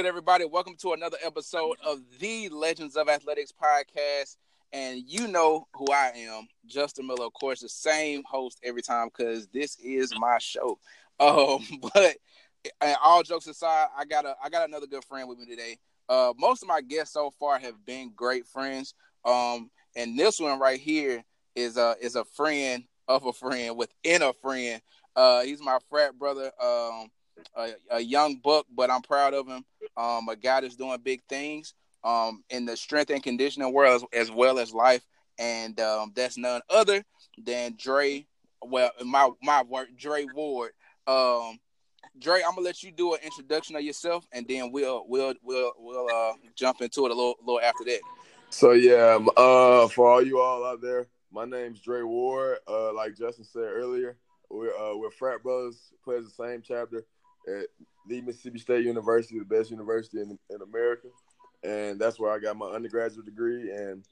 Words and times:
good, 0.00 0.06
everybody? 0.06 0.46
Welcome 0.46 0.76
to 0.76 0.94
another 0.94 1.18
episode 1.22 1.76
of 1.84 2.00
the 2.20 2.48
Legends 2.48 2.96
of 2.96 3.10
Athletics 3.10 3.52
podcast. 3.52 4.38
And 4.72 5.02
you 5.06 5.28
know 5.28 5.68
who 5.74 5.88
I 5.92 6.10
am, 6.16 6.48
Justin 6.64 7.06
Miller, 7.06 7.26
of 7.26 7.34
course, 7.34 7.60
the 7.60 7.68
same 7.68 8.22
host 8.24 8.58
every 8.64 8.80
time 8.80 9.08
because 9.08 9.46
this 9.48 9.76
is 9.78 10.14
my 10.18 10.38
show. 10.38 10.78
Um, 11.18 11.66
but 11.94 12.16
all 13.04 13.22
jokes 13.22 13.46
aside, 13.46 13.88
I 13.94 14.06
got 14.06 14.24
a 14.24 14.36
I 14.42 14.48
got 14.48 14.66
another 14.66 14.86
good 14.86 15.04
friend 15.04 15.28
with 15.28 15.38
me 15.38 15.44
today. 15.44 15.76
Uh, 16.08 16.32
most 16.38 16.62
of 16.62 16.68
my 16.68 16.80
guests 16.80 17.12
so 17.12 17.30
far 17.38 17.58
have 17.58 17.84
been 17.84 18.10
great 18.16 18.46
friends. 18.46 18.94
Um, 19.26 19.70
and 19.96 20.18
this 20.18 20.40
one 20.40 20.58
right 20.58 20.80
here 20.80 21.22
is 21.54 21.76
a 21.76 21.96
is 22.00 22.16
a 22.16 22.24
friend 22.24 22.84
of 23.06 23.26
a 23.26 23.34
friend 23.34 23.76
within 23.76 24.22
a 24.22 24.32
friend. 24.32 24.80
Uh, 25.14 25.42
he's 25.42 25.60
my 25.60 25.76
frat 25.90 26.18
brother. 26.18 26.52
Um, 26.58 27.10
a, 27.56 27.70
a, 27.90 28.00
young 28.00 28.36
buck, 28.36 28.66
but 28.74 28.90
I'm 28.90 29.02
proud 29.02 29.34
of 29.34 29.46
him. 29.46 29.64
Um, 29.96 30.28
a 30.28 30.36
guy 30.36 30.60
that's 30.60 30.76
doing 30.76 30.98
big 31.02 31.22
things 31.28 31.74
um, 32.04 32.42
in 32.50 32.66
the 32.66 32.76
strength 32.76 33.10
and 33.10 33.22
conditioning 33.22 33.72
world 33.72 34.02
as, 34.12 34.28
as 34.28 34.30
well 34.30 34.58
as 34.58 34.72
life, 34.72 35.06
and 35.38 35.78
um, 35.80 36.12
that's 36.14 36.36
none 36.36 36.60
other 36.70 37.04
than 37.38 37.74
Dre. 37.78 38.26
Well, 38.62 38.90
my 39.04 39.30
my 39.42 39.62
work, 39.62 39.88
Dre 39.96 40.26
Ward. 40.34 40.72
Um, 41.06 41.58
Dre, 42.18 42.42
I'm 42.46 42.54
gonna 42.54 42.66
let 42.66 42.82
you 42.82 42.90
do 42.90 43.14
an 43.14 43.20
introduction 43.22 43.76
of 43.76 43.82
yourself, 43.82 44.26
and 44.32 44.46
then 44.48 44.70
we'll 44.72 45.04
we'll 45.08 45.34
we'll 45.42 45.72
we'll 45.78 46.08
uh, 46.14 46.32
jump 46.54 46.80
into 46.80 47.06
it 47.06 47.10
a 47.10 47.14
little 47.14 47.36
little 47.44 47.60
after 47.60 47.84
that. 47.84 48.00
So 48.50 48.72
yeah, 48.72 49.18
uh, 49.36 49.88
for 49.88 50.10
all 50.10 50.22
you 50.22 50.40
all 50.40 50.64
out 50.64 50.82
there, 50.82 51.06
my 51.32 51.44
name's 51.44 51.80
Dre 51.80 52.02
Ward. 52.02 52.58
Uh, 52.68 52.92
like 52.92 53.16
Justin 53.16 53.44
said 53.44 53.62
earlier, 53.62 54.16
we're 54.50 54.76
uh, 54.76 54.96
we're 54.96 55.10
frat 55.10 55.42
brothers, 55.42 55.92
plays 56.04 56.24
the 56.24 56.30
same 56.30 56.62
chapter 56.62 57.04
at 57.48 57.66
the 58.08 58.20
Mississippi 58.20 58.58
State 58.58 58.84
University, 58.84 59.38
the 59.38 59.44
best 59.44 59.70
university 59.70 60.20
in, 60.20 60.38
in 60.50 60.62
America, 60.62 61.08
and 61.62 62.00
that's 62.00 62.18
where 62.18 62.32
I 62.32 62.38
got 62.38 62.56
my 62.56 62.66
undergraduate 62.66 63.26
degree. 63.26 63.70
And 63.70 64.04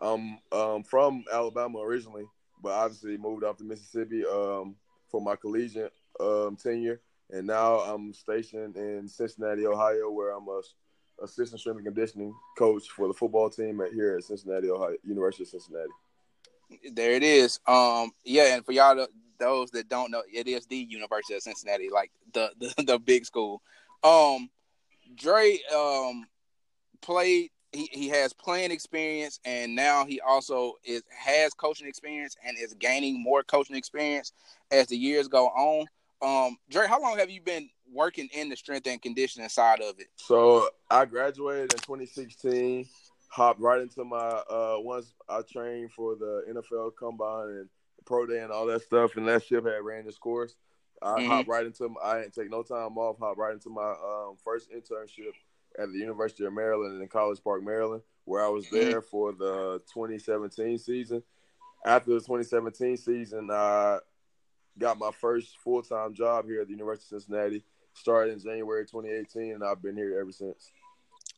I'm 0.00 0.38
um, 0.52 0.82
from 0.82 1.24
Alabama 1.32 1.78
originally, 1.78 2.24
but 2.62 2.72
obviously 2.72 3.16
moved 3.16 3.44
off 3.44 3.56
to 3.58 3.64
Mississippi 3.64 4.24
um, 4.26 4.76
for 5.10 5.20
my 5.20 5.36
collegiate 5.36 5.92
um, 6.20 6.56
tenure, 6.56 7.00
and 7.30 7.46
now 7.46 7.80
I'm 7.80 8.12
stationed 8.12 8.76
in 8.76 9.08
Cincinnati, 9.08 9.66
Ohio, 9.66 10.10
where 10.10 10.36
I'm 10.36 10.48
a 10.48 10.60
assistant 11.22 11.60
strength 11.60 11.78
and 11.78 11.86
conditioning 11.86 12.34
coach 12.58 12.88
for 12.88 13.08
the 13.08 13.14
football 13.14 13.48
team 13.48 13.80
at 13.80 13.92
here 13.92 14.16
at 14.16 14.24
Cincinnati, 14.24 14.70
Ohio, 14.70 14.96
University 15.04 15.44
of 15.44 15.48
Cincinnati. 15.48 15.90
There 16.92 17.12
it 17.12 17.22
is. 17.22 17.60
Um, 17.66 18.10
yeah, 18.24 18.54
and 18.54 18.64
for 18.64 18.72
y'all 18.72 18.96
to, 18.96 19.08
those 19.38 19.70
that 19.70 19.88
don't 19.88 20.10
know, 20.10 20.22
it 20.32 20.46
is 20.46 20.66
the 20.66 20.76
University 20.76 21.34
of 21.34 21.42
Cincinnati, 21.42 21.88
like 21.90 22.10
the 22.32 22.50
the, 22.58 22.82
the 22.84 22.98
big 22.98 23.24
school. 23.24 23.62
Um, 24.02 24.50
Dre 25.14 25.58
um 25.74 26.26
played. 27.00 27.50
He, 27.72 27.88
he 27.92 28.08
has 28.08 28.32
playing 28.32 28.70
experience, 28.70 29.38
and 29.44 29.74
now 29.74 30.06
he 30.06 30.20
also 30.20 30.74
is 30.84 31.02
has 31.10 31.52
coaching 31.52 31.86
experience 31.86 32.36
and 32.46 32.56
is 32.56 32.74
gaining 32.74 33.22
more 33.22 33.42
coaching 33.42 33.76
experience 33.76 34.32
as 34.70 34.86
the 34.86 34.96
years 34.96 35.28
go 35.28 35.48
on. 35.48 35.86
Um, 36.22 36.56
Dre, 36.70 36.86
how 36.86 37.02
long 37.02 37.18
have 37.18 37.28
you 37.28 37.42
been 37.42 37.68
working 37.92 38.28
in 38.32 38.48
the 38.48 38.56
strength 38.56 38.86
and 38.86 39.00
conditioning 39.00 39.48
side 39.48 39.80
of 39.80 39.98
it? 39.98 40.06
So 40.16 40.68
I 40.90 41.04
graduated 41.04 41.72
in 41.74 41.80
2016. 41.80 42.86
Hopped 43.28 43.60
right 43.60 43.82
into 43.82 44.04
my 44.04 44.16
uh, 44.16 44.76
once 44.78 45.12
I 45.28 45.42
trained 45.42 45.92
for 45.92 46.14
the 46.14 46.44
NFL 46.48 46.92
Combine 46.98 47.48
and 47.48 47.68
pro 48.06 48.26
day 48.26 48.40
and 48.40 48.52
all 48.52 48.66
that 48.66 48.82
stuff, 48.82 49.16
and 49.16 49.28
that 49.28 49.44
ship 49.44 49.66
had 49.66 49.84
ran 49.84 50.06
its 50.06 50.18
course. 50.18 50.54
I 51.02 51.06
mm-hmm. 51.20 51.28
hopped 51.28 51.48
right 51.48 51.66
into. 51.66 51.88
My, 51.88 52.00
I 52.02 52.20
didn't 52.20 52.34
take 52.34 52.50
no 52.50 52.62
time 52.62 52.96
off. 52.96 53.18
Hopped 53.18 53.38
right 53.38 53.52
into 53.52 53.70
my 53.70 53.90
um, 53.90 54.36
first 54.42 54.70
internship 54.70 55.32
at 55.78 55.92
the 55.92 55.98
University 55.98 56.44
of 56.44 56.52
Maryland 56.52 57.02
in 57.02 57.08
College 57.08 57.42
Park, 57.44 57.62
Maryland, 57.62 58.02
where 58.24 58.44
I 58.44 58.48
was 58.48 58.66
mm-hmm. 58.66 58.76
there 58.76 59.00
mm-hmm. 59.00 59.08
for 59.10 59.32
the 59.32 59.82
2017 59.92 60.78
season. 60.78 61.22
After 61.84 62.12
the 62.12 62.20
2017 62.20 62.96
season, 62.96 63.50
I 63.50 63.98
got 64.78 64.98
my 64.98 65.10
first 65.20 65.58
full 65.58 65.82
time 65.82 66.14
job 66.14 66.46
here 66.46 66.62
at 66.62 66.68
the 66.68 66.72
University 66.72 67.14
of 67.14 67.22
Cincinnati. 67.22 67.62
Started 67.94 68.32
in 68.32 68.40
January 68.40 68.84
2018, 68.84 69.54
and 69.54 69.64
I've 69.64 69.82
been 69.82 69.96
here 69.96 70.18
ever 70.20 70.32
since. 70.32 70.70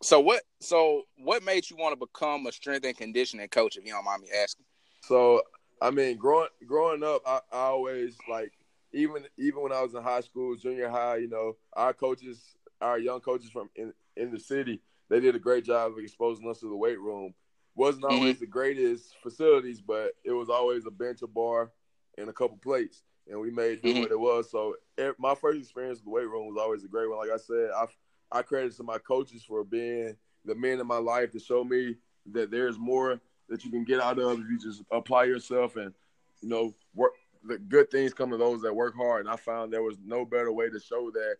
So 0.02 0.20
what? 0.20 0.42
So 0.60 1.02
what 1.16 1.42
made 1.42 1.68
you 1.70 1.76
want 1.76 1.92
to 1.92 2.06
become 2.06 2.46
a 2.46 2.52
strength 2.52 2.84
and 2.84 2.96
conditioning 2.96 3.48
coach? 3.48 3.76
If 3.76 3.84
you 3.84 3.92
don't 3.92 4.04
mind 4.04 4.22
me 4.22 4.28
asking. 4.42 4.64
So 5.02 5.42
I 5.80 5.90
mean, 5.90 6.16
growing 6.16 6.48
growing 6.66 7.02
up, 7.02 7.22
I, 7.26 7.40
I 7.52 7.58
always 7.58 8.16
like 8.28 8.52
even 8.92 9.24
even 9.36 9.62
when 9.62 9.72
I 9.72 9.82
was 9.82 9.94
in 9.94 10.02
high 10.02 10.20
school, 10.20 10.56
junior 10.56 10.88
high, 10.88 11.16
you 11.16 11.28
know, 11.28 11.56
our 11.74 11.92
coaches, 11.92 12.56
our 12.80 12.98
young 12.98 13.20
coaches 13.20 13.50
from 13.50 13.70
in, 13.76 13.92
in 14.16 14.30
the 14.30 14.40
city, 14.40 14.80
they 15.08 15.20
did 15.20 15.34
a 15.34 15.40
great 15.40 15.64
job 15.64 15.92
of 15.92 15.98
exposing 15.98 16.48
us 16.48 16.60
to 16.60 16.68
the 16.68 16.76
weight 16.76 17.00
room. 17.00 17.34
Wasn't 17.74 18.04
mm-hmm. 18.04 18.14
always 18.14 18.34
mm-hmm. 18.34 18.44
the 18.44 18.50
greatest 18.50 19.14
facilities, 19.22 19.80
but 19.80 20.12
it 20.24 20.32
was 20.32 20.48
always 20.48 20.86
a 20.86 20.90
bench, 20.90 21.22
a 21.22 21.26
bar, 21.26 21.70
and 22.16 22.28
a 22.28 22.32
couple 22.32 22.56
plates, 22.56 23.02
and 23.28 23.40
we 23.40 23.50
made 23.50 23.82
do 23.82 23.90
mm-hmm. 23.90 24.00
what 24.02 24.10
it 24.10 24.18
was. 24.18 24.50
So 24.50 24.74
it, 24.96 25.14
my 25.18 25.34
first 25.34 25.60
experience 25.60 25.98
with 25.98 26.04
the 26.04 26.10
weight 26.10 26.28
room 26.28 26.46
was 26.46 26.60
always 26.60 26.84
a 26.84 26.88
great 26.88 27.08
one. 27.08 27.18
Like 27.18 27.30
I 27.30 27.36
said, 27.36 27.70
I 27.76 27.86
I 28.30 28.42
credit 28.42 28.76
to 28.76 28.82
my 28.82 28.98
coaches 28.98 29.44
for 29.44 29.64
being 29.64 30.16
the 30.44 30.54
men 30.54 30.80
in 30.80 30.86
my 30.86 30.98
life 30.98 31.30
to 31.32 31.38
show 31.38 31.62
me 31.64 31.96
that 32.32 32.50
there's 32.50 32.78
more 32.78 33.20
that 33.48 33.64
you 33.64 33.70
can 33.70 33.84
get 33.84 34.00
out 34.00 34.18
of 34.18 34.40
if 34.40 34.46
you 34.48 34.58
just 34.58 34.82
apply 34.90 35.24
yourself 35.24 35.76
and 35.76 35.92
you 36.40 36.48
know 36.48 36.74
work. 36.94 37.12
The 37.44 37.56
good 37.56 37.90
things 37.90 38.12
come 38.12 38.30
to 38.30 38.36
those 38.36 38.62
that 38.62 38.74
work 38.74 38.96
hard, 38.96 39.24
and 39.24 39.32
I 39.32 39.36
found 39.36 39.72
there 39.72 39.82
was 39.82 39.96
no 40.04 40.24
better 40.24 40.52
way 40.52 40.68
to 40.68 40.80
show 40.80 41.10
that 41.12 41.36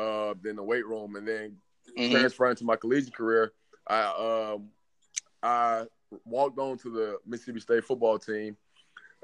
uh, 0.00 0.34
than 0.42 0.56
the 0.56 0.62
weight 0.62 0.86
room. 0.86 1.14
And 1.16 1.26
then 1.26 1.56
mm-hmm. 1.96 2.12
transferring 2.12 2.56
to 2.56 2.64
my 2.64 2.76
collegiate 2.76 3.14
career, 3.14 3.52
I 3.86 4.54
um, 4.54 4.68
I 5.42 5.84
walked 6.24 6.58
on 6.58 6.76
to 6.78 6.90
the 6.90 7.18
Mississippi 7.26 7.60
State 7.60 7.84
football 7.84 8.18
team. 8.18 8.56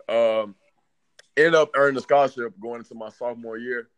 Um, 0.08 0.54
ended 1.36 1.54
up 1.54 1.70
earning 1.74 1.96
a 1.96 2.00
scholarship 2.00 2.54
going 2.60 2.78
into 2.78 2.94
my 2.94 3.08
sophomore 3.08 3.58
year, 3.58 3.88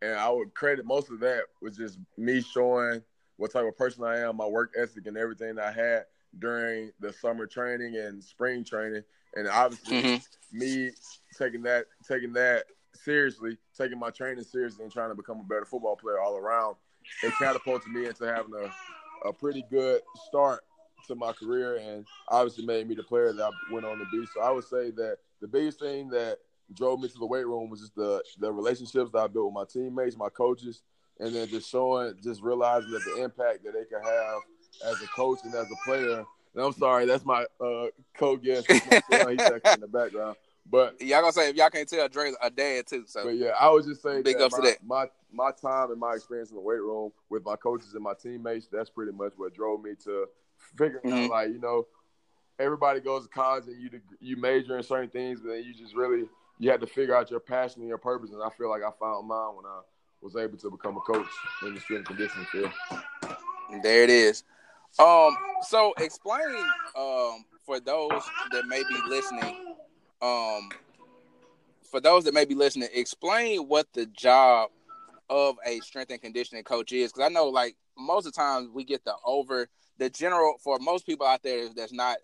and 0.00 0.14
I 0.14 0.30
would 0.30 0.54
credit 0.54 0.86
most 0.86 1.10
of 1.10 1.20
that 1.20 1.42
was 1.60 1.76
just 1.76 1.98
me 2.16 2.40
showing 2.40 3.02
what 3.36 3.52
type 3.52 3.66
of 3.66 3.76
person 3.76 4.02
I 4.04 4.20
am, 4.20 4.36
my 4.36 4.46
work 4.46 4.72
ethic, 4.80 5.06
and 5.06 5.16
everything 5.16 5.56
that 5.56 5.66
I 5.66 5.72
had 5.72 6.04
during 6.38 6.90
the 7.00 7.12
summer 7.12 7.46
training 7.46 7.96
and 7.96 8.22
spring 8.22 8.64
training, 8.64 9.02
and 9.34 9.48
obviously 9.48 10.02
mm-hmm. 10.02 10.58
me 10.58 10.90
taking 11.38 11.62
that 11.62 11.86
taking 12.06 12.32
that 12.34 12.64
seriously, 12.94 13.56
taking 13.76 13.98
my 13.98 14.10
training 14.10 14.44
seriously, 14.44 14.82
and 14.82 14.92
trying 14.92 15.10
to 15.10 15.14
become 15.14 15.40
a 15.40 15.44
better 15.44 15.64
football 15.64 15.96
player 15.96 16.20
all 16.20 16.36
around. 16.36 16.76
It 17.22 17.32
catapulted 17.38 17.92
me 17.92 18.06
into 18.06 18.24
having 18.24 18.52
a, 18.54 19.28
a 19.28 19.32
pretty 19.32 19.64
good 19.70 20.00
start 20.26 20.64
to 21.08 21.14
my 21.14 21.32
career, 21.32 21.76
and 21.76 22.04
obviously 22.28 22.66
made 22.66 22.88
me 22.88 22.94
the 22.94 23.02
player 23.02 23.32
that 23.32 23.44
I 23.44 23.72
went 23.72 23.86
on 23.86 23.98
to 23.98 24.06
be. 24.10 24.26
So 24.34 24.42
I 24.42 24.50
would 24.50 24.64
say 24.64 24.90
that 24.92 25.18
the 25.40 25.48
biggest 25.48 25.78
thing 25.78 26.08
that 26.10 26.38
drove 26.74 27.00
me 27.00 27.08
to 27.08 27.18
the 27.18 27.26
weight 27.26 27.46
room 27.46 27.70
was 27.70 27.80
just 27.80 27.94
the 27.94 28.22
the 28.40 28.52
relationships 28.52 29.10
that 29.12 29.18
I 29.18 29.26
built 29.28 29.46
with 29.46 29.54
my 29.54 29.64
teammates, 29.64 30.16
my 30.16 30.28
coaches, 30.28 30.82
and 31.20 31.34
then 31.34 31.48
just 31.48 31.70
showing, 31.70 32.14
just 32.22 32.42
realizing 32.42 32.90
that 32.90 33.04
the 33.04 33.22
impact 33.22 33.64
that 33.64 33.72
they 33.72 33.84
can 33.84 34.02
have 34.02 34.40
as 34.84 35.00
a 35.02 35.06
coach 35.08 35.40
and 35.44 35.54
as 35.54 35.66
a 35.70 35.76
player. 35.84 36.24
And 36.54 36.64
I'm 36.64 36.72
sorry, 36.72 37.06
that's 37.06 37.24
my 37.24 37.44
uh, 37.60 37.86
co-guest. 38.16 38.70
He's 38.70 38.82
in 38.82 39.00
the 39.10 39.88
background. 39.92 40.36
But 40.68 41.00
y'all 41.00 41.20
gonna 41.20 41.32
say 41.32 41.50
if 41.50 41.56
y'all 41.56 41.70
can't 41.70 41.88
tell, 41.88 42.08
Dre's 42.08 42.34
a 42.42 42.50
dad 42.50 42.86
too. 42.86 43.04
So, 43.06 43.24
but 43.24 43.36
yeah, 43.36 43.52
I 43.60 43.68
was 43.68 43.86
just 43.86 44.02
saying 44.02 44.22
big 44.22 44.38
that, 44.38 44.50
my, 44.52 44.60
that. 44.60 44.78
my 44.84 45.06
my 45.32 45.50
time 45.52 45.90
and 45.90 46.00
my 46.00 46.14
experience 46.14 46.50
in 46.50 46.56
the 46.56 46.62
weight 46.62 46.80
room 46.80 47.12
with 47.30 47.44
my 47.44 47.56
coaches 47.56 47.94
and 47.94 48.02
my 48.02 48.14
teammates. 48.20 48.68
That's 48.68 48.90
pretty 48.90 49.12
much 49.12 49.32
what 49.36 49.54
drove 49.54 49.82
me 49.82 49.92
to 50.04 50.26
figuring 50.76 51.04
mm-hmm. 51.04 51.24
out 51.24 51.30
like 51.30 51.48
you 51.48 51.60
know 51.60 51.86
everybody 52.58 53.00
goes 53.00 53.24
to 53.24 53.28
college 53.28 53.66
and 53.66 53.80
you 53.80 53.90
you 54.20 54.36
major 54.36 54.76
in 54.76 54.82
certain 54.82 55.10
things, 55.10 55.40
but 55.40 55.50
then 55.50 55.62
you 55.62 55.74
just 55.74 55.94
really 55.94 56.24
you 56.58 56.70
had 56.70 56.80
to 56.80 56.86
figure 56.86 57.14
out 57.14 57.30
your 57.30 57.40
passion 57.40 57.82
and 57.82 57.88
your 57.88 57.98
purpose. 57.98 58.30
And 58.32 58.42
I 58.42 58.48
feel 58.50 58.70
like 58.70 58.82
I 58.82 58.90
found 58.98 59.28
mine 59.28 59.56
when 59.56 59.66
I 59.66 59.80
was 60.22 60.36
able 60.36 60.56
to 60.58 60.70
become 60.70 60.96
a 60.96 61.00
coach 61.00 61.26
in 61.62 61.74
the 61.74 61.80
strength 61.80 62.08
and 62.08 62.16
conditioning 62.16 62.46
field. 62.46 62.72
There 63.82 64.02
it 64.02 64.10
is. 64.10 64.44
Um, 64.98 65.36
so 65.62 65.92
explain 65.98 66.56
um 66.96 67.44
for 67.64 67.80
those 67.80 68.22
that 68.52 68.66
may 68.66 68.82
be 68.88 68.96
listening, 69.08 69.76
um, 70.22 70.70
for 71.90 72.00
those 72.00 72.24
that 72.24 72.34
may 72.34 72.44
be 72.44 72.54
listening, 72.54 72.88
explain 72.94 73.62
what 73.62 73.86
the 73.92 74.06
job 74.06 74.70
of 75.28 75.56
a 75.66 75.80
strength 75.80 76.12
and 76.12 76.22
conditioning 76.22 76.62
coach 76.62 76.92
is, 76.92 77.12
because 77.12 77.28
I 77.28 77.32
know 77.32 77.48
like 77.48 77.76
most 77.98 78.26
of 78.26 78.32
the 78.32 78.36
times 78.36 78.70
we 78.72 78.84
get 78.84 79.04
the 79.04 79.14
over 79.24 79.68
the 79.98 80.08
general 80.08 80.56
for 80.62 80.78
most 80.78 81.04
people 81.04 81.26
out 81.26 81.42
there 81.42 81.68
that's 81.74 81.92
not 81.92 82.18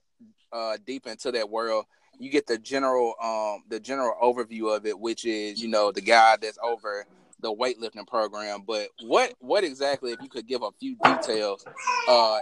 uh 0.53 0.77
deep 0.87 1.07
into 1.07 1.33
that 1.33 1.49
world 1.49 1.87
you 2.19 2.29
get 2.29 2.47
the 2.47 2.59
general 2.59 3.15
um 3.23 3.65
the 3.71 3.81
general 3.81 4.15
overview 4.23 4.77
of 4.77 4.85
it 4.85 4.99
which 4.99 5.25
is 5.25 5.63
you 5.63 5.69
know 5.69 5.91
the 5.91 6.03
guy 6.03 6.37
that's 6.37 6.59
over 6.63 7.07
the 7.43 7.53
weightlifting 7.53 8.07
program. 8.07 8.63
But 8.67 8.89
what 9.03 9.35
what 9.41 9.65
exactly, 9.65 10.13
if 10.13 10.23
you 10.23 10.29
could 10.29 10.47
give 10.47 10.63
a 10.63 10.71
few 10.81 10.97
details, 10.97 11.67
uh, 12.09 12.39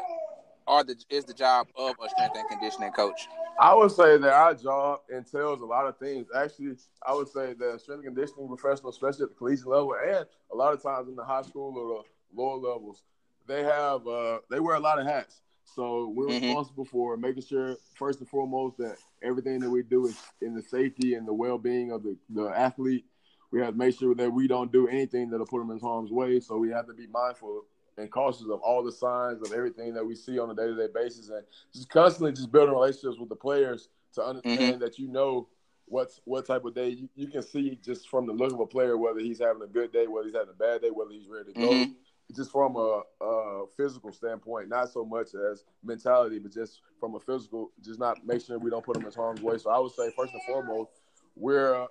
are 0.70 0.84
the 0.84 0.96
is 1.10 1.24
the 1.24 1.34
job 1.34 1.66
of 1.76 1.96
a 2.02 2.08
strength 2.08 2.36
and 2.36 2.48
conditioning 2.48 2.92
coach? 2.92 3.28
I 3.58 3.74
would 3.74 3.90
say 3.90 4.16
that 4.16 4.32
our 4.32 4.54
job 4.54 5.00
entails 5.10 5.60
a 5.60 5.66
lot 5.66 5.86
of 5.86 5.98
things. 5.98 6.28
Actually, 6.34 6.76
I 7.04 7.12
would 7.12 7.28
say 7.28 7.52
that 7.54 7.80
strength 7.80 8.04
and 8.06 8.14
conditioning 8.14 8.48
professional, 8.48 8.90
especially 8.90 9.24
at 9.24 9.30
the 9.30 9.34
collegiate 9.34 9.66
level, 9.66 9.94
and 10.02 10.24
a 10.52 10.56
lot 10.56 10.72
of 10.72 10.82
times 10.82 11.08
in 11.08 11.16
the 11.16 11.24
high 11.24 11.42
school 11.42 11.76
or 11.76 12.02
the 12.04 12.40
lower 12.40 12.56
levels, 12.56 13.02
they 13.46 13.64
have 13.64 14.06
uh, 14.06 14.38
they 14.48 14.60
wear 14.60 14.76
a 14.76 14.80
lot 14.80 14.98
of 15.00 15.06
hats. 15.06 15.42
So 15.64 16.08
we're 16.08 16.26
Mhm. 16.26 16.40
responsible 16.48 16.84
for 16.84 17.16
making 17.16 17.42
sure, 17.42 17.76
first 17.94 18.20
and 18.20 18.28
foremost, 18.28 18.78
that 18.78 18.96
everything 19.22 19.60
that 19.60 19.70
we 19.70 19.82
do 19.82 20.06
is 20.06 20.16
in 20.40 20.54
the 20.54 20.62
safety 20.62 21.14
and 21.14 21.26
the 21.26 21.34
well-being 21.34 21.92
of 21.92 22.02
the, 22.02 22.16
the 22.30 22.46
athlete. 22.46 23.04
We 23.52 23.60
have 23.60 23.72
to 23.72 23.78
make 23.78 23.96
sure 23.96 24.14
that 24.14 24.32
we 24.32 24.46
don't 24.46 24.70
do 24.72 24.86
anything 24.88 25.30
that'll 25.30 25.46
put 25.46 25.58
them 25.58 25.70
in 25.72 25.80
harm's 25.80 26.10
way. 26.12 26.38
So 26.40 26.56
we 26.56 26.70
have 26.70 26.86
to 26.86 26.94
be 26.94 27.08
mindful 27.08 27.64
and 28.00 28.10
cautious 28.10 28.42
of 28.42 28.60
all 28.60 28.82
the 28.82 28.92
signs 28.92 29.42
of 29.42 29.52
everything 29.52 29.94
that 29.94 30.04
we 30.04 30.14
see 30.14 30.38
on 30.38 30.50
a 30.50 30.54
day-to-day 30.54 30.88
basis, 30.94 31.28
and 31.28 31.44
just 31.72 31.88
constantly 31.90 32.32
just 32.32 32.50
building 32.50 32.74
relationships 32.74 33.18
with 33.18 33.28
the 33.28 33.36
players 33.36 33.88
to 34.14 34.22
understand 34.24 34.80
that 34.80 34.98
you 34.98 35.08
know 35.08 35.46
what's 35.86 36.20
what 36.24 36.46
type 36.46 36.64
of 36.64 36.74
day 36.74 36.88
you, 36.90 37.08
you 37.16 37.26
can 37.26 37.42
see 37.42 37.76
just 37.84 38.08
from 38.08 38.24
the 38.26 38.32
look 38.32 38.52
of 38.52 38.60
a 38.60 38.66
player 38.66 38.96
whether 38.96 39.20
he's 39.20 39.40
having 39.40 39.62
a 39.62 39.66
good 39.66 39.92
day, 39.92 40.06
whether 40.06 40.26
he's 40.26 40.34
having 40.36 40.50
a 40.50 40.58
bad 40.58 40.80
day, 40.82 40.90
whether 40.90 41.10
he's 41.10 41.28
ready 41.28 41.52
to 41.52 41.58
go 41.58 41.72
Mhm. 41.72 41.94
just 42.34 42.52
from 42.52 42.76
a, 42.76 43.02
a 43.20 43.66
physical 43.76 44.12
standpoint, 44.12 44.68
not 44.68 44.88
so 44.88 45.04
much 45.04 45.34
as 45.34 45.64
mentality, 45.82 46.38
but 46.38 46.52
just 46.52 46.80
from 47.00 47.16
a 47.16 47.20
physical, 47.20 47.72
just 47.82 47.98
not 47.98 48.24
make 48.24 48.40
sure 48.40 48.56
we 48.58 48.70
don't 48.70 48.84
put 48.84 48.94
them 48.94 49.04
in 49.04 49.12
harm's 49.12 49.42
way. 49.42 49.58
So 49.58 49.70
I 49.70 49.78
would 49.80 49.90
say 49.92 50.10
first 50.16 50.32
and 50.32 50.42
foremost, 50.44 50.92
we're 51.34 51.88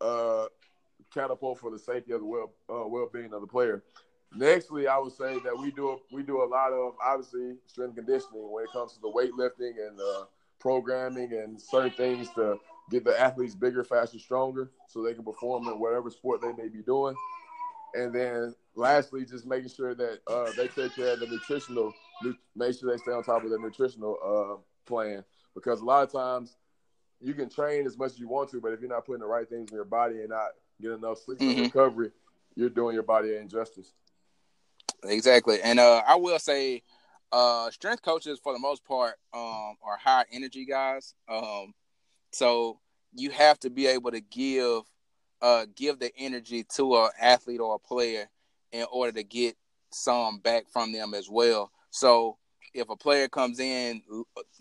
uh, 0.00 0.46
catapult 1.14 1.58
for 1.58 1.70
the 1.70 1.78
safety 1.78 2.12
of 2.12 2.20
the 2.20 2.26
well 2.26 2.52
uh, 2.68 2.86
well 2.86 3.08
being 3.12 3.32
of 3.32 3.40
the 3.40 3.46
player. 3.46 3.82
Nextly, 4.36 4.86
I 4.86 4.98
would 4.98 5.12
say 5.12 5.38
that 5.40 5.58
we 5.58 5.72
do 5.72 5.98
we 6.12 6.22
do 6.22 6.42
a 6.42 6.44
lot 6.46 6.72
of 6.72 6.94
obviously 7.04 7.56
strength 7.66 7.96
conditioning 7.96 8.50
when 8.52 8.64
it 8.64 8.70
comes 8.72 8.92
to 8.92 9.00
the 9.00 9.08
weightlifting 9.10 9.72
and 9.88 9.98
uh, 10.00 10.24
programming 10.60 11.32
and 11.32 11.60
certain 11.60 11.90
things 11.90 12.28
to 12.36 12.58
get 12.90 13.04
the 13.04 13.18
athletes 13.18 13.54
bigger, 13.56 13.82
faster, 13.82 14.18
stronger, 14.18 14.70
so 14.88 15.02
they 15.02 15.14
can 15.14 15.24
perform 15.24 15.66
in 15.66 15.80
whatever 15.80 16.10
sport 16.10 16.40
they 16.40 16.52
may 16.52 16.68
be 16.68 16.82
doing. 16.82 17.14
And 17.94 18.14
then 18.14 18.54
lastly, 18.76 19.24
just 19.24 19.46
making 19.46 19.70
sure 19.70 19.94
that 19.96 20.20
uh, 20.28 20.52
they 20.56 20.68
take 20.68 20.94
care 20.94 21.14
of 21.14 21.20
the 21.20 21.26
nutritional, 21.26 21.92
nu- 22.22 22.36
make 22.54 22.78
sure 22.78 22.90
they 22.92 22.98
stay 22.98 23.10
on 23.10 23.24
top 23.24 23.42
of 23.42 23.50
their 23.50 23.58
nutritional 23.58 24.16
uh, 24.24 24.62
plan. 24.88 25.24
Because 25.56 25.80
a 25.80 25.84
lot 25.84 26.04
of 26.04 26.12
times 26.12 26.56
you 27.20 27.34
can 27.34 27.48
train 27.48 27.84
as 27.84 27.98
much 27.98 28.12
as 28.12 28.20
you 28.20 28.28
want 28.28 28.48
to, 28.50 28.60
but 28.60 28.72
if 28.72 28.80
you're 28.80 28.88
not 28.88 29.04
putting 29.06 29.20
the 29.20 29.26
right 29.26 29.48
things 29.48 29.70
in 29.70 29.74
your 29.74 29.84
body 29.84 30.20
and 30.20 30.28
not 30.28 30.50
getting 30.80 30.98
enough 30.98 31.18
sleep 31.18 31.40
and 31.40 31.56
Mhm. 31.56 31.62
recovery, 31.64 32.12
you're 32.54 32.70
doing 32.70 32.94
your 32.94 33.02
body 33.02 33.34
an 33.34 33.42
injustice. 33.42 33.92
Exactly. 35.04 35.60
And 35.62 35.80
uh, 35.80 36.02
I 36.06 36.16
will 36.16 36.38
say, 36.38 36.82
uh, 37.32 37.70
strength 37.70 38.02
coaches 38.02 38.40
for 38.42 38.52
the 38.52 38.58
most 38.58 38.84
part 38.84 39.14
um, 39.32 39.76
are 39.82 39.96
high 40.02 40.24
energy 40.32 40.64
guys. 40.64 41.14
Um, 41.28 41.74
so 42.32 42.80
you 43.14 43.30
have 43.30 43.58
to 43.60 43.70
be 43.70 43.86
able 43.86 44.10
to 44.10 44.20
give 44.20 44.82
uh, 45.42 45.66
give 45.74 45.98
the 45.98 46.12
energy 46.18 46.64
to 46.76 46.96
an 46.96 47.10
athlete 47.20 47.60
or 47.60 47.76
a 47.76 47.78
player 47.78 48.28
in 48.72 48.84
order 48.92 49.12
to 49.12 49.22
get 49.22 49.56
some 49.90 50.38
back 50.38 50.64
from 50.70 50.92
them 50.92 51.14
as 51.14 51.30
well. 51.30 51.70
So 51.90 52.36
if 52.74 52.90
a 52.90 52.96
player 52.96 53.28
comes 53.28 53.58
in, 53.58 54.02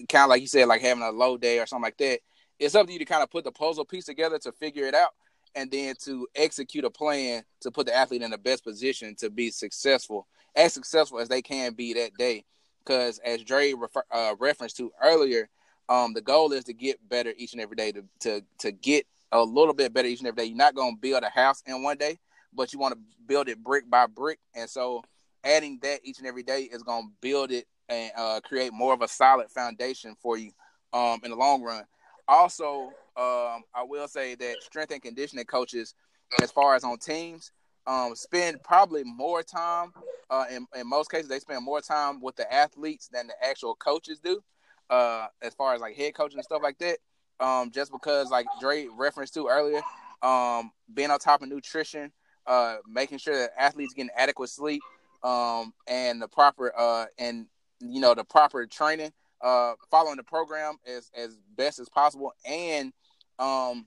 kind 0.07 0.23
of 0.23 0.29
like 0.29 0.41
you 0.41 0.47
said, 0.47 0.67
like 0.67 0.81
having 0.81 1.03
a 1.03 1.11
low 1.11 1.37
day 1.37 1.59
or 1.59 1.65
something 1.65 1.83
like 1.83 1.97
that, 1.97 2.19
it's 2.59 2.75
up 2.75 2.87
to 2.87 2.93
you 2.93 2.99
to 2.99 3.05
kind 3.05 3.23
of 3.23 3.29
put 3.29 3.43
the 3.43 3.51
puzzle 3.51 3.85
piece 3.85 4.05
together 4.05 4.39
to 4.39 4.51
figure 4.53 4.85
it 4.85 4.95
out 4.95 5.11
and 5.55 5.71
then 5.71 5.95
to 6.03 6.27
execute 6.35 6.85
a 6.85 6.89
plan 6.89 7.43
to 7.61 7.71
put 7.71 7.85
the 7.85 7.95
athlete 7.95 8.21
in 8.21 8.31
the 8.31 8.37
best 8.37 8.63
position 8.63 9.15
to 9.15 9.29
be 9.29 9.51
successful, 9.51 10.27
as 10.55 10.73
successful 10.73 11.19
as 11.19 11.29
they 11.29 11.41
can 11.41 11.73
be 11.73 11.93
that 11.93 12.13
day. 12.15 12.43
Because 12.79 13.19
as 13.19 13.43
Dre 13.43 13.73
refer, 13.73 14.03
uh, 14.11 14.35
referenced 14.39 14.77
to 14.77 14.91
earlier, 15.03 15.49
um, 15.89 16.13
the 16.13 16.21
goal 16.21 16.51
is 16.53 16.63
to 16.65 16.73
get 16.73 17.07
better 17.09 17.33
each 17.37 17.53
and 17.53 17.61
every 17.61 17.75
day 17.75 17.91
to 17.91 18.03
to 18.21 18.41
to 18.59 18.71
get 18.71 19.05
a 19.31 19.43
little 19.43 19.73
bit 19.73 19.93
better 19.93 20.07
each 20.07 20.19
and 20.19 20.27
every 20.27 20.43
day. 20.43 20.49
You're 20.49 20.57
not 20.57 20.75
going 20.75 20.95
to 20.95 21.01
build 21.01 21.23
a 21.23 21.29
house 21.29 21.61
in 21.65 21.83
one 21.83 21.97
day, 21.97 22.19
but 22.53 22.73
you 22.73 22.79
want 22.79 22.93
to 22.93 22.99
build 23.27 23.49
it 23.49 23.63
brick 23.63 23.89
by 23.89 24.07
brick. 24.07 24.39
And 24.55 24.69
so, 24.69 25.03
adding 25.43 25.79
that 25.83 25.99
each 26.03 26.19
and 26.19 26.27
every 26.27 26.43
day 26.43 26.63
is 26.63 26.83
going 26.83 27.03
to 27.03 27.11
build 27.21 27.51
it 27.51 27.65
and 27.89 28.11
uh, 28.15 28.39
create 28.41 28.71
more 28.73 28.93
of 28.93 29.01
a 29.01 29.07
solid 29.07 29.49
foundation 29.49 30.15
for 30.21 30.37
you 30.37 30.51
um, 30.93 31.19
in 31.23 31.31
the 31.31 31.37
long 31.37 31.61
run. 31.61 31.83
Also, 32.29 32.93
um, 33.17 33.63
I 33.73 33.83
will 33.83 34.07
say 34.07 34.35
that 34.35 34.61
strength 34.61 34.91
and 34.91 35.01
conditioning 35.01 35.45
coaches, 35.45 35.95
as 36.43 36.51
far 36.51 36.75
as 36.75 36.83
on 36.83 36.99
teams, 36.99 37.51
um, 37.87 38.15
spend 38.15 38.61
probably 38.63 39.03
more 39.03 39.41
time. 39.41 39.91
Uh, 40.29 40.45
in, 40.51 40.67
in 40.79 40.87
most 40.87 41.09
cases, 41.09 41.27
they 41.27 41.39
spend 41.39 41.65
more 41.65 41.81
time 41.81 42.21
with 42.21 42.35
the 42.35 42.51
athletes 42.53 43.09
than 43.11 43.25
the 43.25 43.33
actual 43.43 43.73
coaches 43.73 44.19
do. 44.19 44.43
Uh, 44.91 45.25
as 45.41 45.55
far 45.55 45.73
as 45.73 45.81
like 45.81 45.95
head 45.95 46.13
coaching 46.13 46.37
and 46.37 46.45
stuff 46.45 46.61
like 46.61 46.77
that, 46.77 46.99
um, 47.39 47.71
just 47.71 47.91
because 47.91 48.29
like 48.29 48.45
Dre 48.59 48.87
referenced 48.95 49.33
to 49.33 49.47
earlier, 49.47 49.81
um, 50.21 50.71
being 50.93 51.09
on 51.09 51.17
top 51.19 51.41
of 51.41 51.49
nutrition, 51.49 52.11
uh, 52.45 52.77
making 52.87 53.17
sure 53.17 53.35
that 53.35 53.51
athletes 53.57 53.93
getting 53.93 54.11
adequate 54.15 54.49
sleep, 54.49 54.81
um, 55.23 55.73
and 55.87 56.21
the 56.21 56.27
proper 56.27 56.73
uh, 56.77 57.05
and 57.17 57.47
you 57.79 58.01
know 58.01 58.13
the 58.13 58.23
proper 58.23 58.65
training, 58.67 59.11
uh, 59.41 59.73
following 59.89 60.17
the 60.17 60.23
program 60.23 60.75
as 60.85 61.09
as 61.15 61.37
best 61.55 61.79
as 61.79 61.89
possible, 61.89 62.33
and 62.45 62.93
um, 63.37 63.85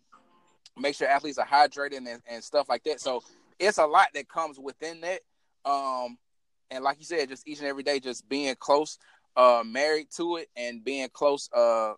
make 0.78 0.94
sure 0.94 1.08
athletes 1.08 1.38
are 1.38 1.46
hydrated 1.46 1.98
and, 1.98 2.22
and 2.26 2.42
stuff 2.42 2.68
like 2.68 2.84
that. 2.84 3.00
So 3.00 3.22
it's 3.58 3.78
a 3.78 3.86
lot 3.86 4.08
that 4.14 4.28
comes 4.28 4.58
within 4.58 5.00
that. 5.02 5.20
Um, 5.64 6.18
and 6.70 6.82
like 6.82 6.98
you 6.98 7.04
said, 7.04 7.28
just 7.28 7.46
each 7.46 7.58
and 7.58 7.68
every 7.68 7.82
day, 7.82 8.00
just 8.00 8.28
being 8.28 8.54
close, 8.58 8.98
uh, 9.36 9.62
married 9.64 10.08
to 10.16 10.36
it, 10.36 10.48
and 10.56 10.82
being 10.82 11.08
close, 11.12 11.50
uh, 11.52 11.94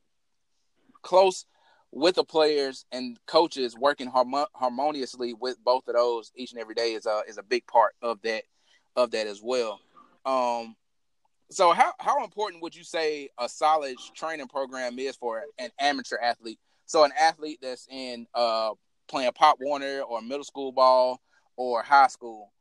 close 1.03 1.47
with 1.93 2.17
the 2.17 2.25
players 2.25 2.85
and 2.91 3.19
coaches 3.27 3.77
working 3.77 4.11
harmo- 4.11 4.49
harmoniously 4.53 5.33
with 5.33 5.57
both 5.65 5.87
of 5.87 5.95
those 5.95 6.33
each 6.35 6.51
and 6.51 6.61
every 6.61 6.75
day 6.75 6.93
is 6.93 7.07
a 7.07 7.23
is 7.29 7.39
a 7.39 7.43
big 7.43 7.65
part 7.69 7.95
of 8.03 8.21
that 8.23 8.43
of 8.97 9.13
that 9.13 9.29
as 9.29 9.41
well. 9.43 9.81
Um, 10.27 10.75
so 11.55 11.73
how 11.73 11.93
how 12.01 12.25
important 12.25 12.63
would 12.63 12.75
you 12.75 12.85
say 12.85 13.29
a 13.39 13.49
solid 13.49 13.97
training 14.15 14.49
program 14.49 14.99
is 14.99 15.17
for 15.17 15.43
an 15.59 15.71
amateur 15.79 16.19
athlete? 16.21 16.59
So 16.87 17.05
an 17.05 17.13
athlete 17.19 17.59
that's 17.63 17.87
in 17.91 18.27
uh 18.35 18.71
playing 19.09 19.33
pop 19.35 19.59
Warner 19.61 20.01
or 20.01 20.21
middle 20.21 20.45
school 20.45 20.73
ball 20.73 21.21
or 21.57 21.83
high 21.83 22.09
school 22.09 22.53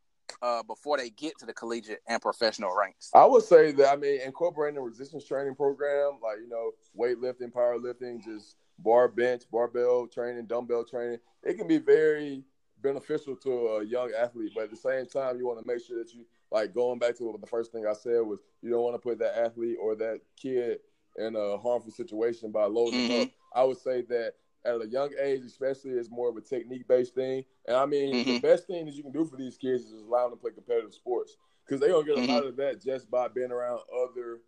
uh 0.42 0.64
before 0.64 0.98
they 0.98 1.10
get 1.10 1.38
to 1.40 1.46
the 1.46 1.54
collegiate 1.54 2.02
and 2.08 2.22
professional 2.22 2.76
ranks. 2.76 3.10
I 3.14 3.26
would 3.26 3.44
say 3.44 3.72
that 3.74 3.92
I 3.92 3.96
mean 3.96 4.22
incorporating 4.22 4.78
a 4.78 4.82
resistance 4.82 5.26
training 5.26 5.56
program, 5.56 6.20
like 6.22 6.38
you 6.40 6.50
know, 6.50 6.72
weightlifting, 6.98 7.52
powerlifting, 7.52 8.24
just 8.24 8.56
bar 8.80 9.08
bench, 9.08 9.44
barbell 9.52 10.08
training, 10.08 10.46
dumbbell 10.46 10.84
training, 10.84 11.20
it 11.44 11.56
can 11.58 11.68
be 11.68 11.78
very 11.78 12.44
beneficial 12.82 13.36
to 13.38 13.52
a 13.52 13.86
young 13.86 14.12
athlete. 14.18 14.52
But 14.54 14.66
at 14.66 14.72
the 14.72 14.78
same 14.78 15.06
time, 15.06 15.38
you 15.38 15.48
want 15.48 15.60
to 15.60 15.66
make 15.66 15.84
sure 15.84 15.98
that 15.98 16.14
you 16.14 16.26
like 16.54 16.74
going 16.74 17.00
back 17.00 17.18
to 17.18 17.26
what 17.26 17.42
the 17.42 17.48
first 17.48 17.74
thing 17.74 17.86
I 17.88 17.94
said 17.94 18.22
was 18.22 18.40
you 18.62 18.70
don't 18.70 18.84
want 18.84 18.96
to 18.96 19.00
put 19.00 19.20
that 19.20 19.38
athlete 19.38 19.78
or 19.82 19.96
that 19.96 20.22
kid 20.38 20.80
in 21.18 21.36
a 21.36 21.58
harmful 21.58 21.92
situation 21.92 22.52
by 22.52 22.66
loading 22.66 23.02
them 23.02 23.12
up. 23.12 23.30
I 23.54 23.64
would 23.64 23.78
say 23.80 24.04
that 24.04 24.36
at 24.66 24.82
a 24.82 24.88
young 24.88 25.12
age, 25.22 25.44
especially, 25.46 25.92
it's 25.92 26.10
more 26.10 26.30
of 26.30 26.38
a 26.38 26.42
technique 26.42 26.88
based 26.88 27.16
thing. 27.16 27.44
And 27.68 27.76
I 27.76 27.86
mean, 27.86 28.24
the 28.26 28.34
Mhm. 28.34 28.42
best 28.42 28.68
thing 28.68 28.86
that 28.86 28.94
you 28.96 29.04
can 29.04 29.12
do 29.12 29.26
for 29.26 29.36
these 29.36 29.58
kids 29.58 29.86
is 29.86 30.04
allow 30.04 30.30
them 30.30 30.38
to 30.38 30.42
play 30.42 30.52
competitive 30.52 30.94
sports 30.94 31.36
because 31.66 31.82
they're 31.82 31.92
gonna 31.92 32.06
get 32.06 32.16
a 32.18 32.22
lot 32.22 32.46
of 32.46 32.56
that 32.58 32.82
just 32.82 33.10
by 33.12 33.28
being 33.28 33.52
around 33.52 33.82
other 33.94 34.42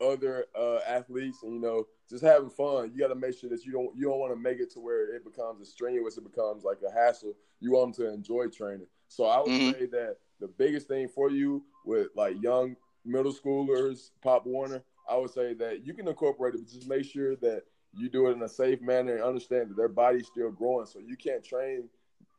other 0.00 0.46
uh, 0.54 0.78
athletes 0.86 1.42
and 1.42 1.52
you 1.54 1.60
know 1.60 1.86
just 2.08 2.22
having 2.22 2.50
fun. 2.50 2.90
You 2.92 3.00
got 3.00 3.08
to 3.08 3.14
make 3.16 3.36
sure 3.36 3.50
that 3.50 3.64
you 3.64 3.72
don't 3.72 3.96
you 3.96 4.04
don't 4.04 4.18
want 4.20 4.32
to 4.32 4.38
make 4.38 4.60
it 4.60 4.70
to 4.74 4.80
where 4.80 5.14
it 5.14 5.24
becomes 5.24 5.60
a 5.60 5.64
strenuous, 5.64 6.16
it 6.16 6.24
becomes 6.24 6.64
like 6.64 6.78
a 6.88 6.92
hassle. 6.92 7.34
You 7.60 7.72
want 7.72 7.96
them 7.96 8.06
to 8.06 8.12
enjoy 8.12 8.48
training. 8.48 8.86
So 9.08 9.24
I 9.24 9.40
would 9.40 9.52
Mhm. 9.52 9.74
say 9.74 9.86
that 9.86 10.16
the 10.40 10.48
biggest 10.48 10.88
thing 10.88 11.08
for 11.08 11.30
you 11.30 11.62
with 11.84 12.08
like 12.14 12.40
young 12.42 12.76
middle 13.04 13.32
schoolers, 13.32 14.10
Pop 14.22 14.46
Warner, 14.46 14.82
I 15.08 15.16
would 15.16 15.30
say 15.30 15.54
that 15.54 15.84
you 15.86 15.94
can 15.94 16.06
incorporate 16.08 16.54
it, 16.54 16.58
but 16.58 16.68
just 16.72 16.88
make 16.88 17.04
sure 17.04 17.36
that 17.36 17.62
you 17.96 18.08
do 18.08 18.28
it 18.28 18.32
in 18.32 18.42
a 18.42 18.48
safe 18.48 18.80
manner 18.82 19.14
and 19.14 19.24
understand 19.24 19.70
that 19.70 19.76
their 19.76 19.88
body's 19.88 20.26
still 20.26 20.50
growing. 20.50 20.86
So 20.86 20.98
you 20.98 21.16
can't 21.16 21.42
train 21.42 21.88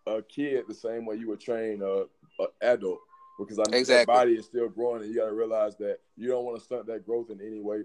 a 0.06 0.22
kid 0.22 0.66
the 0.68 0.74
same 0.74 1.06
way 1.06 1.16
you 1.16 1.28
would 1.30 1.40
train 1.40 1.82
a, 1.82 2.04
a 2.42 2.48
adult 2.62 3.00
because 3.38 3.60
I 3.60 3.64
mean 3.64 3.80
Exactly. 3.80 3.96
their 3.96 4.06
body 4.06 4.34
is 4.34 4.46
still 4.46 4.70
growing, 4.70 5.02
and 5.02 5.12
you 5.12 5.18
got 5.20 5.28
to 5.28 5.34
realize 5.34 5.76
that 5.78 6.00
you 6.16 6.28
don't 6.28 6.46
want 6.46 6.60
to 6.60 6.64
stunt 6.64 6.88
that 6.88 7.06
growth 7.06 7.30
in 7.32 7.42
any 7.42 7.60
way, 7.62 7.84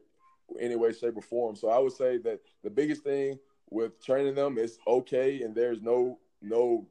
any 0.60 0.76
way, 0.76 0.92
shape, 0.92 1.16
or 1.16 1.22
form. 1.22 1.56
So 1.56 1.70
I 1.70 1.78
would 1.78 1.92
say 1.92 2.18
that 2.18 2.40
the 2.62 2.70
biggest 2.70 3.04
thing 3.04 3.38
with 3.70 4.02
training 4.04 4.34
them 4.34 4.58
is 4.58 4.78
okay, 4.86 5.42
and 5.42 5.54
there's 5.54 5.80
no 5.80 6.18
no 6.42 6.86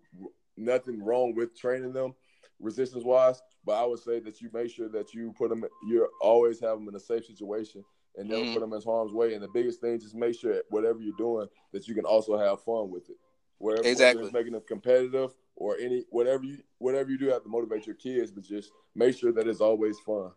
nothing 0.58 1.04
wrong 1.04 1.36
with 1.36 1.58
training 1.58 1.94
them 1.94 2.14
resistance 2.60 3.04
wise. 3.04 3.42
But 3.66 3.74
I 3.82 3.86
would 3.86 4.00
say 4.00 4.20
that 4.20 4.42
you 4.42 4.50
make 4.54 4.70
sure 4.72 4.90
that 4.90 5.14
you 5.14 5.34
put 5.38 5.50
them, 5.50 5.66
you 5.88 6.08
always 6.22 6.60
have 6.60 6.78
them 6.78 6.88
in 6.88 6.96
a 6.96 7.00
safe 7.00 7.26
situation 7.26 7.84
and 8.16 8.30
never 8.30 8.44
Mhm. 8.44 8.54
put 8.54 8.60
them 8.62 8.74
in 8.74 8.82
harm's 8.82 9.14
way. 9.14 9.34
And 9.34 9.44
the 9.44 9.48
biggest 9.48 9.82
thing, 9.82 10.00
just 10.00 10.16
make 10.16 10.36
sure 10.36 10.62
whatever 10.70 11.00
you're 11.00 11.16
doing 11.18 11.48
that 11.72 11.88
you 11.88 11.96
can 11.96 12.06
also 12.06 12.38
have 12.38 12.62
fun 12.64 12.90
with 12.90 13.10
it. 13.10 13.18
Wherever 13.58 13.88
Exactly. 13.88 14.22
whether 14.24 14.34
making 14.34 14.54
them 14.54 14.64
competitive 14.68 15.34
or 15.56 15.78
any 15.78 16.04
whatever 16.10 16.44
you 16.44 16.58
whatever 16.80 17.10
you 17.10 17.18
do 17.18 17.28
have 17.28 17.44
to 17.44 17.50
motivate 17.50 17.86
your 17.86 17.96
kids, 17.96 18.32
but 18.32 18.44
just 18.44 18.72
make 18.94 19.18
sure 19.18 19.32
that 19.32 19.48
it's 19.48 19.62
always 19.62 20.00
fun. 20.00 20.32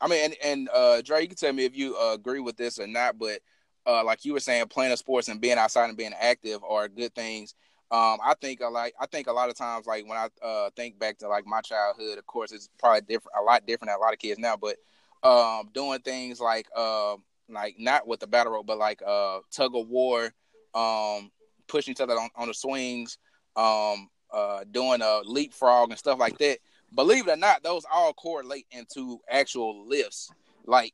I 0.00 0.08
mean, 0.08 0.24
and, 0.24 0.36
and 0.44 0.68
uh, 0.74 1.02
Dre, 1.02 1.22
you 1.22 1.28
can 1.28 1.36
tell 1.36 1.52
me 1.52 1.64
if 1.64 1.76
you 1.76 1.96
uh, 1.96 2.14
agree 2.14 2.40
with 2.40 2.56
this 2.56 2.78
or 2.78 2.86
not, 2.86 3.18
but 3.18 3.40
uh, 3.86 4.04
like 4.04 4.24
you 4.24 4.32
were 4.32 4.40
saying, 4.40 4.66
playing 4.68 4.94
sports 4.96 5.28
and 5.28 5.40
being 5.40 5.58
outside 5.58 5.88
and 5.88 5.96
being 5.96 6.14
active 6.18 6.62
are 6.64 6.88
good 6.88 7.14
things. 7.14 7.54
Um, 7.90 8.18
I 8.22 8.34
think 8.38 8.60
a 8.60 8.68
lot. 8.68 8.90
I 9.00 9.06
think 9.06 9.28
a 9.28 9.32
lot 9.32 9.48
of 9.48 9.56
times 9.56 9.86
like 9.86 10.06
when 10.06 10.18
I 10.18 10.28
uh, 10.44 10.70
think 10.76 10.98
back 10.98 11.18
to 11.18 11.28
like 11.28 11.46
my 11.46 11.62
childhood, 11.62 12.18
of 12.18 12.26
course 12.26 12.52
it's 12.52 12.68
probably 12.78 13.00
different, 13.00 13.36
a 13.40 13.42
lot 13.42 13.66
different 13.66 13.90
than 13.90 13.98
a 13.98 14.00
lot 14.00 14.12
of 14.12 14.18
kids 14.18 14.38
now. 14.38 14.56
But 14.56 14.76
um, 15.22 15.70
doing 15.72 16.00
things 16.00 16.38
like 16.38 16.68
uh, 16.76 17.16
like 17.48 17.76
not 17.78 18.06
with 18.06 18.20
the 18.20 18.26
battle 18.26 18.52
rope, 18.52 18.66
but 18.66 18.76
like 18.76 19.00
uh, 19.06 19.38
tug 19.50 19.74
of 19.74 19.88
war, 19.88 20.34
um, 20.74 21.30
pushing 21.66 21.92
each 21.92 22.00
other 22.02 22.12
on, 22.12 22.28
on 22.36 22.48
the 22.48 22.54
swings, 22.54 23.16
um, 23.56 24.10
uh, 24.32 24.64
doing 24.70 25.00
a 25.00 25.22
leapfrog 25.24 25.88
and 25.88 25.98
stuff 25.98 26.18
like 26.18 26.36
that. 26.38 26.58
Believe 26.94 27.26
it 27.26 27.32
or 27.32 27.36
not, 27.36 27.62
those 27.62 27.84
all 27.90 28.12
correlate 28.12 28.66
into 28.70 29.18
actual 29.30 29.88
lifts. 29.88 30.30
Like, 30.66 30.92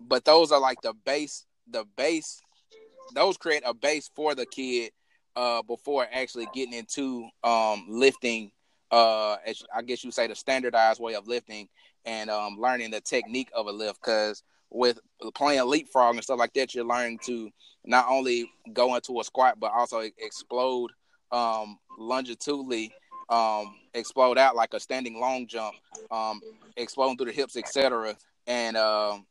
but 0.00 0.24
those 0.24 0.52
are 0.52 0.60
like 0.60 0.80
the 0.82 0.94
base, 1.04 1.44
the 1.68 1.84
base. 1.96 2.40
Those 3.16 3.36
create 3.36 3.64
a 3.66 3.74
base 3.74 4.08
for 4.14 4.36
the 4.36 4.46
kid 4.46 4.92
uh, 5.36 5.62
before 5.62 6.06
actually 6.12 6.48
getting 6.54 6.74
into 6.74 7.28
um, 7.44 7.86
lifting. 7.88 8.50
Uh, 8.90 9.36
as 9.46 9.62
I 9.74 9.82
guess 9.82 10.02
you 10.02 10.10
say, 10.10 10.26
the 10.26 10.34
standardized 10.34 11.00
way 11.00 11.14
of 11.14 11.28
lifting 11.28 11.68
and 12.04 12.28
um, 12.28 12.58
learning 12.58 12.90
the 12.90 13.00
technique 13.00 13.50
of 13.54 13.66
a 13.66 13.72
lift. 13.72 14.00
Because 14.02 14.42
with 14.70 14.98
playing 15.34 15.64
leapfrog 15.66 16.14
and 16.14 16.24
stuff 16.24 16.38
like 16.38 16.52
that, 16.54 16.74
you're 16.74 16.84
learning 16.84 17.20
to 17.26 17.50
not 17.84 18.06
only 18.08 18.50
go 18.72 18.94
into 18.94 19.20
a 19.20 19.24
squat 19.24 19.58
but 19.58 19.72
also 19.72 20.00
explode 20.18 20.90
um, 21.32 21.78
longitudinally, 21.98 22.92
um, 23.28 23.76
explode 23.94 24.38
out 24.38 24.56
like 24.56 24.74
a 24.74 24.80
standing 24.80 25.20
long 25.20 25.46
jump, 25.46 25.74
um, 26.10 26.40
exploding 26.76 27.16
through 27.16 27.26
the 27.26 27.32
hips, 27.32 27.56
etc. 27.56 28.16
And 28.46 28.76
um, 28.76 29.26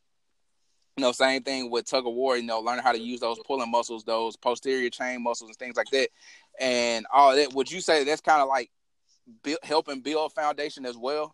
you 0.99 1.05
know, 1.05 1.13
same 1.13 1.41
thing 1.43 1.71
with 1.71 1.85
tug 1.85 2.05
of 2.05 2.13
war. 2.13 2.35
You 2.35 2.43
know, 2.43 2.59
learning 2.59 2.83
how 2.83 2.91
to 2.91 2.99
use 2.99 3.21
those 3.21 3.39
pulling 3.47 3.71
muscles, 3.71 4.03
those 4.03 4.35
posterior 4.35 4.89
chain 4.89 5.23
muscles, 5.23 5.49
and 5.49 5.57
things 5.57 5.77
like 5.77 5.89
that, 5.91 6.09
and 6.59 7.07
all 7.13 7.33
that. 7.37 7.53
Would 7.53 7.71
you 7.71 7.79
say 7.79 8.03
that's 8.03 8.19
kind 8.19 8.41
of 8.41 8.49
like 8.49 8.69
build, 9.41 9.59
helping 9.63 10.01
build 10.01 10.33
foundation 10.33 10.85
as 10.85 10.97
well? 10.97 11.33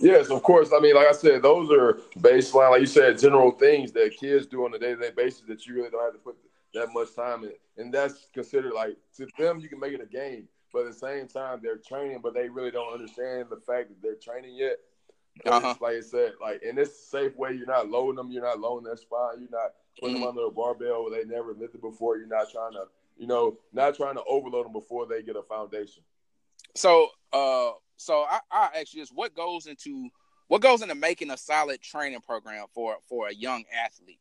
Yes, 0.00 0.30
of 0.30 0.42
course. 0.42 0.70
I 0.74 0.80
mean, 0.80 0.94
like 0.94 1.08
I 1.08 1.12
said, 1.12 1.42
those 1.42 1.70
are 1.70 2.00
baseline, 2.20 2.70
like 2.70 2.80
you 2.80 2.86
said, 2.86 3.18
general 3.18 3.50
things 3.50 3.92
that 3.92 4.16
kids 4.18 4.46
do 4.46 4.64
on 4.64 4.72
a 4.72 4.78
day 4.78 4.94
to 4.94 4.96
day 4.96 5.10
basis 5.14 5.42
that 5.46 5.66
you 5.66 5.74
really 5.74 5.90
don't 5.90 6.02
have 6.02 6.14
to 6.14 6.18
put 6.18 6.36
that 6.72 6.88
much 6.94 7.14
time 7.14 7.44
in, 7.44 7.52
and 7.76 7.92
that's 7.92 8.28
considered 8.32 8.72
like 8.72 8.96
to 9.18 9.26
them 9.38 9.60
you 9.60 9.68
can 9.68 9.78
make 9.78 9.92
it 9.92 10.00
a 10.00 10.06
game, 10.06 10.48
but 10.72 10.86
at 10.86 10.92
the 10.92 10.98
same 10.98 11.28
time 11.28 11.60
they're 11.62 11.76
training, 11.76 12.20
but 12.22 12.32
they 12.32 12.48
really 12.48 12.70
don't 12.70 12.94
understand 12.94 13.48
the 13.50 13.60
fact 13.66 13.90
that 13.90 14.00
they're 14.02 14.14
training 14.14 14.56
yet. 14.56 14.78
Uh-huh. 15.46 15.74
Like 15.80 15.96
I 15.96 16.00
said, 16.00 16.32
like 16.40 16.62
in 16.62 16.76
this 16.76 17.06
safe 17.08 17.36
way, 17.36 17.52
you're 17.52 17.66
not 17.66 17.88
loading 17.88 18.16
them, 18.16 18.30
you're 18.30 18.42
not 18.42 18.60
loading 18.60 18.84
their 18.84 18.96
spine, 18.96 19.40
you're 19.40 19.50
not 19.50 19.72
putting 19.98 20.16
mm-hmm. 20.16 20.24
them 20.24 20.36
under 20.36 20.46
a 20.46 20.50
barbell 20.50 21.04
where 21.04 21.10
they 21.10 21.28
never 21.28 21.54
lifted 21.54 21.80
before. 21.80 22.16
You're 22.16 22.26
not 22.26 22.50
trying 22.50 22.72
to, 22.72 22.84
you 23.16 23.26
know, 23.26 23.58
not 23.72 23.96
trying 23.96 24.14
to 24.14 24.22
overload 24.28 24.66
them 24.66 24.72
before 24.72 25.06
they 25.06 25.22
get 25.22 25.36
a 25.36 25.42
foundation. 25.42 26.02
So, 26.74 27.08
uh, 27.32 27.70
so 27.96 28.24
I, 28.28 28.40
I 28.50 28.68
actually 28.78 29.00
just 29.00 29.14
what 29.14 29.34
goes 29.34 29.66
into 29.66 30.10
what 30.48 30.60
goes 30.60 30.82
into 30.82 30.94
making 30.94 31.30
a 31.30 31.36
solid 31.36 31.80
training 31.80 32.20
program 32.20 32.66
for 32.74 32.96
for 33.08 33.28
a 33.28 33.34
young 33.34 33.64
athlete. 33.84 34.20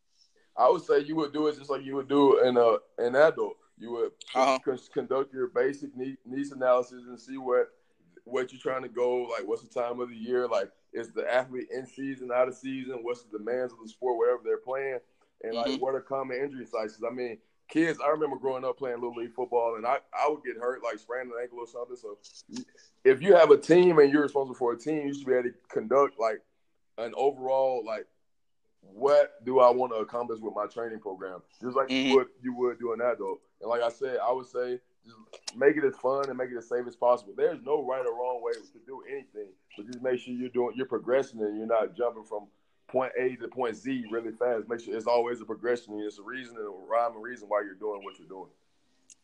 I 0.57 0.69
would 0.69 0.83
say 0.83 0.99
you 0.99 1.15
would 1.17 1.33
do 1.33 1.47
it 1.47 1.57
just 1.57 1.69
like 1.69 1.83
you 1.83 1.95
would 1.95 2.09
do 2.09 2.41
in 2.43 2.57
a 2.57 2.77
an 2.97 3.15
adult. 3.15 3.57
You 3.77 3.91
would 3.91 4.11
uh-huh. 4.35 4.59
conduct 4.93 5.33
your 5.33 5.47
basic 5.47 5.89
needs 5.97 6.51
analysis 6.51 7.03
and 7.07 7.19
see 7.19 7.37
what 7.37 7.69
what 8.25 8.51
you're 8.51 8.61
trying 8.61 8.83
to 8.83 8.89
go. 8.89 9.23
Like, 9.23 9.47
what's 9.47 9.63
the 9.63 9.79
time 9.79 9.99
of 9.99 10.09
the 10.09 10.15
year? 10.15 10.47
Like, 10.47 10.69
is 10.93 11.11
the 11.11 11.31
athlete 11.31 11.67
in 11.73 11.85
season, 11.85 12.29
out 12.33 12.47
of 12.47 12.55
season? 12.55 12.99
What's 13.01 13.23
the 13.23 13.37
demands 13.37 13.73
of 13.73 13.79
the 13.83 13.89
sport, 13.89 14.17
wherever 14.17 14.41
they're 14.43 14.57
playing? 14.57 14.99
And 15.43 15.53
like, 15.53 15.67
mm-hmm. 15.67 15.81
what 15.81 15.95
are 15.95 16.01
common 16.01 16.37
injury 16.37 16.65
sites? 16.65 16.99
I 17.09 17.13
mean, 17.13 17.37
kids, 17.69 17.99
I 18.03 18.09
remember 18.09 18.37
growing 18.37 18.65
up 18.65 18.77
playing 18.77 18.97
little 18.97 19.15
league 19.15 19.33
football, 19.33 19.75
and 19.75 19.85
I, 19.85 19.97
I 20.13 20.29
would 20.29 20.43
get 20.43 20.57
hurt, 20.57 20.83
like 20.83 20.99
sprain 20.99 21.27
an 21.27 21.33
ankle 21.41 21.59
or 21.59 21.67
something. 21.67 21.95
So, 21.95 22.17
if 23.03 23.21
you 23.21 23.35
have 23.35 23.49
a 23.49 23.57
team 23.57 23.99
and 23.99 24.11
you're 24.11 24.23
responsible 24.23 24.55
for 24.55 24.73
a 24.73 24.77
team, 24.77 25.07
you 25.07 25.13
should 25.13 25.25
be 25.25 25.33
able 25.33 25.43
to 25.43 25.53
conduct 25.69 26.19
like 26.19 26.41
an 26.97 27.13
overall 27.15 27.83
like 27.85 28.05
what 28.81 29.43
do 29.45 29.59
I 29.59 29.69
want 29.69 29.91
to 29.93 29.99
accomplish 29.99 30.39
with 30.39 30.55
my 30.55 30.65
training 30.65 30.99
program? 30.99 31.39
Just 31.61 31.75
like 31.75 31.87
mm-hmm. 31.87 32.09
you 32.09 32.15
would 32.15 32.27
you 32.41 32.53
would 32.55 32.79
do 32.79 32.93
an 32.93 33.01
adult. 33.01 33.39
And 33.61 33.69
like 33.69 33.81
I 33.81 33.89
said, 33.89 34.17
I 34.25 34.31
would 34.31 34.47
say 34.47 34.79
make 35.55 35.77
it 35.77 35.83
as 35.83 35.95
fun 35.97 36.29
and 36.29 36.37
make 36.37 36.49
it 36.51 36.57
as 36.57 36.69
safe 36.69 36.85
as 36.87 36.95
possible. 36.95 37.33
There's 37.35 37.61
no 37.63 37.85
right 37.85 38.05
or 38.05 38.13
wrong 38.13 38.41
way 38.41 38.53
to 38.53 38.79
do 38.85 39.03
anything, 39.09 39.47
but 39.77 39.87
just 39.87 40.01
make 40.01 40.19
sure 40.19 40.33
you're 40.33 40.49
doing 40.49 40.73
you're 40.75 40.85
progressing 40.85 41.41
and 41.41 41.57
you're 41.57 41.67
not 41.67 41.95
jumping 41.95 42.23
from 42.23 42.47
point 42.87 43.11
A 43.19 43.35
to 43.37 43.47
point 43.47 43.75
Z 43.75 44.05
really 44.11 44.31
fast. 44.31 44.67
Make 44.67 44.81
sure 44.81 44.95
it's 44.95 45.07
always 45.07 45.41
a 45.41 45.45
progression 45.45 45.93
and 45.93 46.03
it's 46.03 46.19
a 46.19 46.23
reason 46.23 46.57
and 46.57 46.65
a 46.65 46.69
rhyme 46.69 47.13
and 47.13 47.23
reason 47.23 47.47
why 47.47 47.61
you're 47.61 47.75
doing 47.75 48.03
what 48.03 48.19
you're 48.19 48.27
doing. 48.27 48.49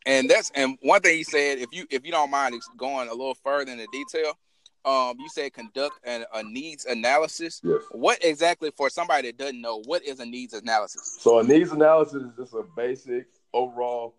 And 0.05 0.29
that's 0.29 0.51
and 0.55 0.77
one 0.81 1.01
thing 1.01 1.17
he 1.17 1.23
said, 1.23 1.59
if 1.59 1.69
you 1.71 1.85
if 1.89 2.05
you 2.05 2.11
don't 2.11 2.31
mind 2.31 2.59
going 2.77 3.09
a 3.09 3.13
little 3.13 3.35
further 3.35 3.71
into 3.71 3.87
detail, 3.91 4.37
um, 4.85 5.17
you 5.19 5.27
said 5.29 5.53
conduct 5.53 5.99
an, 6.05 6.25
a 6.33 6.43
needs 6.43 6.85
analysis. 6.85 7.61
Yes. 7.63 7.81
What 7.91 8.23
exactly 8.23 8.71
for 8.71 8.89
somebody 8.89 9.29
that 9.29 9.37
doesn't 9.37 9.59
know 9.59 9.81
what 9.85 10.03
is 10.03 10.19
a 10.19 10.25
needs 10.25 10.53
analysis? 10.53 11.17
So 11.19 11.39
a 11.39 11.43
needs 11.43 11.71
analysis 11.71 12.23
is 12.23 12.31
just 12.37 12.53
a 12.53 12.63
basic 12.75 13.27
overall 13.53 14.15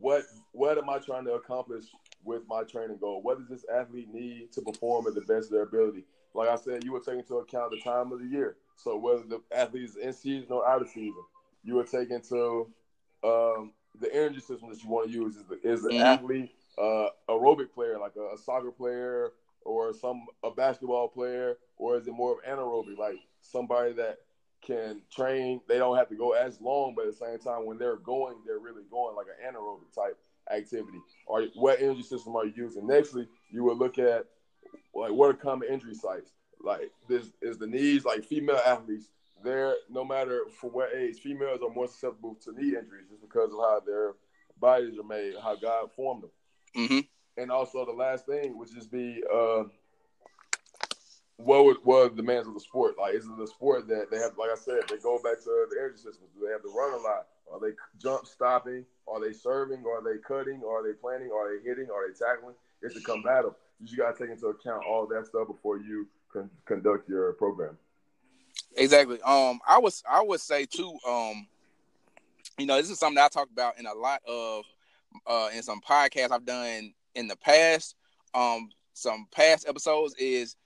what 0.00 0.22
what 0.58 0.76
am 0.76 0.90
I 0.90 0.98
trying 0.98 1.24
to 1.26 1.34
accomplish 1.34 1.84
with 2.24 2.42
my 2.48 2.64
training 2.64 2.98
goal? 2.98 3.22
What 3.22 3.38
does 3.38 3.48
this 3.48 3.64
athlete 3.72 4.12
need 4.12 4.50
to 4.52 4.60
perform 4.60 5.06
at 5.06 5.14
the 5.14 5.20
best 5.20 5.46
of 5.46 5.52
their 5.52 5.62
ability? 5.62 6.04
Like 6.34 6.48
I 6.48 6.56
said, 6.56 6.82
you 6.82 6.92
would 6.92 7.04
take 7.04 7.18
into 7.18 7.36
account 7.36 7.70
the 7.70 7.80
time 7.80 8.10
of 8.10 8.18
the 8.18 8.26
year. 8.26 8.56
So 8.74 8.96
whether 8.96 9.22
the 9.22 9.40
athlete 9.54 9.84
is 9.84 9.96
in 9.96 10.12
season 10.12 10.50
or 10.50 10.68
out 10.68 10.82
of 10.82 10.88
season, 10.88 11.22
you 11.62 11.76
would 11.76 11.88
take 11.88 12.10
into 12.10 12.68
um, 13.22 13.72
the 14.00 14.12
energy 14.12 14.40
system 14.40 14.68
that 14.70 14.82
you 14.82 14.90
want 14.90 15.08
to 15.08 15.14
use. 15.14 15.36
Is 15.36 15.44
the, 15.44 15.60
is 15.62 15.82
the 15.82 15.90
mm-hmm. 15.90 16.02
athlete 16.02 16.50
uh, 16.76 17.10
aerobic 17.28 17.72
player, 17.72 17.96
like 17.98 18.16
a, 18.16 18.34
a, 18.34 18.38
soccer 18.38 18.72
player 18.72 19.30
or 19.62 19.92
some 19.92 20.26
a 20.42 20.50
basketball 20.50 21.06
player, 21.06 21.56
or 21.76 21.96
is 21.96 22.08
it 22.08 22.12
more 22.12 22.32
of 22.32 22.38
anaerobic, 22.44 22.98
like 22.98 23.18
somebody 23.42 23.92
that 23.92 24.18
can 24.60 25.02
train. 25.14 25.60
They 25.68 25.78
don't 25.78 25.96
have 25.96 26.08
to 26.08 26.16
go 26.16 26.32
as 26.32 26.60
long, 26.60 26.94
but 26.96 27.06
at 27.06 27.12
the 27.12 27.24
same 27.24 27.38
time, 27.38 27.64
when 27.64 27.78
they're 27.78 27.96
going, 27.96 28.38
they're 28.44 28.58
really 28.58 28.82
going 28.90 29.14
like 29.14 29.26
an 29.26 29.54
anaerobic 29.54 29.94
type 29.94 30.18
activity. 30.50 30.98
Or 31.26 31.44
what 31.54 31.80
energy 31.80 32.02
system 32.02 32.36
are 32.36 32.46
you 32.46 32.52
using? 32.56 32.82
Nextly, 32.82 33.26
you 33.50 33.64
would 33.64 33.78
look 33.78 33.98
at 33.98 34.26
like 34.94 35.12
what 35.12 35.30
are 35.30 35.34
common 35.34 35.68
injury 35.68 35.94
sites. 35.94 36.32
Like 36.62 36.90
this 37.08 37.30
is 37.42 37.58
the 37.58 37.66
knees. 37.66 38.04
Like 38.04 38.24
female 38.24 38.60
athletes, 38.64 39.08
they're 39.44 39.74
no 39.90 40.04
matter 40.04 40.42
for 40.60 40.70
what 40.70 40.90
age, 40.96 41.18
females 41.20 41.60
are 41.62 41.72
more 41.72 41.86
susceptible 41.86 42.36
to 42.44 42.52
knee 42.52 42.76
injuries 42.76 43.06
just 43.10 43.22
because 43.22 43.50
of 43.52 43.58
how 43.58 43.80
their 43.84 44.14
bodies 44.58 44.98
are 44.98 45.06
made, 45.06 45.34
how 45.42 45.56
God 45.56 45.90
formed 45.92 46.24
them. 46.24 46.30
Mm-hmm. 46.76 47.40
And 47.40 47.50
also 47.50 47.84
the 47.84 47.92
last 47.92 48.26
thing 48.26 48.58
would 48.58 48.68
just 48.74 48.90
be 48.90 49.22
uh, 49.32 49.64
what 51.36 51.64
would, 51.64 51.76
what 51.84 51.96
are 51.98 52.08
the 52.08 52.16
demands 52.16 52.48
of 52.48 52.54
the 52.54 52.60
sport? 52.60 52.96
Like, 52.98 53.14
is 53.14 53.24
it 53.24 53.36
the 53.38 53.46
sport 53.46 53.86
that 53.88 54.10
they 54.10 54.18
have? 54.18 54.36
Like 54.36 54.50
I 54.50 54.56
said, 54.56 54.80
they 54.88 54.96
go 54.98 55.18
back 55.22 55.38
to 55.38 55.66
the 55.70 55.76
energy 55.78 55.96
systems. 55.96 56.30
Do 56.34 56.44
they 56.44 56.52
have 56.52 56.62
to 56.62 56.68
run 56.68 56.94
a 56.94 57.02
lot? 57.02 57.26
Are 57.52 57.60
they 57.60 57.74
jump 57.98 58.26
stopping? 58.26 58.84
Are 59.06 59.20
they 59.20 59.32
serving? 59.32 59.84
Are 59.86 60.02
they 60.02 60.18
cutting? 60.20 60.62
Are 60.68 60.82
they 60.82 60.92
planning? 60.94 61.30
Are 61.34 61.50
they 61.50 61.68
hitting? 61.68 61.88
Are 61.90 62.06
they 62.06 62.14
tackling? 62.14 62.54
It's 62.82 62.96
a 62.96 63.00
combative. 63.00 63.52
You 63.84 63.96
got 63.96 64.16
to 64.16 64.24
take 64.24 64.32
into 64.32 64.48
account 64.48 64.84
all 64.88 65.06
that 65.06 65.26
stuff 65.26 65.46
before 65.46 65.78
you 65.78 66.06
con- 66.32 66.50
conduct 66.66 67.08
your 67.08 67.32
program. 67.34 67.78
Exactly. 68.76 69.20
Um, 69.22 69.60
I 69.66 69.78
was 69.78 70.02
I 70.08 70.22
would 70.22 70.40
say 70.40 70.66
too. 70.66 70.96
Um, 71.08 71.46
you 72.58 72.66
know, 72.66 72.76
this 72.76 72.90
is 72.90 72.98
something 72.98 73.22
I 73.22 73.28
talk 73.28 73.48
about 73.50 73.78
in 73.78 73.86
a 73.86 73.94
lot 73.94 74.20
of 74.26 74.64
uh 75.26 75.48
in 75.54 75.62
some 75.62 75.80
podcasts 75.80 76.32
I've 76.32 76.44
done 76.44 76.92
in 77.14 77.28
the 77.28 77.36
past. 77.36 77.94
Um, 78.34 78.70
some 78.92 79.26
past 79.32 79.68
episodes 79.68 80.14
is 80.18 80.56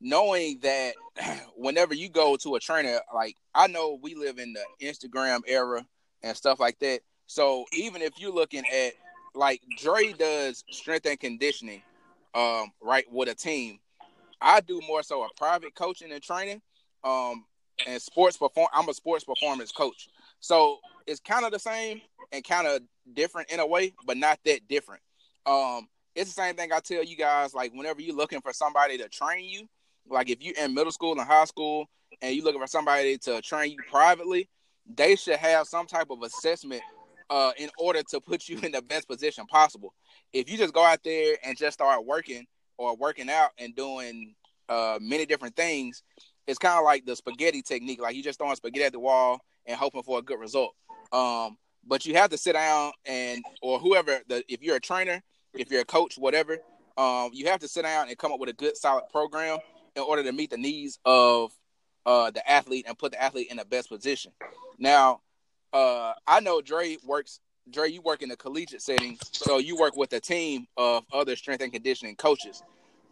knowing 0.00 0.58
that 0.60 0.94
whenever 1.56 1.94
you 1.94 2.08
go 2.08 2.36
to 2.36 2.56
a 2.56 2.60
trainer, 2.60 3.00
like 3.14 3.36
I 3.54 3.66
know 3.68 3.98
we 4.02 4.14
live 4.14 4.38
in 4.38 4.52
the 4.52 4.64
Instagram 4.86 5.40
era 5.46 5.86
and 6.22 6.36
stuff 6.36 6.60
like 6.60 6.78
that. 6.80 7.00
So 7.26 7.64
even 7.72 8.02
if 8.02 8.18
you're 8.18 8.32
looking 8.32 8.64
at 8.66 8.92
like 9.34 9.62
Dre 9.78 10.12
does 10.12 10.64
strength 10.70 11.06
and 11.06 11.18
conditioning, 11.18 11.82
um, 12.34 12.72
right 12.80 13.04
with 13.10 13.28
a 13.28 13.34
team, 13.34 13.78
I 14.40 14.60
do 14.60 14.80
more 14.86 15.02
so 15.02 15.22
a 15.22 15.28
private 15.36 15.74
coaching 15.74 16.12
and 16.12 16.22
training, 16.22 16.60
um, 17.04 17.44
and 17.86 18.00
sports 18.00 18.36
perform. 18.36 18.68
I'm 18.72 18.88
a 18.88 18.94
sports 18.94 19.24
performance 19.24 19.72
coach, 19.72 20.08
so 20.40 20.78
it's 21.06 21.20
kind 21.20 21.44
of 21.44 21.52
the 21.52 21.58
same 21.58 22.00
and 22.32 22.44
kind 22.44 22.66
of 22.66 22.80
different 23.14 23.50
in 23.50 23.60
a 23.60 23.66
way, 23.66 23.92
but 24.06 24.16
not 24.16 24.38
that 24.44 24.66
different. 24.68 25.02
Um, 25.46 25.88
it's 26.14 26.34
the 26.34 26.42
same 26.42 26.54
thing 26.54 26.72
I 26.72 26.80
tell 26.80 27.02
you 27.02 27.16
guys. 27.16 27.54
Like 27.54 27.72
whenever 27.72 28.00
you're 28.00 28.16
looking 28.16 28.40
for 28.40 28.52
somebody 28.52 28.98
to 28.98 29.08
train 29.08 29.48
you, 29.48 29.68
like 30.08 30.30
if 30.30 30.42
you're 30.42 30.56
in 30.58 30.74
middle 30.74 30.92
school 30.92 31.12
and 31.12 31.20
high 31.20 31.44
school 31.44 31.86
and 32.20 32.34
you're 32.34 32.44
looking 32.44 32.60
for 32.60 32.66
somebody 32.66 33.18
to 33.18 33.40
train 33.40 33.72
you 33.72 33.78
privately, 33.90 34.48
they 34.96 35.16
should 35.16 35.36
have 35.36 35.66
some 35.66 35.86
type 35.86 36.08
of 36.10 36.22
assessment 36.22 36.82
uh, 37.30 37.52
in 37.56 37.70
order 37.78 38.02
to 38.02 38.20
put 38.20 38.48
you 38.48 38.58
in 38.62 38.72
the 38.72 38.82
best 38.82 39.08
position 39.08 39.46
possible. 39.46 39.94
If 40.32 40.50
you 40.50 40.58
just 40.58 40.74
go 40.74 40.84
out 40.84 41.02
there 41.04 41.36
and 41.44 41.56
just 41.56 41.74
start 41.74 42.04
working 42.04 42.46
or 42.78 42.96
working 42.96 43.30
out 43.30 43.50
and 43.58 43.74
doing 43.74 44.34
uh, 44.68 44.98
many 45.00 45.26
different 45.26 45.56
things, 45.56 46.02
it's 46.46 46.58
kind 46.58 46.78
of 46.78 46.84
like 46.84 47.06
the 47.06 47.16
spaghetti 47.16 47.62
technique. 47.62 48.00
Like 48.00 48.16
you 48.16 48.22
just 48.22 48.38
throwing 48.38 48.56
spaghetti 48.56 48.84
at 48.84 48.92
the 48.92 49.00
wall 49.00 49.40
and 49.66 49.76
hoping 49.76 50.02
for 50.02 50.18
a 50.18 50.22
good 50.22 50.40
result. 50.40 50.74
Um, 51.12 51.56
but 51.86 52.06
you 52.06 52.14
have 52.14 52.30
to 52.30 52.38
sit 52.38 52.52
down 52.52 52.92
and 53.04 53.42
or 53.60 53.78
whoever 53.78 54.20
the 54.28 54.44
if 54.48 54.62
you're 54.62 54.76
a 54.76 54.80
trainer, 54.80 55.22
if 55.54 55.70
you're 55.70 55.82
a 55.82 55.86
coach, 55.86 56.16
whatever, 56.16 56.58
um, 56.96 57.30
you 57.32 57.46
have 57.46 57.60
to 57.60 57.68
sit 57.68 57.82
down 57.82 58.08
and 58.08 58.18
come 58.18 58.32
up 58.32 58.40
with 58.40 58.48
a 58.48 58.54
good, 58.54 58.76
solid 58.76 59.04
program 59.10 59.58
in 59.96 60.02
order 60.02 60.22
to 60.22 60.32
meet 60.32 60.50
the 60.50 60.56
needs 60.56 60.98
of 61.04 61.52
uh, 62.06 62.30
the 62.30 62.48
athlete 62.50 62.86
and 62.88 62.98
put 62.98 63.12
the 63.12 63.22
athlete 63.22 63.48
in 63.50 63.56
the 63.56 63.64
best 63.64 63.88
position. 63.88 64.32
Now, 64.78 65.20
uh, 65.72 66.12
I 66.26 66.40
know 66.40 66.60
Dre 66.60 66.96
works. 67.04 67.40
Dre, 67.70 67.90
you 67.90 68.02
work 68.02 68.22
in 68.22 68.30
a 68.32 68.36
collegiate 68.36 68.82
setting, 68.82 69.16
so 69.30 69.58
you 69.58 69.76
work 69.76 69.96
with 69.96 70.12
a 70.12 70.20
team 70.20 70.66
of 70.76 71.04
other 71.12 71.36
strength 71.36 71.62
and 71.62 71.72
conditioning 71.72 72.16
coaches. 72.16 72.62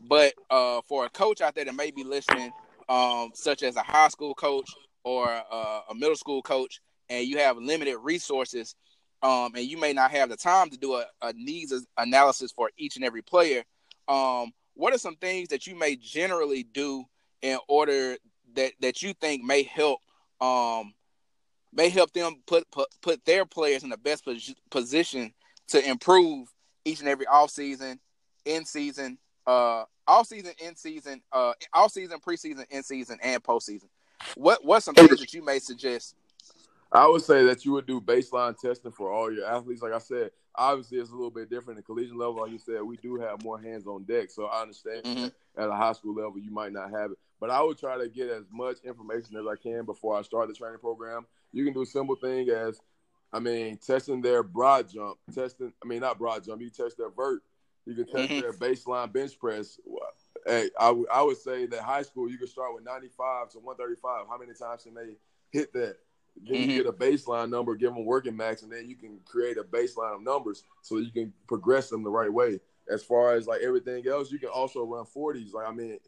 But 0.08 0.34
uh, 0.50 0.80
for 0.88 1.04
a 1.04 1.08
coach 1.08 1.40
out 1.40 1.54
there 1.54 1.64
that 1.64 1.74
may 1.74 1.92
be 1.92 2.02
listening, 2.02 2.52
um, 2.88 3.30
such 3.32 3.62
as 3.62 3.76
a 3.76 3.82
high 3.82 4.08
school 4.08 4.34
coach 4.34 4.68
or 5.04 5.28
uh, 5.28 5.80
a 5.90 5.94
middle 5.94 6.16
school 6.16 6.42
coach, 6.42 6.80
and 7.08 7.26
you 7.26 7.38
have 7.38 7.58
limited 7.58 7.98
resources, 7.98 8.74
um, 9.22 9.54
and 9.54 9.64
you 9.64 9.78
may 9.78 9.92
not 9.92 10.10
have 10.10 10.28
the 10.28 10.36
time 10.36 10.68
to 10.70 10.76
do 10.76 10.94
a, 10.94 11.06
a 11.22 11.32
needs 11.34 11.72
analysis 11.96 12.50
for 12.50 12.70
each 12.76 12.96
and 12.96 13.04
every 13.04 13.22
player, 13.22 13.62
um, 14.08 14.52
what 14.74 14.92
are 14.92 14.98
some 14.98 15.16
things 15.16 15.48
that 15.48 15.66
you 15.66 15.76
may 15.76 15.94
generally 15.94 16.64
do 16.64 17.04
in 17.42 17.58
order 17.68 18.16
that 18.54 18.72
that 18.80 19.02
you 19.02 19.12
think 19.14 19.42
may 19.42 19.62
help 19.62 20.00
um, 20.40 20.94
may 21.72 21.88
help 21.88 22.12
them 22.12 22.36
put, 22.46 22.70
put 22.70 22.88
put 23.02 23.24
their 23.24 23.44
players 23.44 23.82
in 23.82 23.90
the 23.90 23.96
best 23.96 24.26
position 24.70 25.32
to 25.68 25.88
improve 25.88 26.48
each 26.84 27.00
and 27.00 27.08
every 27.08 27.26
off 27.26 27.50
season, 27.50 28.00
in 28.44 28.64
season, 28.64 29.18
uh, 29.46 29.84
off 30.06 30.26
season, 30.26 30.52
in 30.64 30.74
season, 30.76 31.22
uh, 31.32 31.52
off 31.72 31.92
season, 31.92 32.18
preseason, 32.20 32.64
in 32.70 32.82
season, 32.82 33.18
and 33.22 33.42
postseason. 33.42 33.88
What 34.34 34.64
what's 34.64 34.84
some 34.84 34.94
things 34.94 35.18
that 35.20 35.32
you 35.32 35.44
may 35.44 35.58
suggest? 35.58 36.14
I 36.92 37.06
would 37.06 37.22
say 37.22 37.44
that 37.44 37.64
you 37.64 37.72
would 37.72 37.86
do 37.86 38.00
baseline 38.00 38.58
testing 38.58 38.90
for 38.90 39.12
all 39.12 39.32
your 39.32 39.46
athletes. 39.46 39.82
Like 39.82 39.92
I 39.92 39.98
said, 39.98 40.30
obviously 40.56 40.98
it's 40.98 41.10
a 41.10 41.14
little 41.14 41.30
bit 41.30 41.48
different 41.48 41.78
at 41.78 41.86
collegiate 41.86 42.16
level. 42.16 42.40
Like 42.40 42.50
you 42.50 42.58
said, 42.58 42.82
we 42.82 42.96
do 42.96 43.16
have 43.20 43.44
more 43.44 43.60
hands 43.60 43.86
on 43.86 44.04
deck. 44.04 44.30
So 44.30 44.46
I 44.46 44.62
understand 44.62 45.04
mm-hmm. 45.04 45.60
at 45.60 45.68
a 45.68 45.74
high 45.74 45.92
school 45.92 46.14
level 46.14 46.38
you 46.38 46.50
might 46.50 46.72
not 46.72 46.90
have 46.90 47.12
it. 47.12 47.18
But 47.38 47.50
I 47.50 47.62
would 47.62 47.78
try 47.78 47.96
to 47.96 48.08
get 48.08 48.28
as 48.28 48.44
much 48.52 48.78
information 48.84 49.36
as 49.36 49.46
I 49.46 49.56
can 49.56 49.84
before 49.84 50.18
I 50.18 50.22
start 50.22 50.48
the 50.48 50.54
training 50.54 50.80
program. 50.80 51.26
You 51.52 51.64
can 51.64 51.72
do 51.72 51.82
a 51.82 51.86
simple 51.86 52.16
thing 52.16 52.48
as 52.50 52.80
I 53.32 53.38
mean, 53.38 53.78
testing 53.78 54.20
their 54.20 54.42
broad 54.42 54.88
jump, 54.88 55.18
testing 55.32 55.72
I 55.82 55.86
mean 55.86 56.00
not 56.00 56.18
broad 56.18 56.44
jump, 56.44 56.60
you 56.60 56.70
test 56.70 56.98
their 56.98 57.10
vert, 57.10 57.42
you 57.86 57.94
can 57.94 58.06
test 58.06 58.30
mm-hmm. 58.30 58.40
their 58.40 58.52
baseline 58.52 59.12
bench 59.12 59.38
press. 59.38 59.78
Hey, 60.44 60.70
I, 60.78 60.86
w- 60.88 61.06
I 61.12 61.22
would 61.22 61.36
say 61.36 61.66
that 61.66 61.82
high 61.82 62.02
school 62.02 62.28
you 62.28 62.38
can 62.38 62.48
start 62.48 62.74
with 62.74 62.84
95 62.84 63.50
to 63.50 63.58
135. 63.58 64.26
How 64.28 64.38
many 64.38 64.52
times 64.54 64.82
can 64.82 64.94
they 64.94 65.16
hit 65.52 65.72
that? 65.74 65.96
Then 66.36 66.54
mm-hmm. 66.54 66.70
you 66.70 66.82
get 66.82 66.86
a 66.86 66.92
baseline 66.92 67.50
number, 67.50 67.74
give 67.74 67.94
them 67.94 68.04
working 68.04 68.36
max, 68.36 68.62
and 68.62 68.72
then 68.72 68.88
you 68.88 68.96
can 68.96 69.20
create 69.24 69.58
a 69.58 69.62
baseline 69.62 70.14
of 70.14 70.22
numbers 70.22 70.64
so 70.82 70.98
you 70.98 71.10
can 71.10 71.32
progress 71.46 71.90
them 71.90 72.02
the 72.02 72.10
right 72.10 72.32
way. 72.32 72.60
As 72.90 73.02
far 73.02 73.34
as 73.34 73.46
like 73.46 73.60
everything 73.60 74.06
else, 74.08 74.32
you 74.32 74.38
can 74.38 74.48
also 74.48 74.84
run 74.84 75.04
40s. 75.04 75.52
Like 75.52 75.68
I 75.68 75.72
mean, 75.72 75.98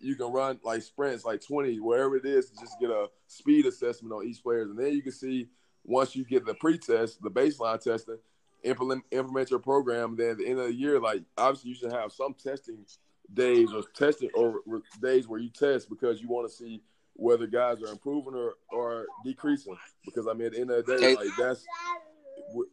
you 0.00 0.16
can 0.16 0.32
run 0.32 0.58
like 0.64 0.82
sprints, 0.82 1.24
like 1.24 1.40
20, 1.40 1.80
wherever 1.80 2.16
it 2.16 2.26
is, 2.26 2.50
just 2.50 2.78
get 2.80 2.90
a 2.90 3.08
speed 3.26 3.66
assessment 3.66 4.12
on 4.12 4.26
each 4.26 4.42
player, 4.42 4.62
and 4.62 4.78
then 4.78 4.92
you 4.92 5.02
can 5.02 5.12
see 5.12 5.48
once 5.84 6.16
you 6.16 6.24
get 6.24 6.44
the 6.44 6.54
pre-test, 6.54 7.22
the 7.22 7.30
baseline 7.30 7.80
testing, 7.80 8.18
implement 8.64 9.04
implement 9.12 9.50
your 9.50 9.60
program. 9.60 10.16
Then 10.16 10.30
at 10.30 10.38
the 10.38 10.46
end 10.46 10.58
of 10.58 10.66
the 10.66 10.74
year, 10.74 11.00
like 11.00 11.22
obviously 11.38 11.70
you 11.70 11.76
should 11.76 11.92
have 11.92 12.12
some 12.12 12.34
testing 12.34 12.84
days 13.32 13.72
or 13.72 13.82
testing 13.94 14.30
or 14.34 14.60
days 15.00 15.28
where 15.28 15.40
you 15.40 15.50
test 15.50 15.88
because 15.88 16.20
you 16.20 16.28
want 16.28 16.48
to 16.48 16.54
see 16.54 16.82
whether 17.16 17.46
guys 17.46 17.82
are 17.82 17.90
improving 17.90 18.34
or, 18.34 18.54
or 18.70 19.06
decreasing. 19.24 19.76
Because 20.04 20.26
I 20.28 20.34
mean, 20.34 20.46
at 20.46 20.52
the 20.52 20.60
end 20.60 20.70
of 20.70 20.86
the 20.86 20.96
day, 20.98 21.14
like 21.16 21.28
that's 21.38 21.64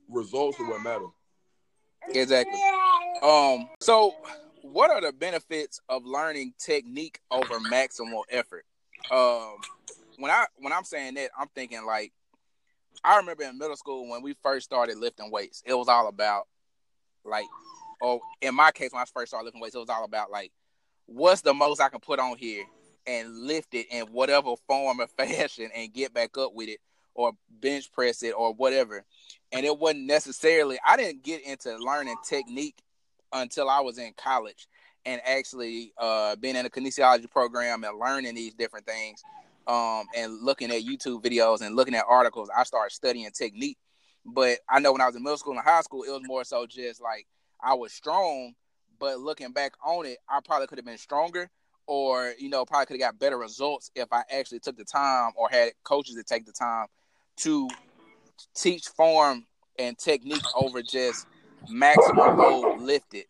results 0.10 0.60
are 0.60 0.70
what 0.70 0.84
matter. 0.84 1.06
Exactly. 2.10 2.60
Um. 3.22 3.70
So, 3.80 4.14
what 4.62 4.92
are 4.92 5.02
the 5.02 5.14
benefits 5.14 5.80
of 5.90 6.06
learning 6.06 6.54
technique 6.60 7.20
over 7.32 7.60
maximal 7.72 8.24
effort? 8.30 8.66
Um. 9.12 9.56
When 10.18 10.30
I 10.30 10.46
when 10.58 10.74
I'm 10.74 10.84
saying 10.84 11.16
that, 11.16 11.32
I'm 11.38 11.48
thinking 11.56 11.86
like 11.86 12.14
I 13.04 13.18
remember 13.18 13.44
in 13.44 13.58
middle 13.58 13.76
school 13.76 14.10
when 14.10 14.22
we 14.22 14.36
first 14.44 14.66
started 14.66 14.98
lifting 14.98 15.32
weights, 15.32 15.64
it 15.66 15.74
was 15.74 15.88
all 15.88 16.08
about 16.08 16.48
like, 17.26 17.46
or 18.02 18.20
in 18.42 18.56
my 18.56 18.72
case 18.72 18.92
when 18.92 19.02
I 19.02 19.06
first 19.06 19.32
started 19.32 19.46
lifting 19.46 19.62
weights, 19.62 19.76
it 19.76 19.80
was 19.80 19.90
all 19.90 20.06
about 20.06 20.32
like, 20.32 20.52
what's 21.06 21.42
the 21.42 21.54
most 21.54 21.82
I 21.82 21.90
can 21.90 22.00
put 22.00 22.20
on 22.20 22.38
here 22.38 22.66
and 23.06 23.38
lift 23.46 23.74
it 23.74 23.88
in 23.92 24.06
whatever 24.08 24.56
form 24.68 25.00
or 25.00 25.08
fashion 25.18 25.70
and 25.76 25.94
get 25.94 26.14
back 26.14 26.38
up 26.38 26.54
with 26.54 26.70
it 26.70 26.80
or 27.16 27.34
bench 27.62 27.92
press 27.92 28.24
it 28.24 28.32
or 28.32 28.54
whatever. 28.54 29.04
And 29.52 29.66
it 29.66 29.78
wasn't 29.78 30.06
necessarily 30.06 30.80
I 30.86 30.98
didn't 30.98 31.24
get 31.24 31.44
into 31.44 31.78
learning 31.78 32.16
technique 32.28 32.78
until 33.32 33.70
I 33.70 33.82
was 33.82 33.98
in 33.98 34.14
college 34.18 34.68
and 35.06 35.22
actually 35.26 35.94
uh, 35.98 36.36
being 36.38 36.56
in 36.56 36.66
a 36.66 36.70
kinesiology 36.70 37.30
program 37.30 37.84
and 37.84 38.00
learning 38.00 38.36
these 38.36 38.54
different 38.54 38.86
things 38.86 39.22
um, 39.68 40.06
and 40.16 40.42
looking 40.42 40.72
at 40.72 40.84
YouTube 40.84 41.24
videos 41.24 41.62
and 41.62 41.76
looking 41.76 41.96
at 41.96 42.06
articles, 42.08 42.50
I 42.56 42.64
started 42.64 42.94
studying 42.94 43.30
technique. 43.32 43.78
But 44.26 44.60
I 44.70 44.80
know 44.80 44.94
when 44.94 45.02
I 45.02 45.08
was 45.08 45.16
in 45.16 45.24
middle 45.24 45.38
school 45.38 45.54
and 45.54 45.62
high 45.62 45.82
school, 45.82 46.04
it 46.04 46.10
was 46.10 46.22
more 46.24 46.44
so 46.46 46.66
just 46.66 47.02
like 47.02 47.28
I 47.62 47.74
was 47.74 47.92
strong, 47.92 48.54
but 49.00 49.20
looking 49.20 49.52
back 49.52 49.74
on 49.86 50.06
it, 50.06 50.18
I 50.30 50.40
probably 50.44 50.68
could 50.68 50.78
have 50.78 50.86
been 50.86 50.98
stronger 50.98 51.50
or 51.88 52.34
you 52.38 52.50
know 52.50 52.66
probably 52.66 52.86
could 52.86 53.02
have 53.02 53.12
got 53.12 53.20
better 53.20 53.38
results 53.38 53.92
if 53.96 54.12
I 54.12 54.24
actually 54.32 54.60
took 54.60 54.78
the 54.78 54.86
time 54.86 55.32
or 55.36 55.50
had 55.50 55.74
coaches 55.84 56.16
that 56.16 56.28
take 56.28 56.46
the 56.46 56.52
time 56.52 56.88
to 57.38 57.68
teach 58.56 58.88
form 58.88 59.46
and 59.80 59.98
technique 59.98 60.44
over 60.56 60.82
just 60.82 61.28
maximum 61.70 62.38
load 62.38 62.82
lifted. 62.82 63.26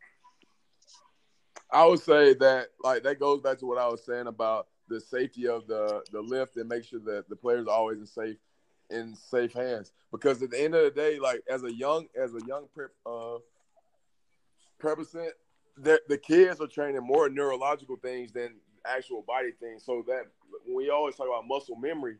I 1.71 1.85
would 1.85 1.99
say 1.99 2.33
that 2.35 2.67
like 2.83 3.03
that 3.03 3.19
goes 3.19 3.41
back 3.41 3.57
to 3.59 3.65
what 3.65 3.77
I 3.77 3.87
was 3.87 4.05
saying 4.05 4.27
about 4.27 4.67
the 4.87 4.99
safety 4.99 5.47
of 5.47 5.67
the 5.67 6.03
the 6.11 6.21
lift 6.21 6.57
and 6.57 6.69
make 6.69 6.85
sure 6.85 6.99
that 6.99 7.29
the 7.29 7.35
players 7.35 7.67
are 7.67 7.75
always 7.75 7.99
in 7.99 8.05
safe 8.05 8.37
in 8.89 9.15
safe 9.15 9.53
hands. 9.53 9.91
Because 10.11 10.41
at 10.43 10.51
the 10.51 10.61
end 10.61 10.75
of 10.75 10.83
the 10.83 10.91
day, 10.91 11.19
like 11.19 11.41
as 11.49 11.63
a 11.63 11.73
young 11.73 12.07
as 12.15 12.33
a 12.35 12.45
young 12.45 12.67
prep 12.73 12.91
uh 13.05 13.37
president, 14.79 15.33
the, 15.77 16.01
the 16.07 16.17
kids 16.17 16.61
are 16.61 16.67
training 16.67 17.01
more 17.03 17.29
neurological 17.29 17.95
things 17.95 18.31
than 18.31 18.55
actual 18.85 19.23
body 19.25 19.51
things. 19.59 19.83
So 19.83 20.03
that 20.07 20.23
when 20.65 20.75
we 20.75 20.89
always 20.89 21.15
talk 21.15 21.27
about 21.27 21.47
muscle 21.47 21.75
memory, 21.75 22.17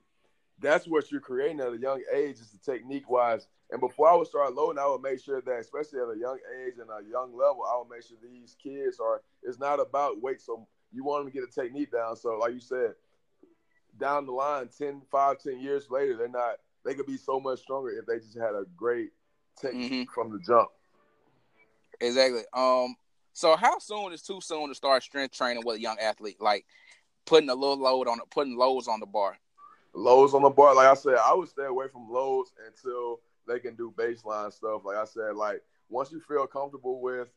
that's 0.60 0.88
what 0.88 1.12
you're 1.12 1.22
creating 1.22 1.60
at 1.60 1.74
a 1.74 1.78
young 1.78 2.02
age 2.14 2.40
is 2.40 2.52
the 2.52 2.72
technique 2.72 3.10
wise. 3.10 3.48
And 3.72 3.80
before 3.80 4.10
I 4.10 4.16
would 4.16 4.28
start 4.28 4.54
loading, 4.54 4.80
I 4.80 4.88
would 4.88 5.02
make 5.02 5.20
sure 5.20 5.42
that, 5.42 5.60
especially 5.60 6.00
at 6.00 6.16
a 6.16 6.20
young 6.20 6.38
age 6.62 6.76
and 6.80 6.90
a 6.90 7.10
young 7.10 7.36
level, 7.36 7.64
I 7.68 7.78
would 7.78 7.90
make 7.90 8.06
sure 8.06 8.18
these 8.22 8.56
kids 8.62 9.00
are. 9.00 9.22
It's 9.42 9.60
not 9.60 9.80
about 9.80 10.22
weight. 10.22 10.42
So 10.42 10.68
you 10.92 11.04
want 11.04 11.26
them 11.26 11.34
to 11.34 11.40
get 11.40 11.48
a 11.48 11.52
technique 11.52 11.92
down. 11.92 12.16
So, 12.16 12.38
like 12.38 12.54
you 12.54 12.60
said, 12.60 12.94
down 14.00 14.26
the 14.26 14.32
line, 14.32 14.70
10, 14.78 15.02
5, 15.12 15.40
10 15.40 15.60
years 15.60 15.88
later, 15.90 16.16
they're 16.16 16.28
not. 16.28 16.58
They 16.86 16.94
could 16.94 17.06
be 17.06 17.18
so 17.18 17.40
much 17.40 17.60
stronger 17.62 17.90
if 17.92 18.06
they 18.06 18.20
just 18.20 18.38
had 18.38 18.54
a 18.54 18.66
great 18.76 19.12
technique 19.60 19.92
mm-hmm. 19.92 20.12
from 20.14 20.32
the 20.32 20.40
jump. 20.46 20.70
Exactly. 22.02 22.42
Um, 22.54 22.96
so 23.34 23.56
how 23.56 23.80
soon 23.80 24.14
is 24.14 24.22
too 24.22 24.40
soon 24.42 24.70
to 24.70 24.76
start 24.76 25.04
strength 25.04 25.36
training 25.36 25.64
with 25.66 25.78
a 25.78 25.82
young 25.82 25.98
athlete? 26.00 26.38
Like 26.40 26.66
putting 27.26 27.50
a 27.50 27.56
little 27.56 27.80
load 27.80 28.08
on 28.08 28.20
it, 28.20 28.30
putting 28.30 28.58
loads 28.58 28.88
on 28.88 29.00
the 29.00 29.06
bar. 29.06 29.38
Loads 29.94 30.34
on 30.34 30.42
the 30.42 30.50
bar, 30.50 30.76
like 30.76 30.88
I 30.88 30.94
said, 30.94 31.18
I 31.24 31.34
would 31.34 31.50
stay 31.50 31.66
away 31.66 31.88
from 31.92 32.10
loads 32.10 32.52
until 32.66 33.20
they 33.48 33.60
can 33.60 33.76
do 33.76 33.94
baseline 33.96 34.52
stuff. 34.52 34.82
Like 34.86 34.98
I 34.98 35.06
said, 35.06 35.36
like 35.36 35.62
once 35.90 36.12
you 36.12 36.20
feel 36.20 36.48
comfortable 36.48 37.02
with, 37.02 37.28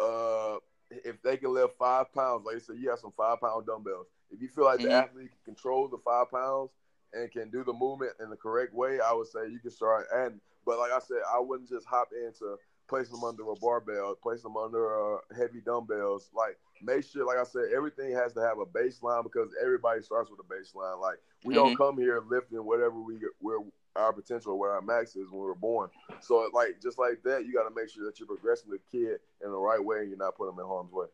uh, 0.00 0.56
if 0.90 1.20
they 1.22 1.36
can 1.36 1.52
lift 1.52 1.76
five 1.78 2.12
pounds, 2.12 2.44
like 2.46 2.56
I 2.56 2.58
said, 2.60 2.76
you 2.78 2.90
have 2.90 2.98
some 2.98 3.12
five 3.16 3.40
pound 3.40 3.66
dumbbells. 3.66 4.06
If 4.30 4.40
you 4.40 4.48
feel 4.48 4.64
like 4.64 4.78
mm-hmm. 4.78 4.88
the 4.88 4.94
athlete 4.94 5.30
can 5.30 5.54
control 5.54 5.88
the 5.88 5.98
five 6.04 6.30
pounds 6.30 6.70
and 7.12 7.30
can 7.30 7.50
do 7.50 7.64
the 7.64 7.72
movement 7.72 8.12
in 8.20 8.30
the 8.30 8.36
correct 8.36 8.74
way, 8.74 8.98
I 9.00 9.12
would 9.12 9.26
say 9.26 9.48
you 9.50 9.58
can 9.58 9.70
start 9.70 10.06
adding. 10.14 10.40
But 10.64 10.78
like 10.78 10.92
I 10.92 10.98
said, 10.98 11.18
I 11.32 11.40
wouldn't 11.40 11.68
just 11.68 11.86
hop 11.86 12.08
into 12.12 12.56
place 12.88 13.08
them 13.08 13.24
under 13.24 13.42
a 13.50 13.54
barbell, 13.56 14.14
place 14.22 14.42
them 14.42 14.56
under 14.56 15.16
uh, 15.16 15.18
heavy 15.36 15.60
dumbbells. 15.64 16.30
Like 16.34 16.58
make 16.82 17.04
sure, 17.04 17.26
like 17.26 17.38
I 17.38 17.44
said, 17.44 17.64
everything 17.74 18.12
has 18.12 18.32
to 18.34 18.40
have 18.40 18.58
a 18.58 18.66
baseline 18.66 19.22
because 19.22 19.50
everybody 19.62 20.02
starts 20.02 20.30
with 20.30 20.40
a 20.40 20.44
baseline. 20.44 21.00
Like 21.00 21.18
we 21.44 21.54
mm-hmm. 21.54 21.64
don't 21.64 21.76
come 21.76 21.98
here 21.98 22.22
lifting 22.28 22.64
whatever 22.64 23.00
we 23.00 23.18
where 23.40 23.58
our 23.96 24.12
potential 24.12 24.52
or 24.52 24.58
where 24.58 24.72
our 24.72 24.82
max 24.82 25.16
is 25.16 25.30
when 25.30 25.40
we're 25.40 25.54
born. 25.54 25.90
So 26.20 26.48
like 26.52 26.80
just 26.82 26.98
like 26.98 27.22
that, 27.24 27.46
you 27.46 27.52
got 27.52 27.68
to 27.68 27.74
make 27.74 27.90
sure 27.90 28.04
that 28.04 28.18
you're 28.18 28.28
progressing 28.28 28.70
the 28.70 28.78
kid 28.90 29.18
in 29.44 29.50
the 29.50 29.58
right 29.58 29.82
way 29.82 30.00
and 30.00 30.08
you're 30.08 30.18
not 30.18 30.36
putting 30.36 30.54
them 30.54 30.64
in 30.64 30.68
harm's 30.68 30.92
way. 30.92 31.06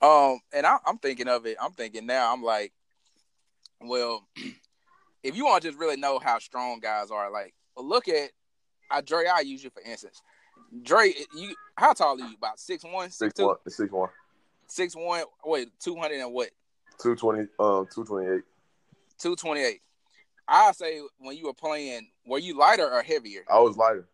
Um, 0.00 0.40
and 0.52 0.66
I, 0.66 0.78
I'm 0.86 0.98
thinking 0.98 1.28
of 1.28 1.46
it. 1.46 1.56
I'm 1.60 1.72
thinking 1.72 2.06
now. 2.06 2.32
I'm 2.32 2.42
like, 2.42 2.72
well, 3.80 4.26
if 5.22 5.36
you 5.36 5.44
want 5.44 5.62
to 5.62 5.68
just 5.68 5.78
really 5.78 5.96
know 5.96 6.18
how 6.18 6.38
strong 6.38 6.80
guys 6.80 7.10
are, 7.10 7.30
like, 7.30 7.54
look 7.76 8.08
at 8.08 8.30
I 8.90 9.00
Dre. 9.00 9.26
I 9.26 9.40
use 9.40 9.64
you 9.64 9.70
for 9.70 9.82
instance. 9.82 10.22
Dre, 10.82 11.12
you 11.36 11.54
how 11.76 11.92
tall 11.92 12.20
are 12.20 12.26
you? 12.28 12.34
About 12.36 12.58
six 12.58 12.84
one, 12.84 13.10
six, 13.10 13.34
six 13.36 13.40
one, 13.40 13.56
six 13.68 13.92
one, 13.92 14.08
six 14.66 14.94
one. 14.96 15.24
Wait, 15.44 15.68
two 15.80 15.96
hundred 15.96 16.20
and 16.20 16.32
what? 16.32 16.50
Two 17.00 17.14
twenty. 17.16 17.46
Um, 17.58 17.86
two 17.92 18.04
twenty 18.04 18.28
eight. 18.28 18.42
Two 19.18 19.36
twenty 19.36 19.60
eight. 19.62 19.80
I 20.48 20.72
say 20.72 21.00
when 21.18 21.36
you 21.36 21.46
were 21.46 21.54
playing, 21.54 22.08
were 22.26 22.38
you 22.38 22.58
lighter 22.58 22.90
or 22.90 23.02
heavier? 23.02 23.44
I 23.50 23.60
was 23.60 23.76
lighter. 23.76 24.06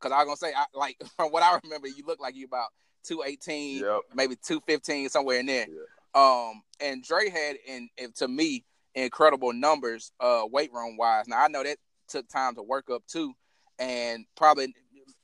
because 0.00 0.12
I 0.12 0.24
was 0.24 0.26
gonna 0.40 0.52
say, 0.52 0.56
I, 0.56 0.64
like 0.74 0.96
from 1.16 1.30
what 1.30 1.42
I 1.42 1.58
remember, 1.64 1.88
you 1.88 2.04
look 2.06 2.20
like 2.20 2.34
you 2.36 2.46
about 2.46 2.68
two 3.04 3.22
eighteen, 3.26 3.80
Yep. 3.82 4.00
maybe 4.14 4.36
two 4.42 4.60
fifteen, 4.66 5.08
somewhere 5.08 5.40
in 5.40 5.46
there. 5.46 5.66
Yeah. 5.68 5.80
Um, 6.14 6.62
and 6.80 7.02
Dre 7.02 7.28
had, 7.30 7.56
in, 7.66 7.88
in 7.96 8.12
to 8.12 8.28
me, 8.28 8.64
incredible 8.94 9.52
numbers, 9.52 10.12
uh, 10.20 10.42
weight 10.50 10.70
room 10.72 10.96
wise. 10.96 11.26
Now 11.26 11.42
I 11.42 11.48
know 11.48 11.62
that 11.62 11.78
took 12.08 12.28
time 12.28 12.54
to 12.56 12.62
work 12.62 12.90
up 12.90 13.02
too, 13.06 13.32
and 13.78 14.26
probably 14.36 14.74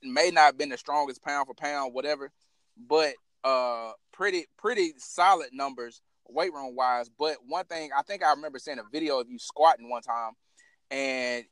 may 0.02 0.30
not 0.30 0.46
have 0.46 0.58
been 0.58 0.68
the 0.68 0.78
strongest 0.78 1.22
pound 1.22 1.46
for 1.46 1.54
pound, 1.54 1.94
whatever, 1.94 2.30
but 2.76 3.14
uh, 3.44 3.92
pretty 4.12 4.46
pretty 4.56 4.92
solid 4.98 5.48
numbers 5.52 6.02
weight 6.28 6.52
room 6.52 6.74
wise. 6.76 7.08
But 7.08 7.36
one 7.46 7.64
thing 7.64 7.90
I 7.96 8.02
think 8.02 8.22
I 8.22 8.30
remember 8.30 8.58
seeing 8.58 8.78
a 8.78 8.84
video 8.90 9.20
of 9.20 9.28
you 9.28 9.38
squatting 9.38 9.90
one 9.90 10.02
time, 10.02 10.32
and 10.90 11.44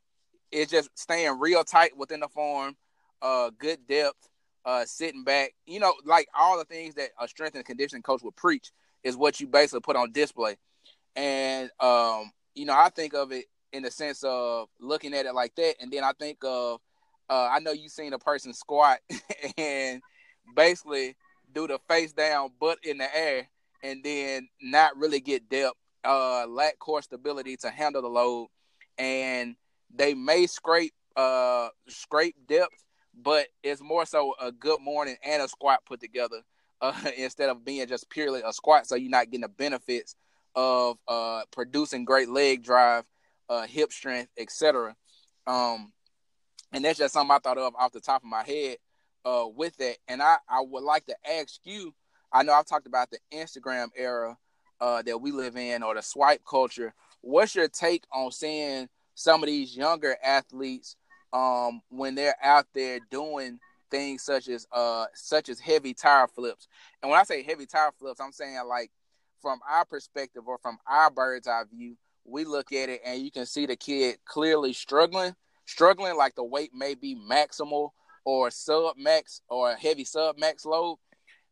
it's 0.51 0.71
just 0.71 0.89
staying 0.95 1.39
real 1.39 1.63
tight 1.63 1.97
within 1.97 2.19
the 2.19 2.27
form, 2.27 2.75
uh, 3.21 3.51
good 3.57 3.79
depth, 3.87 4.29
uh, 4.65 4.85
sitting 4.85 5.23
back. 5.23 5.53
You 5.65 5.79
know, 5.79 5.93
like 6.05 6.27
all 6.37 6.57
the 6.57 6.65
things 6.65 6.95
that 6.95 7.09
a 7.19 7.27
strength 7.27 7.55
and 7.55 7.65
conditioning 7.65 8.03
coach 8.03 8.21
would 8.23 8.35
preach 8.35 8.71
is 9.03 9.17
what 9.17 9.39
you 9.39 9.47
basically 9.47 9.81
put 9.81 9.95
on 9.95 10.11
display. 10.11 10.57
And 11.15 11.69
um, 11.79 12.31
you 12.55 12.65
know, 12.65 12.73
I 12.73 12.89
think 12.89 13.13
of 13.13 13.31
it 13.31 13.45
in 13.73 13.83
the 13.83 13.91
sense 13.91 14.23
of 14.23 14.69
looking 14.79 15.13
at 15.13 15.25
it 15.25 15.33
like 15.33 15.55
that, 15.55 15.75
and 15.81 15.91
then 15.91 16.03
I 16.03 16.13
think 16.13 16.39
of 16.43 16.79
uh, 17.29 17.49
I 17.51 17.59
know 17.59 17.71
you've 17.71 17.91
seen 17.91 18.13
a 18.13 18.19
person 18.19 18.53
squat 18.53 18.99
and 19.57 20.01
basically 20.55 21.15
do 21.53 21.67
the 21.67 21.79
face 21.87 22.13
down, 22.13 22.51
butt 22.59 22.79
in 22.83 22.97
the 22.97 23.17
air, 23.17 23.47
and 23.83 24.03
then 24.03 24.49
not 24.61 24.97
really 24.97 25.19
get 25.19 25.49
depth, 25.49 25.75
uh, 26.03 26.45
lack 26.47 26.79
core 26.79 27.01
stability 27.01 27.57
to 27.57 27.69
handle 27.69 28.01
the 28.01 28.07
load, 28.07 28.47
and 28.97 29.55
they 29.93 30.13
may 30.13 30.47
scrape 30.47 30.93
uh 31.15 31.69
scrape 31.87 32.35
depth, 32.47 32.83
but 33.19 33.47
it's 33.63 33.81
more 33.81 34.05
so 34.05 34.35
a 34.39 34.51
good 34.51 34.79
morning 34.79 35.15
and 35.23 35.41
a 35.41 35.47
squat 35.47 35.79
put 35.85 35.99
together 35.99 36.41
uh, 36.81 36.93
instead 37.17 37.49
of 37.49 37.65
being 37.65 37.87
just 37.87 38.09
purely 38.09 38.41
a 38.45 38.53
squat. 38.53 38.85
So 38.85 38.95
you're 38.95 39.09
not 39.09 39.25
getting 39.25 39.41
the 39.41 39.47
benefits 39.47 40.15
of 40.55 40.97
uh 41.07 41.41
producing 41.51 42.05
great 42.05 42.29
leg 42.29 42.63
drive, 42.63 43.03
uh, 43.49 43.65
hip 43.65 43.91
strength, 43.91 44.31
etc. 44.37 44.95
Um, 45.47 45.91
and 46.71 46.83
that's 46.83 46.99
just 46.99 47.13
something 47.13 47.35
I 47.35 47.39
thought 47.39 47.57
of 47.57 47.75
off 47.75 47.91
the 47.91 47.99
top 47.99 48.23
of 48.23 48.29
my 48.29 48.43
head 48.43 48.77
uh, 49.25 49.45
with 49.47 49.75
that. 49.77 49.97
And 50.07 50.21
I, 50.21 50.37
I 50.49 50.61
would 50.61 50.83
like 50.83 51.05
to 51.07 51.15
ask 51.29 51.59
you. 51.63 51.93
I 52.31 52.43
know 52.43 52.53
I've 52.53 52.65
talked 52.65 52.87
about 52.87 53.09
the 53.09 53.19
Instagram 53.33 53.87
era 53.95 54.37
uh, 54.81 55.01
that 55.03 55.19
we 55.21 55.31
live 55.31 55.55
in, 55.55 55.81
or 55.83 55.95
the 55.95 56.01
swipe 56.01 56.41
culture. 56.47 56.93
What's 57.21 57.55
your 57.55 57.67
take 57.67 58.03
on 58.13 58.31
seeing 58.31 58.89
some 59.15 59.41
of 59.41 59.47
these 59.47 59.75
younger 59.75 60.15
athletes 60.23 60.95
um, 61.33 61.81
when 61.89 62.15
they're 62.15 62.35
out 62.43 62.67
there 62.73 62.99
doing 63.09 63.59
things 63.89 64.23
such 64.23 64.49
as 64.49 64.67
uh, 64.71 65.05
such 65.13 65.49
as 65.49 65.59
heavy 65.59 65.93
tire 65.93 66.27
flips? 66.27 66.67
And 67.01 67.09
when 67.09 67.19
I 67.19 67.23
say 67.23 67.43
heavy 67.43 67.65
tire 67.65 67.91
flips, 67.97 68.19
I'm 68.19 68.31
saying 68.31 68.59
like 68.67 68.91
from 69.41 69.59
our 69.69 69.85
perspective 69.85 70.43
or 70.47 70.57
from 70.57 70.77
our 70.87 71.09
bird's 71.09 71.47
eye 71.47 71.63
view, 71.71 71.95
we 72.25 72.43
look 72.43 72.71
at 72.71 72.89
it 72.89 73.01
and 73.05 73.21
you 73.21 73.31
can 73.31 73.45
see 73.45 73.65
the 73.65 73.75
kid 73.75 74.17
clearly 74.25 74.73
struggling, 74.73 75.35
struggling 75.71 76.17
like 76.17 76.33
the 76.35 76.43
weight 76.43 76.71
may 76.73 76.95
be 76.95 77.15
maximal 77.15 77.91
or 78.25 78.49
sub 78.49 78.97
max 78.97 79.41
or 79.49 79.71
a 79.71 79.75
heavy 79.75 80.03
sub 80.03 80.39
max 80.39 80.65
load. 80.65 80.97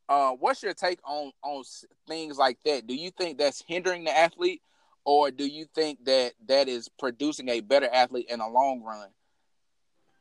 Uh, 0.10 0.32
what's 0.32 0.64
your 0.64 0.74
take 0.74 1.00
on 1.04 1.32
on 1.44 1.64
things 2.08 2.38
like 2.38 2.58
that? 2.66 2.88
Do 2.88 2.96
you 2.96 3.12
think 3.12 3.38
that's 3.38 3.64
hindering 3.68 4.04
the 4.04 4.18
athlete, 4.18 4.62
or 5.04 5.32
do 5.32 5.46
you 5.46 5.66
think 5.74 6.04
that 6.06 6.34
that 6.48 6.68
is 6.68 6.90
producing 7.00 7.50
a 7.50 7.60
better 7.60 7.90
athlete 7.92 8.28
in 8.30 8.40
the 8.40 8.48
long 8.48 8.82
run? 8.82 9.10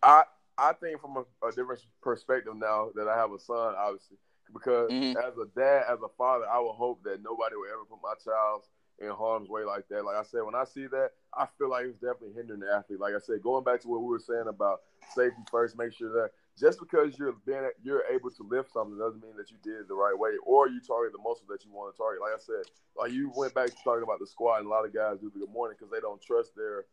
I 0.02 0.24
I 0.56 0.72
think 0.72 1.00
from 1.00 1.16
a, 1.16 1.46
a 1.46 1.50
different 1.52 1.82
perspective 2.02 2.54
now 2.56 2.90
that 2.94 3.08
I 3.08 3.16
have 3.16 3.32
a 3.32 3.38
son, 3.38 3.74
obviously, 3.76 4.16
because 4.52 4.90
Mhm. 4.90 5.16
as 5.16 5.36
a 5.36 5.46
dad, 5.54 5.84
as 5.88 5.98
a 6.02 6.08
father, 6.16 6.46
I 6.48 6.60
would 6.60 6.74
hope 6.74 7.02
that 7.04 7.22
nobody 7.22 7.56
would 7.56 7.70
ever 7.70 7.84
put 7.84 8.00
my 8.02 8.14
child 8.24 8.62
in 9.00 9.10
harm's 9.10 9.48
way 9.48 9.64
like 9.64 9.88
that. 9.88 10.04
Like 10.04 10.16
I 10.16 10.22
said, 10.22 10.42
when 10.44 10.54
I 10.54 10.64
see 10.64 10.86
that, 10.86 11.10
I 11.36 11.46
feel 11.58 11.68
like 11.70 11.86
it's 11.86 11.98
definitely 11.98 12.32
hindering 12.34 12.60
the 12.60 12.72
athlete. 12.72 13.00
Like 13.00 13.14
I 13.14 13.18
said, 13.18 13.42
going 13.42 13.64
back 13.64 13.80
to 13.82 13.88
what 13.88 14.00
we 14.00 14.08
were 14.08 14.18
saying 14.20 14.46
about 14.48 14.82
safety 15.14 15.42
first, 15.50 15.76
make 15.76 15.92
sure 15.92 16.12
that 16.12 16.30
just 16.58 16.78
because 16.78 17.18
you're 17.18 17.34
being 17.44 17.68
you're 17.82 18.04
able 18.12 18.30
to 18.30 18.42
lift 18.44 18.72
something 18.72 18.96
doesn't 18.96 19.22
mean 19.22 19.36
that 19.36 19.50
you 19.50 19.56
did 19.62 19.80
it 19.80 19.88
the 19.88 19.94
right 19.94 20.16
way 20.16 20.30
or 20.46 20.68
you 20.68 20.80
target 20.80 21.12
the 21.12 21.18
muscle 21.18 21.46
that 21.48 21.64
you 21.64 21.72
want 21.72 21.92
to 21.92 21.98
target. 21.98 22.22
Like 22.22 22.34
I 22.34 22.38
said, 22.38 22.70
like 22.96 23.10
you 23.12 23.32
went 23.34 23.54
back 23.54 23.70
to 23.70 23.76
talking 23.82 24.04
about 24.04 24.20
the 24.20 24.26
squat, 24.26 24.60
and 24.60 24.66
a 24.66 24.70
lot 24.70 24.84
of 24.84 24.94
guys 24.94 25.18
do 25.18 25.30
the 25.34 25.40
good 25.40 25.50
morning 25.52 25.76
because 25.78 25.90
they 25.92 26.00
don't 26.00 26.22
trust 26.22 26.54
their 26.56 26.84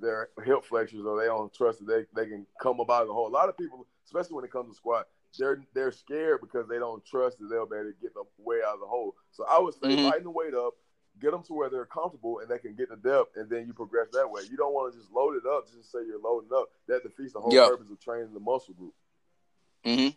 their 0.00 0.28
hip 0.44 0.64
flexors 0.64 1.06
or 1.06 1.18
they 1.18 1.26
don't 1.26 1.52
trust 1.54 1.78
that 1.78 1.86
they, 2.14 2.22
they 2.22 2.28
can 2.28 2.46
come 2.60 2.78
about 2.78 3.06
the 3.06 3.12
hole. 3.12 3.26
A 3.26 3.30
lot 3.30 3.48
of 3.48 3.56
people, 3.56 3.86
especially 4.04 4.36
when 4.36 4.44
it 4.44 4.52
comes 4.52 4.68
to 4.68 4.74
squat, 4.76 5.06
they're 5.38 5.62
they're 5.74 5.92
scared 5.92 6.40
because 6.42 6.68
they 6.68 6.78
don't 6.78 7.04
trust 7.06 7.38
that 7.38 7.46
they'll 7.48 7.66
be 7.66 7.76
able 7.76 7.86
to 7.90 7.96
get 8.02 8.12
the 8.12 8.24
way 8.38 8.58
out 8.66 8.74
of 8.74 8.80
the 8.80 8.86
hole. 8.86 9.14
So 9.30 9.46
I 9.50 9.58
would 9.58 9.72
say 9.74 9.96
Mhm. 9.96 10.04
lighten 10.04 10.24
the 10.24 10.30
weight 10.30 10.54
up, 10.54 10.74
get 11.20 11.32
them 11.32 11.42
to 11.44 11.52
where 11.54 11.68
they're 11.70 11.86
comfortable 11.86 12.40
and 12.40 12.48
they 12.48 12.58
can 12.58 12.74
get 12.74 12.88
the 12.88 12.96
depth, 12.96 13.36
and 13.36 13.48
then 13.50 13.66
you 13.66 13.72
progress 13.72 14.08
that 14.12 14.30
way. 14.30 14.42
You 14.50 14.56
don't 14.56 14.72
want 14.72 14.92
to 14.92 14.98
just 14.98 15.12
load 15.12 15.36
it 15.36 15.46
up 15.46 15.66
just 15.66 15.82
to 15.82 15.86
say 15.86 16.06
you're 16.06 16.20
loading 16.20 16.50
up. 16.54 16.68
That 16.86 17.02
defeats 17.02 17.32
the 17.32 17.40
whole 17.40 17.52
Yeah. 17.52 17.68
purpose 17.68 17.90
of 17.90 18.00
training 18.00 18.32
the 18.34 18.40
muscle 18.40 18.74
group. 18.74 18.94
Mm-hmm. 19.84 20.16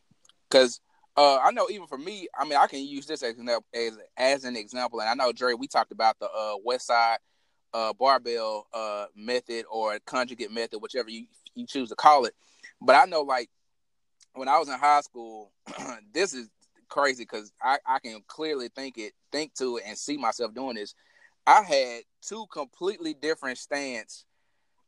Because 0.50 0.82
uh, 1.18 1.38
I 1.38 1.52
know 1.52 1.68
even 1.70 1.88
for 1.88 1.98
me, 1.98 2.28
I 2.38 2.46
mean, 2.46 2.58
I 2.58 2.68
can 2.68 2.80
use 2.80 3.06
this 3.06 3.24
as 3.24 3.38
an 3.38 3.50
as, 3.74 3.98
as 4.18 4.44
an 4.46 4.56
example, 4.56 5.02
and 5.02 5.10
I 5.10 5.14
know 5.14 5.32
Dre, 5.32 5.54
we 5.54 5.68
talked 5.68 5.92
about 5.92 6.20
the 6.20 6.30
uh, 6.30 6.56
Westside 6.66 7.18
uh, 7.74 7.94
barbell 7.94 8.68
uh, 8.74 9.06
method 9.16 9.66
or 9.70 9.98
conjugate 10.06 10.52
method, 10.52 10.80
whichever 10.80 11.10
you 11.10 11.26
you 11.56 11.66
choose 11.66 11.90
to 11.90 11.96
call 11.96 12.26
it. 12.26 12.34
But 12.82 12.96
I 12.96 13.06
know, 13.06 13.22
like 13.22 13.50
when 14.34 14.48
I 14.48 14.58
was 14.58 14.70
in 14.70 14.78
high 14.80 15.02
school, 15.02 15.52
this 16.14 16.34
is 16.34 16.50
crazy 16.92 17.24
because 17.24 17.52
I, 17.62 17.80
I 17.88 18.00
can 18.00 18.22
clearly 18.28 18.70
think 18.76 18.98
it, 18.98 19.14
think 19.32 19.56
to 19.56 19.78
it, 19.78 19.84
and 19.88 19.98
see 19.98 20.18
myself 20.18 20.54
doing 20.54 20.76
this. 20.76 20.94
I 21.48 21.64
had 21.64 22.02
two 22.22 22.46
completely 22.52 23.16
different 23.16 23.58
stance 23.58 24.26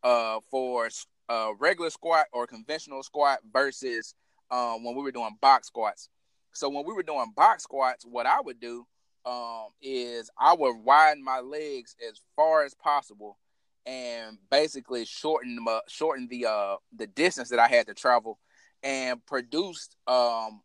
uh, 0.03 0.39
for 0.51 0.89
uh, 1.29 1.49
regular 1.59 1.89
squat 1.89 2.27
or 2.31 2.45
conventional 2.45 3.01
squat 3.01 3.39
versus 3.51 4.13
um, 4.51 4.83
when 4.83 4.95
we 4.95 5.01
were 5.01 5.11
doing 5.11 5.35
box 5.41 5.67
squats. 5.67 6.09
So 6.51 6.69
when 6.69 6.85
we 6.85 6.93
were 6.93 7.03
doing 7.03 7.33
box 7.35 7.63
squats, 7.63 8.05
what 8.05 8.27
I 8.27 8.39
would 8.41 8.59
do 8.59 8.85
um, 9.25 9.67
is 9.81 10.29
I 10.39 10.53
would 10.53 10.75
widen 10.83 11.23
my 11.23 11.39
legs 11.39 11.95
as 12.07 12.19
far 12.35 12.63
as 12.63 12.75
possible 12.75 13.37
and 13.85 14.37
basically 14.51 15.05
shorten 15.05 15.57
my, 15.61 15.79
shorten 15.87 16.27
the 16.29 16.45
uh, 16.45 16.75
the 16.95 17.07
distance 17.07 17.49
that 17.49 17.59
I 17.59 17.67
had 17.67 17.87
to 17.87 17.93
travel 17.93 18.37
and 18.83 19.25
produced 19.25 19.95
um, 20.07 20.61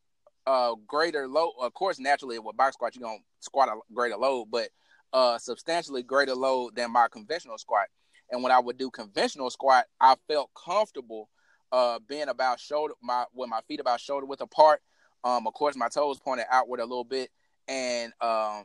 a 0.48 0.74
greater 0.86 1.28
load. 1.28 1.52
Of 1.60 1.74
course, 1.74 1.98
naturally 1.98 2.38
with 2.38 2.56
box 2.56 2.74
squat, 2.74 2.96
you're 2.96 3.06
gonna 3.06 3.18
squat 3.40 3.68
a 3.68 3.76
greater 3.92 4.16
load, 4.16 4.46
but 4.50 4.70
uh, 5.12 5.38
substantially 5.38 6.02
greater 6.02 6.34
load 6.34 6.74
than 6.74 6.90
my 6.90 7.06
conventional 7.08 7.58
squat. 7.58 7.86
And 8.30 8.42
when 8.42 8.52
I 8.52 8.58
would 8.58 8.78
do 8.78 8.90
conventional 8.90 9.50
squat, 9.50 9.84
I 10.00 10.16
felt 10.26 10.50
comfortable 10.54 11.28
uh, 11.70 11.98
being 12.08 12.28
about 12.28 12.60
shoulder 12.60 12.94
my 13.02 13.24
with 13.34 13.50
my 13.50 13.60
feet 13.68 13.80
about 13.80 14.00
shoulder 14.00 14.26
width 14.26 14.40
apart. 14.40 14.80
Um, 15.22 15.46
of 15.46 15.52
course, 15.52 15.76
my 15.76 15.88
toes 15.88 16.18
pointed 16.18 16.46
outward 16.50 16.80
a 16.80 16.84
little 16.84 17.04
bit, 17.04 17.30
and 17.66 18.12
um, 18.20 18.64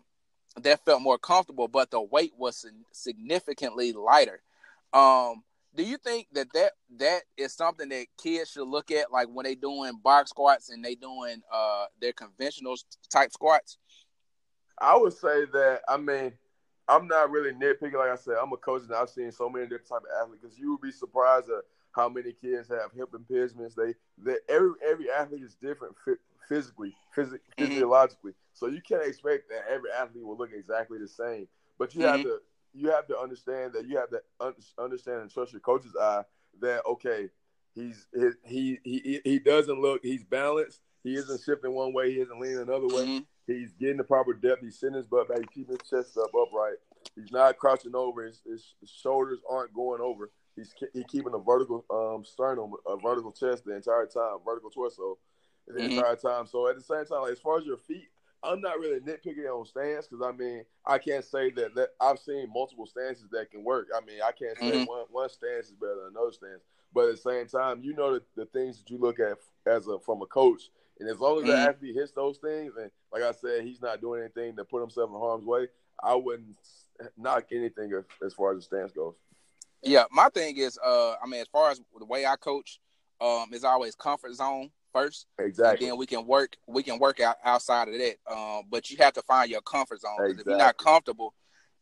that 0.62 0.86
felt 0.86 1.02
more 1.02 1.18
comfortable. 1.18 1.68
But 1.68 1.92
the 1.92 2.02
weight 2.02 2.34
was 2.38 2.66
significantly 2.92 3.92
lighter. 3.92 4.42
Um, 4.94 5.44
do 5.76 5.84
you 5.84 5.98
think 5.98 6.28
that, 6.34 6.48
that 6.54 6.74
that 6.98 7.22
is 7.38 7.54
something 7.54 7.90
that 7.90 8.06
kids 8.22 8.52
should 8.52 8.68
look 8.68 8.92
at, 8.92 9.12
like 9.12 9.28
when 9.28 9.46
they 9.46 9.56
doing 9.56 10.00
box 10.04 10.30
squats 10.30 10.70
and 10.70 10.84
they 10.84 10.96
doing 10.96 11.42
uh, 11.52 11.86
their 12.00 12.14
conventional 12.14 12.76
type 13.12 13.32
squats? 13.32 13.78
I 14.80 14.98
would 14.98 15.14
say 15.14 15.46
that 15.54 15.82
I 15.88 15.98
mean 15.98 16.34
I'm 16.88 17.08
not 17.08 17.32
really 17.32 17.52
nitpicking. 17.52 17.94
Like 17.94 18.12
I 18.12 18.16
said, 18.16 18.36
I'm 18.42 18.52
a 18.52 18.58
coach 18.58 18.84
and 18.84 18.94
I've 18.94 19.10
seen 19.10 19.32
so 19.32 19.50
many 19.50 19.66
different 19.66 19.90
type 19.90 20.02
of 20.02 20.22
athletes. 20.22 20.42
Because 20.42 20.58
you 20.58 20.72
would 20.72 20.82
be 20.82 20.92
surprised 20.92 21.50
at 21.50 21.64
how 21.94 22.10
many 22.10 22.34
kids 22.34 22.70
have 22.70 22.92
hip 22.96 23.12
impingements. 23.12 23.76
They, 23.76 23.94
they 24.18 24.38
every 24.50 24.72
every 24.86 25.12
athlete 25.12 25.44
is 25.44 25.56
different 25.56 25.96
physically, 26.50 26.96
phys- 27.16 27.40
physiologically. 27.58 28.34
So 28.54 28.68
you 28.68 28.82
can't 28.82 29.06
expect 29.06 29.50
that 29.50 29.66
every 29.72 29.92
athlete 29.92 30.26
will 30.26 30.38
look 30.38 30.52
exactly 30.54 31.00
the 31.00 31.08
same. 31.08 31.48
But 31.80 31.96
you 31.96 32.02
mm-hmm. 32.02 32.12
have 32.12 32.24
to 32.24 32.40
you 32.74 32.90
have 32.92 33.08
to 33.08 33.18
understand 33.18 33.74
that 33.74 33.88
you 33.88 33.98
have 33.98 34.10
to 34.10 34.22
un- 34.40 34.54
understand 34.78 35.22
and 35.22 35.32
trust 35.32 35.52
your 35.52 35.62
coach's 35.62 35.96
eye 36.00 36.24
that 36.62 36.82
okay, 36.86 37.30
he's 37.76 38.08
he 38.46 38.80
he 38.84 39.20
he 39.24 39.40
doesn't 39.40 39.82
look 39.82 40.02
he's 40.04 40.24
balanced. 40.24 40.82
He 41.04 41.16
isn't 41.16 41.42
shifting 41.44 41.74
one 41.74 41.94
way. 41.94 42.14
He 42.14 42.22
isn't 42.22 42.40
leaning 42.40 42.60
another 42.60 42.88
way. 42.88 43.06
Mm-hmm. 43.06 43.20
He's 43.46 43.74
getting 43.74 43.98
the 43.98 44.06
proper 44.06 44.34
depth. 44.34 44.62
He's 44.62 44.80
sitting 44.80 44.96
his 44.96 45.06
butt 45.06 45.28
back. 45.28 45.40
He's 45.40 45.50
keeping 45.54 45.78
his 45.78 45.90
chest 45.90 46.18
up 46.18 46.30
upright. 46.30 46.78
He's 47.16 47.32
not 47.32 47.58
crouching 47.58 47.94
over. 47.94 48.24
His, 48.24 48.42
his, 48.50 48.74
shoulders 48.86 49.40
aren't 49.50 49.74
going 49.74 50.00
over. 50.00 50.32
He's 50.56 50.74
he 50.94 51.04
keeping 51.04 51.34
a 51.34 51.40
vertical 51.40 51.84
um, 51.90 52.24
sternum, 52.24 52.72
a 52.88 52.96
vertical 52.96 53.34
chest 53.34 53.66
the 53.66 53.76
entire 53.76 54.06
time, 54.06 54.38
vertical 54.46 54.70
torso 54.70 55.18
the 55.68 55.74
mm-hmm. 55.74 55.92
entire 55.92 56.16
time. 56.16 56.48
So 56.48 56.70
at 56.70 56.76
the 56.76 56.82
same 56.82 57.06
time, 57.06 57.24
like, 57.24 57.34
as 57.34 57.40
far 57.40 57.58
as 57.58 57.66
your 57.66 57.78
feet, 57.78 58.08
I'm 58.44 58.62
not 58.62 58.80
really 58.80 59.00
nitpicking 59.00 59.50
on 59.50 59.66
stance 59.66 60.08
because 60.08 60.26
I 60.26 60.32
mean 60.32 60.66
I 60.86 60.98
can't 60.98 61.24
say 61.24 61.50
that, 61.52 61.76
that 61.76 61.90
I've 62.00 62.20
seen 62.20 62.52
multiple 62.54 62.86
stances 62.86 63.26
that 63.32 63.52
can 63.52 63.64
work. 63.64 63.88
I 63.96 64.04
mean 64.06 64.20
I 64.24 64.32
can't 64.32 64.58
say 64.58 64.72
mm-hmm. 64.72 64.86
one 64.86 65.06
one 65.12 65.30
stance 65.30 65.68
is 65.68 65.74
better 65.74 65.96
than 65.96 66.16
another 66.16 66.32
stance. 66.32 66.62
But 66.94 67.10
at 67.10 67.16
the 67.16 67.22
same 67.22 67.48
time, 67.48 67.82
you 67.82 67.94
know 67.94 68.14
the, 68.14 68.24
the 68.36 68.46
things 68.46 68.78
that 68.78 68.90
you 68.90 69.00
look 69.00 69.20
at 69.20 69.38
as 69.66 69.88
a 69.88 69.98
from 70.00 70.22
a 70.22 70.28
coach, 70.28 70.70
and 71.00 71.10
as 71.10 71.20
long 71.20 71.38
as 71.38 71.44
mm-hmm. 71.44 71.52
the 71.52 71.58
athlete 71.58 71.96
hits 71.96 72.12
those 72.12 72.38
things, 72.38 72.74
and 72.80 72.92
like 73.12 73.24
I 73.24 73.32
said, 73.32 73.64
he's 73.64 73.82
not 73.82 74.02
doing 74.02 74.22
anything 74.22 74.56
to 74.58 74.66
put 74.66 74.82
himself 74.82 75.10
in 75.10 75.20
harm's 75.20 75.46
way, 75.46 75.68
I 76.04 76.16
wouldn't 76.16 76.56
knock 77.18 77.46
anything 77.52 77.92
as 78.24 78.34
far 78.34 78.52
as 78.52 78.58
the 78.58 78.62
stance 78.64 78.92
goes. 78.92 79.16
Yeah, 79.82 80.04
my 80.12 80.30
thing 80.30 80.58
is, 80.58 80.80
uh, 80.86 81.16
I 81.22 81.28
mean, 81.28 81.42
as 81.42 81.48
far 81.48 81.72
as 81.72 81.82
the 81.98 82.06
way 82.06 82.26
I 82.26 82.36
coach, 82.36 82.80
um, 83.20 83.48
is 83.54 83.64
always 83.64 83.96
comfort 83.96 84.34
zone 84.36 84.70
first. 84.94 85.26
Exactly. 85.40 85.88
then 85.88 85.98
we 85.98 86.06
can 86.06 86.26
work. 86.26 86.56
We 86.68 86.84
can 86.84 87.00
work 87.00 87.20
out 87.20 87.38
outside 87.44 87.90
of 87.90 87.96
that. 87.96 88.16
Um, 88.32 88.64
but 88.70 88.90
you 88.90 88.98
have 89.00 89.14
to 89.14 89.22
find 89.24 89.50
your 89.50 89.62
comfort 89.62 90.02
zone. 90.02 90.12
Exactly. 90.20 90.42
If 90.42 90.48
you're 90.48 90.58
not 90.58 90.78
comfortable, 90.78 91.34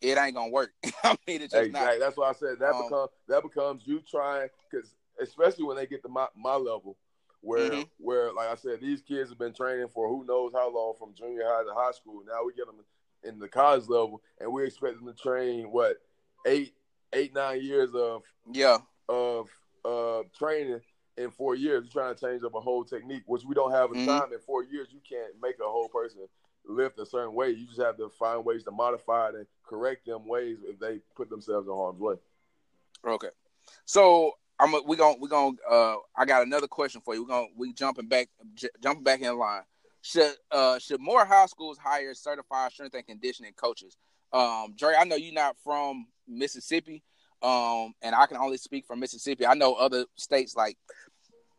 it 0.02 0.18
ain't 0.18 0.36
gonna 0.36 0.52
work. 0.52 0.72
I 1.04 1.16
mean, 1.28 1.42
it's 1.42 1.54
just 1.54 1.68
exactly. 1.68 2.00
Not, 2.00 2.06
That's 2.06 2.18
why 2.18 2.30
I 2.30 2.34
said 2.34 2.60
that 2.60 2.74
um, 2.74 2.84
becomes 2.84 3.10
that 3.28 3.44
becomes 3.44 3.84
you 3.86 4.02
trying 4.10 4.48
because 4.70 4.96
especially 5.22 5.66
when 5.66 5.78
they 5.78 5.86
get 5.86 6.02
to 6.04 6.10
my, 6.10 6.28
my 6.36 6.56
level, 6.56 6.98
where 7.42 7.70
mm-hmm. 7.70 7.82
where 7.98 8.34
like 8.34 8.50
I 8.50 8.56
said, 8.56 8.82
these 8.82 9.02
kids 9.02 9.30
have 9.30 9.40
been 9.40 9.54
training 9.54 9.88
for 9.94 10.08
who 10.08 10.26
knows 10.26 10.54
how 10.54 10.74
long 10.74 10.94
from 10.98 11.14
junior 11.14 11.44
high 11.46 11.64
to 11.64 11.74
high 11.74 11.92
school. 11.92 12.24
Now 12.26 12.46
we 12.46 12.54
get 12.54 12.66
them 12.66 12.84
in 13.24 13.40
the 13.40 13.48
college 13.48 13.88
level, 13.88 14.22
and 14.40 14.52
we 14.52 14.66
expect 14.66 14.96
them 14.96 15.08
to 15.08 15.14
train 15.14 15.72
what 15.72 15.98
eight 16.46 16.74
eight 17.14 17.34
nine 17.34 17.62
years 17.62 17.94
of 17.94 18.24
yeah 18.52 18.78
of 19.10 19.50
uh 19.86 20.22
training 20.38 20.82
in 21.22 21.32
four 21.32 21.56
years. 21.56 21.84
You're 21.84 22.04
trying 22.04 22.16
to 22.16 22.22
change 22.22 22.44
up 22.44 22.56
a 22.56 22.60
whole 22.60 22.84
technique, 22.84 23.24
which 23.26 23.44
we 23.44 23.56
don't 23.56 23.72
have 23.72 23.92
a 23.92 23.96
mm-hmm. 23.96 24.06
time. 24.06 24.34
In 24.34 24.40
four 24.40 24.64
years, 24.64 24.90
you 24.92 25.00
can't 25.08 25.34
make 25.42 25.56
a 25.60 25.70
whole 25.70 25.90
person 25.90 26.22
lift 26.66 27.00
a 27.00 27.06
certain 27.06 27.34
way. 27.34 27.50
You 27.52 27.66
just 27.66 27.82
have 27.82 27.98
to 27.98 28.10
find 28.10 28.46
ways 28.46 28.64
to 28.64 28.72
modify 28.72 29.30
it 29.30 29.36
and 29.36 29.46
correct 29.64 30.06
them 30.06 30.28
ways 30.28 30.60
if 30.64 30.80
they 30.80 31.00
put 31.16 31.30
themselves 31.30 31.68
in 31.68 31.74
harm's 31.74 32.00
way. 32.00 32.16
Okay, 33.06 33.30
so 33.86 34.34
I'm 34.60 34.74
we 34.86 34.96
gonna 34.96 35.18
we 35.20 35.28
going 35.28 35.58
uh 35.70 35.96
I 36.16 36.26
got 36.26 36.44
another 36.44 36.68
question 36.68 37.02
for 37.04 37.16
you. 37.16 37.24
We're 37.24 37.30
gonna 37.30 37.48
we 37.58 37.74
jumping 37.74 38.08
back 38.08 38.30
j- 38.54 38.70
jumping 38.82 39.04
back 39.04 39.22
in 39.22 39.38
line. 39.38 39.64
Should 40.02 40.34
uh 40.52 40.78
should 40.78 41.02
more 41.02 41.26
high 41.26 41.48
schools 41.48 41.78
hire 41.78 42.14
certified 42.14 42.72
strength 42.72 42.96
and 42.96 43.06
conditioning 43.06 43.54
coaches? 43.54 43.98
Um, 44.34 44.74
Dre, 44.78 44.96
I 44.98 45.04
know 45.04 45.16
you're 45.16 45.34
not 45.34 45.58
from 45.64 46.08
Mississippi, 46.28 47.04
um, 47.42 47.94
and 48.02 48.16
I 48.16 48.28
can 48.28 48.38
only 48.38 48.58
speak 48.58 48.86
from 48.86 49.00
Mississippi. 49.00 49.46
I 49.46 49.56
know 49.56 49.74
other 49.74 50.06
states 50.16 50.56
like, 50.56 50.78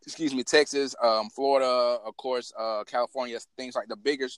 excuse 0.04 0.34
me, 0.34 0.42
Texas, 0.42 0.94
um, 1.02 1.30
Florida, 1.30 1.98
of 2.04 2.16
course, 2.16 2.52
uh, 2.58 2.84
California, 2.84 3.38
things 3.56 3.74
like 3.74 3.88
the 3.88 3.96
bigger, 3.96 4.28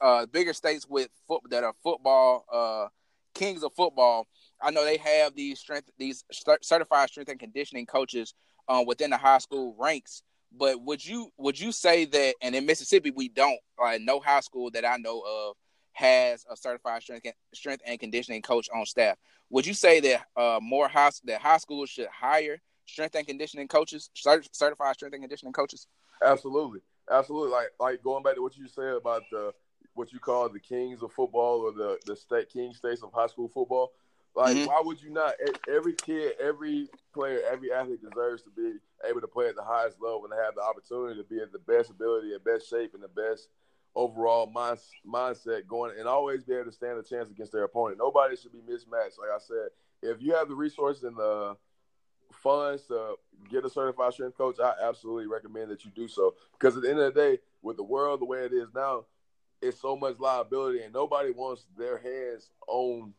uh, 0.00 0.26
bigger 0.26 0.52
states 0.52 0.86
with 0.88 1.08
foot 1.26 1.42
that 1.50 1.64
are 1.64 1.74
football, 1.82 2.44
uh, 2.52 2.88
kings 3.34 3.62
of 3.62 3.72
football. 3.74 4.26
I 4.60 4.70
know 4.70 4.84
they 4.84 4.96
have 4.98 5.34
these 5.34 5.60
strength, 5.60 5.90
these 5.98 6.24
certified 6.62 7.08
strength 7.08 7.30
and 7.30 7.38
conditioning 7.38 7.86
coaches 7.86 8.34
uh, 8.68 8.84
within 8.86 9.10
the 9.10 9.16
high 9.16 9.38
school 9.38 9.74
ranks. 9.78 10.22
But 10.56 10.82
would 10.82 11.04
you 11.04 11.30
would 11.36 11.60
you 11.60 11.72
say 11.72 12.06
that? 12.06 12.34
And 12.40 12.54
in 12.54 12.64
Mississippi, 12.64 13.10
we 13.10 13.28
don't. 13.28 13.60
Like, 13.78 14.00
no 14.00 14.18
high 14.18 14.40
school 14.40 14.70
that 14.70 14.84
I 14.84 14.96
know 14.96 15.20
of 15.20 15.56
has 15.92 16.46
a 16.50 16.56
certified 16.56 17.02
strength 17.02 17.26
strength 17.52 17.82
and 17.86 18.00
conditioning 18.00 18.40
coach 18.40 18.68
on 18.74 18.86
staff. 18.86 19.16
Would 19.50 19.66
you 19.66 19.74
say 19.74 20.00
that 20.00 20.26
uh, 20.36 20.58
more 20.62 20.88
high 20.88 21.10
that 21.24 21.40
high 21.40 21.58
schools 21.58 21.90
should 21.90 22.08
hire 22.08 22.60
strength 22.88 23.14
and 23.14 23.26
conditioning 23.26 23.68
coaches, 23.68 24.10
certified 24.14 24.94
strength 24.94 25.14
and 25.14 25.22
conditioning 25.22 25.52
coaches? 25.52 25.86
Absolutely, 26.24 26.80
absolutely. 27.10 27.50
Like 27.50 27.68
like 27.78 28.02
going 28.02 28.22
back 28.22 28.34
to 28.36 28.42
what 28.42 28.56
you 28.56 28.68
said 28.68 28.94
about 28.94 29.22
the 29.30 29.52
what 29.94 30.12
you 30.12 30.18
call 30.18 30.48
the 30.48 30.60
kings 30.60 31.02
of 31.02 31.12
football 31.12 31.60
or 31.60 31.72
the 31.72 31.98
the 32.06 32.16
state 32.16 32.50
king 32.50 32.72
states 32.72 33.02
of 33.02 33.12
high 33.12 33.26
school 33.26 33.48
football. 33.48 33.92
Like, 34.36 34.56
mm-hmm. 34.56 34.66
why 34.66 34.82
would 34.84 35.02
you 35.02 35.10
not? 35.10 35.34
Every 35.68 35.94
kid, 35.94 36.34
every 36.40 36.88
player, 37.12 37.40
every 37.50 37.72
athlete 37.72 38.00
deserves 38.02 38.42
to 38.42 38.50
be 38.50 38.74
able 39.08 39.20
to 39.20 39.26
play 39.26 39.48
at 39.48 39.56
the 39.56 39.64
highest 39.64 40.00
level 40.00 40.24
and 40.24 40.32
have 40.44 40.54
the 40.54 40.62
opportunity 40.62 41.20
to 41.20 41.26
be 41.26 41.40
at 41.40 41.50
the 41.50 41.58
best 41.58 41.90
ability 41.90 42.32
and 42.32 42.44
best 42.44 42.70
shape 42.70 42.94
and 42.94 43.02
the 43.02 43.08
best 43.08 43.48
overall 43.94 44.46
mind, 44.46 44.78
mindset 45.06 45.66
going 45.66 45.92
and 45.98 46.06
always 46.06 46.44
be 46.44 46.54
able 46.54 46.66
to 46.66 46.72
stand 46.72 46.98
a 46.98 47.02
chance 47.02 47.30
against 47.30 47.52
their 47.52 47.64
opponent. 47.64 47.98
Nobody 47.98 48.36
should 48.36 48.52
be 48.52 48.62
mismatched. 48.66 49.18
Like 49.18 49.30
I 49.34 49.38
said, 49.40 49.68
if 50.02 50.22
you 50.22 50.34
have 50.34 50.48
the 50.48 50.54
resources 50.54 51.02
and 51.02 51.16
the 51.16 51.56
funds 52.32 52.86
to 52.86 53.16
get 53.50 53.64
a 53.64 53.70
certified 53.70 54.12
strength 54.12 54.36
coach, 54.36 54.56
I 54.60 54.74
absolutely 54.82 55.26
recommend 55.26 55.70
that 55.70 55.84
you 55.84 55.90
do 55.94 56.08
so. 56.08 56.34
Because 56.52 56.76
at 56.76 56.82
the 56.82 56.90
end 56.90 56.98
of 56.98 57.14
the 57.14 57.20
day, 57.20 57.38
with 57.62 57.76
the 57.76 57.82
world 57.82 58.20
the 58.20 58.26
way 58.26 58.40
it 58.40 58.52
is 58.52 58.68
now, 58.74 59.04
it's 59.60 59.80
so 59.80 59.96
much 59.96 60.18
liability, 60.18 60.82
and 60.82 60.92
nobody 60.92 61.30
wants 61.30 61.66
their 61.76 61.98
hands 61.98 62.50
on 62.68 63.12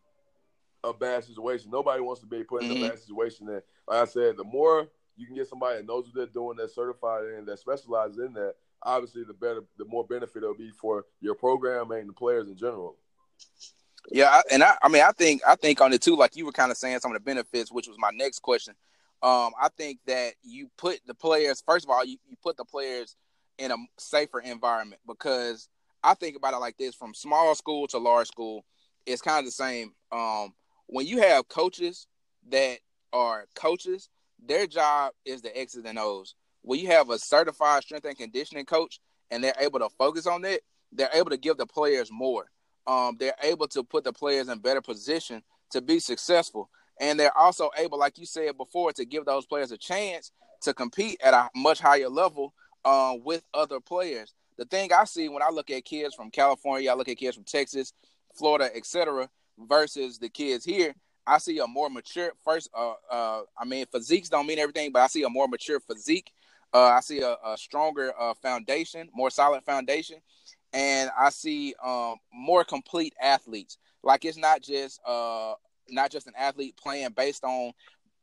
a 0.84 0.94
bad 0.94 1.24
situation. 1.24 1.70
Nobody 1.72 2.02
wants 2.02 2.22
to 2.22 2.28
be 2.28 2.44
put 2.44 2.64
in 2.64 2.70
mm-hmm. 2.70 2.86
a 2.86 2.90
bad 2.90 3.00
situation. 3.00 3.50
And 3.50 3.62
like 3.88 4.02
I 4.02 4.06
said, 4.06 4.38
the 4.38 4.46
more 4.46 4.88
you 5.18 5.26
can 5.26 5.36
get 5.36 5.48
somebody 5.48 5.78
that 5.78 5.86
knows 5.86 6.06
what 6.06 6.16
they're 6.16 6.28
doing, 6.28 6.56
that's 6.58 6.76
certified 6.76 7.26
and 7.26 7.48
that 7.48 7.60
specializes 7.60 8.18
in 8.20 8.34
that, 8.34 8.56
obviously 8.82 9.24
the 9.26 9.34
better, 9.34 9.64
the 9.78 9.86
more 9.86 10.06
benefit 10.06 10.38
it'll 10.38 10.56
be 10.56 10.72
for 10.72 11.06
your 11.20 11.36
program 11.36 11.92
and 11.92 12.08
the 12.08 12.14
players 12.14 12.48
in 12.48 12.56
general. 12.56 12.96
Yeah, 14.10 14.42
and 14.50 14.64
I, 14.64 14.76
I 14.82 14.88
mean, 14.88 15.02
I 15.02 15.12
think, 15.12 15.42
I 15.46 15.56
think 15.56 15.82
on 15.82 15.92
it 15.92 16.02
too, 16.02 16.16
like 16.16 16.38
you 16.38 16.46
were 16.46 16.54
kind 16.54 16.72
of 16.72 16.78
saying 16.78 17.00
some 17.00 17.12
of 17.12 17.16
the 17.16 17.26
benefits, 17.26 17.70
which 17.70 17.88
was 17.88 17.98
my 18.00 18.12
next 18.14 18.40
question. 18.40 18.76
Um, 19.22 19.52
I 19.60 19.70
think 19.78 20.00
that 20.08 20.34
you 20.44 20.70
put 20.78 21.00
the 21.06 21.14
players 21.14 21.62
first 21.66 21.86
of 21.86 21.92
all, 21.92 22.06
you, 22.06 22.18
you 22.28 22.38
put 22.42 22.58
the 22.58 22.66
players 22.66 23.16
in 23.58 23.72
a 23.72 23.76
safer 23.98 24.40
environment 24.40 25.02
because 25.06 25.68
I 26.04 26.14
think 26.14 26.38
about 26.38 26.54
it 26.54 26.58
like 26.58 26.78
this: 26.78 26.96
from 26.96 27.14
small 27.14 27.54
school 27.56 27.88
to 27.88 27.98
large 27.98 28.28
school, 28.28 28.66
it's 29.06 29.22
kind 29.22 29.40
of 29.40 29.46
the 29.46 29.52
same. 29.52 29.94
Um, 30.12 30.54
when 30.88 31.06
you 31.06 31.22
have 31.22 31.48
coaches 31.50 32.08
that 32.50 32.80
are 33.12 33.46
coaches, 33.56 34.10
their 34.44 34.68
job 34.68 35.14
is 35.26 35.42
the 35.42 35.58
X's 35.58 35.84
and 35.86 36.00
O's 36.00 36.36
when 36.62 36.80
you 36.80 36.88
have 36.88 37.10
a 37.10 37.18
certified 37.18 37.84
strength 37.84 38.06
and 38.06 38.18
conditioning 38.18 38.66
coach 38.66 39.00
and 39.32 39.44
they're 39.44 39.54
able 39.60 39.80
to 39.80 39.90
focus 39.98 40.28
on 40.28 40.44
it, 40.46 40.62
they're 40.92 41.10
able 41.14 41.30
to 41.30 41.38
give 41.38 41.58
the 41.58 41.66
players 41.66 42.10
more. 42.12 42.46
Um, 42.88 43.18
they're 43.20 43.36
able 43.44 43.68
to 43.70 43.84
put 43.84 44.04
the 44.04 44.14
players 44.14 44.50
in 44.50 44.60
better 44.60 44.82
position 44.82 45.44
to 45.72 45.82
be 45.82 46.00
successful. 46.00 46.70
And 47.00 47.20
they're 47.20 47.38
also 47.38 47.70
able, 47.78 48.00
like 48.00 48.18
you 48.18 48.26
said 48.26 48.58
before, 48.58 48.92
to 48.94 49.06
give 49.06 49.26
those 49.26 49.46
players 49.46 49.72
a 49.72 49.78
chance 49.78 50.32
to 50.64 50.74
compete 50.74 51.20
at 51.24 51.34
a 51.34 51.50
much 51.56 51.80
higher 51.80 52.10
level 52.10 52.54
uh, 52.86 53.16
with 53.24 53.44
other 53.54 53.80
players. 53.80 54.34
The 54.58 54.66
thing 54.66 54.92
I 54.94 55.06
see 55.06 55.30
when 55.30 55.42
I 55.44 55.50
look 55.50 55.70
at 55.70 55.86
kids 55.86 56.16
from 56.16 56.32
California, 56.32 56.92
I 56.92 56.96
look 56.96 57.10
at 57.10 57.18
kids 57.18 57.36
from 57.36 57.46
Texas, 57.46 57.94
Florida, 58.36 58.70
etc., 58.76 59.30
versus 59.58 60.20
the 60.20 60.30
kids 60.30 60.66
here, 60.66 60.94
I 61.28 61.38
see 61.38 61.60
a 61.60 61.68
more 61.68 61.90
mature 61.90 62.32
first. 62.44 62.70
Uh, 62.74 62.94
uh, 63.12 63.42
I 63.58 63.66
mean, 63.66 63.86
physiques 63.92 64.30
don't 64.30 64.48
mean 64.48 64.60
everything, 64.60 64.92
but 64.92 65.02
I 65.02 65.08
see 65.08 65.24
a 65.24 65.30
more 65.30 65.48
mature 65.48 65.80
physique 65.80 66.32
uh, 66.74 66.84
I 66.84 67.00
see 67.00 67.22
a, 67.22 67.36
a 67.46 67.58
stronger 67.58 68.14
uh, 68.20 68.34
foundation, 68.36 69.10
more 69.14 69.32
solid 69.32 69.64
foundation, 69.64 70.18
and 70.74 71.10
I 71.18 71.30
see 71.30 71.74
um, 71.84 72.16
more 72.34 72.64
complete 72.64 73.14
athletes. 73.22 73.78
Like 74.04 74.24
it's 74.26 74.38
not 74.38 74.62
just 74.62 75.00
uh, 75.06 75.54
not 75.92 76.12
just 76.12 76.28
an 76.28 76.34
athlete 76.38 76.76
playing 76.78 77.10
based 77.16 77.44
on 77.44 77.74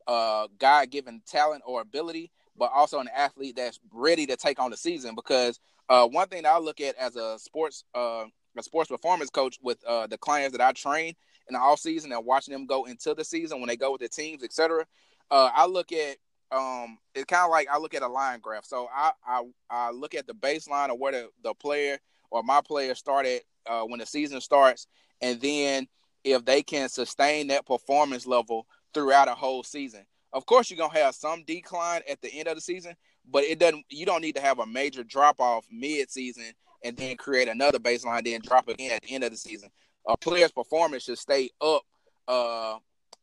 uh, 0.06 0.48
God 0.58 0.90
given 0.90 1.22
talent 1.26 1.62
or 1.66 1.80
ability, 1.80 2.30
but 2.56 2.70
also 2.74 3.00
an 3.00 3.08
athlete 3.14 3.56
that's 3.56 3.80
ready 3.92 4.26
to 4.26 4.36
take 4.36 4.60
on 4.60 4.70
the 4.70 4.76
season. 4.76 5.14
Because 5.14 5.60
uh, 5.88 6.06
one 6.06 6.28
thing 6.28 6.44
I 6.46 6.58
look 6.58 6.80
at 6.80 6.96
as 6.96 7.16
a 7.16 7.38
sports 7.38 7.84
uh, 7.94 8.24
a 8.56 8.62
sports 8.62 8.88
performance 8.88 9.30
coach 9.30 9.58
with 9.62 9.78
uh, 9.86 10.06
the 10.06 10.18
clients 10.18 10.56
that 10.56 10.66
I 10.66 10.72
train 10.72 11.14
in 11.48 11.54
the 11.54 11.58
off 11.58 11.78
season 11.78 12.12
and 12.12 12.24
watching 12.24 12.52
them 12.52 12.66
go 12.66 12.84
into 12.84 13.14
the 13.14 13.24
season 13.24 13.60
when 13.60 13.68
they 13.68 13.76
go 13.76 13.92
with 13.92 14.00
the 14.00 14.08
teams, 14.08 14.42
etc. 14.42 14.86
Uh, 15.30 15.50
I 15.54 15.66
look 15.66 15.92
at 15.92 16.16
um 16.52 16.98
it's 17.14 17.24
kind 17.24 17.44
of 17.44 17.50
like 17.50 17.66
I 17.70 17.78
look 17.78 17.94
at 17.94 18.02
a 18.02 18.08
line 18.08 18.40
graph. 18.40 18.64
So 18.64 18.88
I 18.94 19.12
I, 19.26 19.42
I 19.68 19.90
look 19.90 20.14
at 20.14 20.26
the 20.26 20.34
baseline 20.34 20.90
of 20.90 20.98
where 20.98 21.12
the, 21.12 21.28
the 21.42 21.54
player 21.54 21.98
or 22.30 22.42
my 22.42 22.60
player 22.60 22.94
started 22.94 23.42
uh, 23.66 23.82
when 23.82 24.00
the 24.00 24.06
season 24.06 24.40
starts, 24.40 24.86
and 25.20 25.40
then 25.40 25.88
if 26.26 26.44
they 26.44 26.62
can 26.62 26.88
sustain 26.88 27.46
that 27.46 27.64
performance 27.64 28.26
level 28.26 28.66
throughout 28.92 29.28
a 29.28 29.34
whole 29.34 29.62
season. 29.62 30.04
Of 30.32 30.44
course, 30.44 30.68
you're 30.68 30.76
gonna 30.76 30.98
have 30.98 31.14
some 31.14 31.44
decline 31.44 32.02
at 32.10 32.20
the 32.20 32.28
end 32.34 32.48
of 32.48 32.56
the 32.56 32.60
season, 32.60 32.96
but 33.30 33.44
it 33.44 33.58
doesn't. 33.60 33.86
You 33.88 34.04
don't 34.04 34.20
need 34.20 34.34
to 34.34 34.42
have 34.42 34.58
a 34.58 34.66
major 34.66 35.04
drop 35.04 35.40
off 35.40 35.64
mid 35.70 36.10
season 36.10 36.52
and 36.82 36.96
then 36.96 37.16
create 37.16 37.48
another 37.48 37.78
baseline, 37.78 38.24
then 38.24 38.40
drop 38.42 38.68
again 38.68 38.92
at 38.92 39.02
the 39.02 39.14
end 39.14 39.24
of 39.24 39.30
the 39.30 39.36
season. 39.36 39.70
A 40.08 40.16
player's 40.16 40.52
performance 40.52 41.04
should 41.04 41.18
stay 41.18 41.50
up 41.60 41.82
uh, 42.28 42.78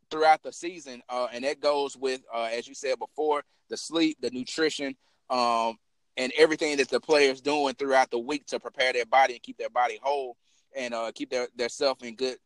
throughout 0.09 0.41
the 0.41 0.53
season, 0.53 1.01
uh, 1.09 1.27
and 1.31 1.43
that 1.43 1.59
goes 1.59 1.95
with, 1.95 2.21
uh, 2.33 2.49
as 2.51 2.67
you 2.67 2.73
said 2.73 2.97
before, 2.99 3.43
the 3.69 3.77
sleep, 3.77 4.17
the 4.21 4.31
nutrition, 4.31 4.95
um, 5.29 5.77
and 6.17 6.31
everything 6.37 6.77
that 6.77 6.89
the 6.89 6.99
players 6.99 7.41
doing 7.41 7.75
throughout 7.75 8.11
the 8.11 8.19
week 8.19 8.45
to 8.47 8.59
prepare 8.59 8.93
their 8.93 9.05
body 9.05 9.33
and 9.33 9.43
keep 9.43 9.57
their 9.57 9.69
body 9.69 9.99
whole 10.01 10.37
and 10.75 10.93
uh, 10.93 11.11
keep 11.13 11.29
their 11.29 11.47
their 11.55 11.69
self 11.69 12.01
in 12.03 12.15
good 12.15 12.37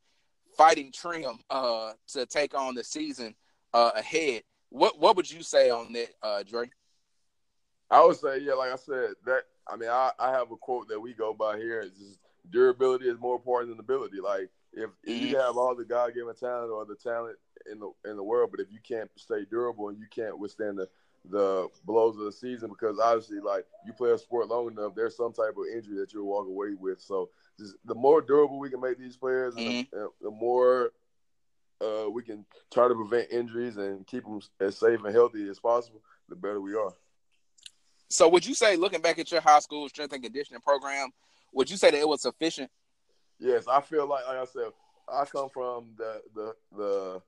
fighting 0.57 0.91
trim 0.91 1.39
uh, 1.49 1.93
to 2.09 2.25
take 2.25 2.53
on 2.57 2.75
the 2.75 2.83
season 2.83 3.35
uh, 3.73 3.91
ahead. 3.95 4.43
What 4.69 4.99
what 4.99 5.15
would 5.15 5.29
you 5.29 5.43
say 5.43 5.69
on 5.69 5.93
that, 5.93 6.09
uh, 6.21 6.43
Dre? 6.43 6.69
I 7.89 8.03
would 8.03 8.17
say, 8.17 8.39
yeah, 8.39 8.53
like 8.53 8.71
I 8.71 8.75
said, 8.75 9.11
that 9.25 9.43
I 9.71 9.77
mean, 9.77 9.89
I, 9.89 10.11
I 10.19 10.31
have 10.31 10.51
a 10.51 10.57
quote 10.57 10.89
that 10.89 10.99
we 10.99 11.13
go 11.13 11.33
by 11.33 11.57
here. 11.57 11.81
It's 11.81 11.97
just, 11.97 12.19
durability 12.49 13.07
is 13.07 13.19
more 13.19 13.35
important 13.35 13.71
than 13.71 13.79
ability. 13.79 14.17
Like 14.21 14.49
if, 14.73 14.89
if 15.03 15.21
you 15.21 15.37
have 15.37 15.57
all 15.57 15.75
the 15.75 15.85
God 15.85 16.13
given 16.13 16.35
talent 16.35 16.71
or 16.71 16.85
the 16.85 16.95
talent 16.95 17.37
in 17.71 17.79
the 17.79 17.91
in 18.09 18.17
the 18.17 18.23
world, 18.23 18.51
but 18.51 18.59
if 18.59 18.67
you 18.71 18.79
can't 18.87 19.09
stay 19.15 19.45
durable 19.49 19.89
and 19.89 19.97
you 19.97 20.05
can't 20.13 20.37
withstand 20.37 20.77
the 20.77 20.87
the 21.29 21.67
blows 21.85 22.17
of 22.17 22.23
the 22.23 22.31
season 22.31 22.69
because 22.69 22.99
obviously, 22.99 23.39
like 23.39 23.65
you 23.85 23.93
play 23.93 24.11
a 24.11 24.17
sport 24.17 24.47
long 24.47 24.67
enough, 24.67 24.95
there's 24.95 25.17
some 25.17 25.33
type 25.33 25.55
of 25.57 25.65
injury 25.73 25.97
that 25.97 26.13
you'll 26.13 26.27
walk 26.27 26.47
away 26.47 26.73
with. 26.79 27.01
So, 27.01 27.29
the 27.85 27.95
more 27.95 28.21
durable 28.21 28.59
we 28.59 28.69
can 28.69 28.81
make 28.81 28.97
these 28.97 29.17
players, 29.17 29.55
mm-hmm. 29.55 29.81
the, 29.91 30.09
the, 30.21 30.31
more 30.31 30.91
uh, 31.81 32.09
we 32.09 32.23
can 32.23 32.45
try 32.73 32.87
to 32.87 32.95
prevent 32.95 33.31
injuries 33.31 33.77
and 33.77 34.05
keep 34.05 34.23
them 34.23 34.39
as 34.59 34.77
safe 34.77 35.03
and 35.03 35.13
healthy 35.13 35.47
as 35.49 35.59
possible, 35.59 36.01
the 36.29 36.35
better 36.35 36.61
we 36.61 36.75
are. 36.75 36.93
So, 38.09 38.29
would 38.29 38.45
you 38.45 38.53
say, 38.53 38.75
looking 38.75 39.01
back 39.01 39.19
at 39.19 39.31
your 39.31 39.41
high 39.41 39.59
school 39.59 39.89
strength 39.89 40.13
and 40.13 40.23
conditioning 40.23 40.61
program, 40.61 41.09
would 41.53 41.69
you 41.69 41.77
say 41.77 41.91
that 41.91 41.99
it 41.99 42.07
was 42.07 42.21
sufficient? 42.21 42.69
Yes, 43.39 43.67
I 43.67 43.81
feel 43.81 44.07
like, 44.07 44.25
like 44.27 44.37
I 44.37 44.45
said, 44.45 44.71
I 45.09 45.25
come 45.25 45.49
from 45.49 45.89
the 45.97 46.21
the 46.33 46.55
the 46.75 47.21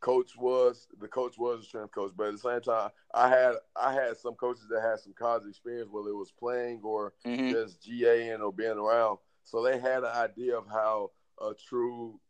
coach 0.00 0.36
was 0.36 0.86
the 1.00 1.08
coach 1.08 1.36
was 1.38 1.60
a 1.60 1.64
strength 1.64 1.92
coach, 1.92 2.12
but 2.16 2.28
at 2.28 2.32
the 2.32 2.38
same 2.38 2.60
time, 2.60 2.90
I 3.14 3.28
had 3.28 3.54
I 3.74 3.92
had 3.92 4.16
some 4.16 4.34
coaches 4.34 4.66
that 4.70 4.82
had 4.82 5.00
some 5.00 5.14
college 5.18 5.48
experience, 5.48 5.88
whether 5.90 6.10
it 6.10 6.16
was 6.16 6.32
playing 6.32 6.80
or 6.82 7.12
mm-hmm. 7.26 7.50
just 7.50 7.82
GAing 7.82 8.40
or 8.40 8.52
being 8.52 8.78
around. 8.78 9.18
So 9.46 9.62
they 9.62 9.78
had 9.78 10.02
an 10.02 10.12
idea 10.12 10.58
of 10.58 10.66
how 10.68 11.12
a 11.40 11.52
true 11.54 12.20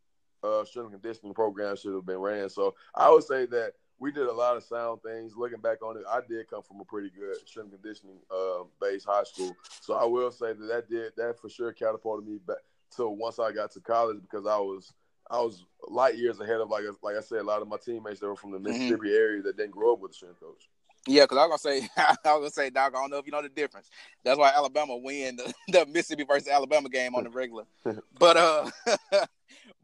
uh, 0.44 0.64
strength 0.64 0.92
conditioning 0.92 1.35
program 1.35 1.74
should 1.74 1.94
have 1.94 2.07
been 2.07 2.18
ran. 2.18 2.48
So 2.48 2.74
I 2.94 3.11
would 3.11 3.24
say 3.24 3.46
that 3.46 3.72
we 3.98 4.12
did 4.12 4.26
a 4.26 4.33
lot 4.33 4.57
of 4.57 4.62
sound 4.62 5.00
things. 5.02 5.35
Looking 5.35 5.61
back 5.61 5.83
on 5.83 5.96
it, 5.96 6.05
I 6.09 6.20
did 6.29 6.48
come 6.48 6.62
from 6.62 6.81
a 6.81 6.85
pretty 6.85 7.11
good 7.11 7.37
strength 7.48 7.72
conditioning 7.72 8.18
uh, 8.31 8.64
based 8.81 9.07
high 9.07 9.24
school. 9.24 9.57
So 9.81 9.94
I 9.94 10.05
will 10.05 10.31
say 10.31 10.52
that 10.52 10.66
that 10.68 10.90
did 10.90 11.12
that 11.16 11.40
for 11.40 11.48
sure 11.48 11.72
catapulted 11.72 12.29
me 12.29 12.38
back. 12.46 12.59
So 12.90 13.09
once 13.09 13.38
I 13.38 13.50
got 13.50 13.72
to 13.72 13.81
college, 13.81 14.18
because 14.20 14.46
I 14.46 14.59
was 14.59 14.92
I 15.31 15.40
was 15.40 15.64
light 15.88 16.16
years 16.16 16.38
ahead 16.38 16.61
of 16.61 16.68
like 16.68 16.85
like 17.02 17.16
I 17.16 17.20
said, 17.20 17.38
a 17.38 17.44
lot 17.44 17.62
of 17.62 17.68
my 17.68 17.79
teammates 17.79 18.20
that 18.20 18.26
were 18.26 18.37
from 18.37 18.52
the 18.52 18.59
mm-hmm. 18.59 18.68
Mississippi 18.68 19.09
mm-hmm. 19.09 19.16
area 19.16 19.42
that 19.42 19.57
didn't 19.57 19.72
grow 19.72 19.94
up 19.94 20.00
with 20.00 20.12
a 20.12 20.14
strength 20.14 20.40
coach. 20.40 20.68
Yeah, 21.07 21.23
because 21.23 21.38
I 21.38 21.47
was 21.47 21.62
gonna 21.62 21.81
say, 21.81 21.88
I 21.97 22.11
was 22.11 22.19
gonna 22.25 22.51
say, 22.51 22.71
Doc, 22.71 22.92
I 22.97 23.01
don't 23.01 23.11
know 23.11 23.19
if 23.19 23.27
you 23.27 23.33
know 23.33 23.42
the 23.42 23.49
difference. 23.49 23.90
That's 24.25 24.38
why 24.38 24.53
Alabama 24.55 24.97
win 24.97 25.37
the, 25.37 25.55
the 25.69 25.87
Mississippi 25.87 26.25
versus 26.25 26.49
Alabama 26.49 26.88
game 26.88 27.14
on 27.14 27.25
the 27.25 27.31
regular. 27.31 27.64
but 28.19 28.37
uh, 28.37 28.71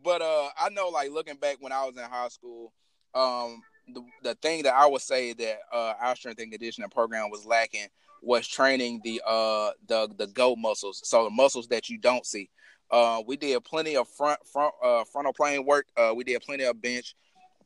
but 0.03 0.23
uh, 0.23 0.49
I 0.59 0.69
know 0.71 0.89
like 0.89 1.11
looking 1.11 1.37
back 1.37 1.59
when 1.61 1.73
I 1.73 1.85
was 1.85 1.97
in 1.97 2.03
high 2.03 2.29
school, 2.29 2.73
um, 3.15 3.63
the 3.93 4.03
the 4.23 4.35
thing 4.37 4.65
that 4.65 4.75
I 4.75 4.87
would 4.87 5.03
say 5.03 5.33
that 5.33 5.59
uh, 5.73 5.95
our 6.01 6.17
strength 6.17 6.41
and 6.41 6.51
conditioning 6.51 6.91
program 6.91 7.31
was 7.31 7.45
lacking 7.45 7.89
was 8.23 8.47
training 8.47 9.01
the 9.03 9.21
uh 9.27 9.73
the 9.89 10.09
the 10.17 10.27
goat 10.29 10.57
muscles, 10.59 11.01
so 11.05 11.25
the 11.25 11.31
muscles 11.31 11.69
that 11.69 11.89
you 11.89 11.99
don't 11.99 12.27
see. 12.27 12.49
Uh, 12.91 13.23
we 13.27 13.37
did 13.37 13.63
plenty 13.65 13.97
of 13.97 14.07
front 14.09 14.39
front 14.47 14.75
uh, 14.83 15.05
frontal 15.05 15.33
plane 15.33 15.65
work. 15.65 15.87
Uh, 15.97 16.13
we 16.15 16.25
did 16.25 16.41
plenty 16.43 16.65
of 16.65 16.81
bench, 16.81 17.15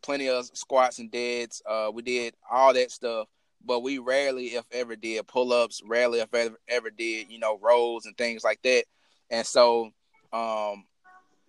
plenty 0.03 0.29
of 0.29 0.47
squats 0.55 0.99
and 0.99 1.11
deads. 1.11 1.61
Uh, 1.69 1.91
we 1.93 2.03
did 2.03 2.35
all 2.51 2.73
that 2.73 2.91
stuff, 2.91 3.29
but 3.67 3.81
we 3.81 3.99
rarely, 3.99 4.47
if 4.47 4.65
ever, 4.71 4.97
did 4.97 5.27
pull 5.27 5.53
ups. 5.53 5.83
Rarely, 5.85 6.21
if 6.21 6.33
ever, 6.33 6.57
ever 6.69 6.91
did, 6.91 7.31
you 7.31 7.39
know, 7.39 7.59
rolls 7.61 8.07
and 8.07 8.17
things 8.17 8.45
like 8.45 8.61
that. 8.63 8.85
And 9.31 9.47
so, 9.47 9.91
um, 10.33 10.85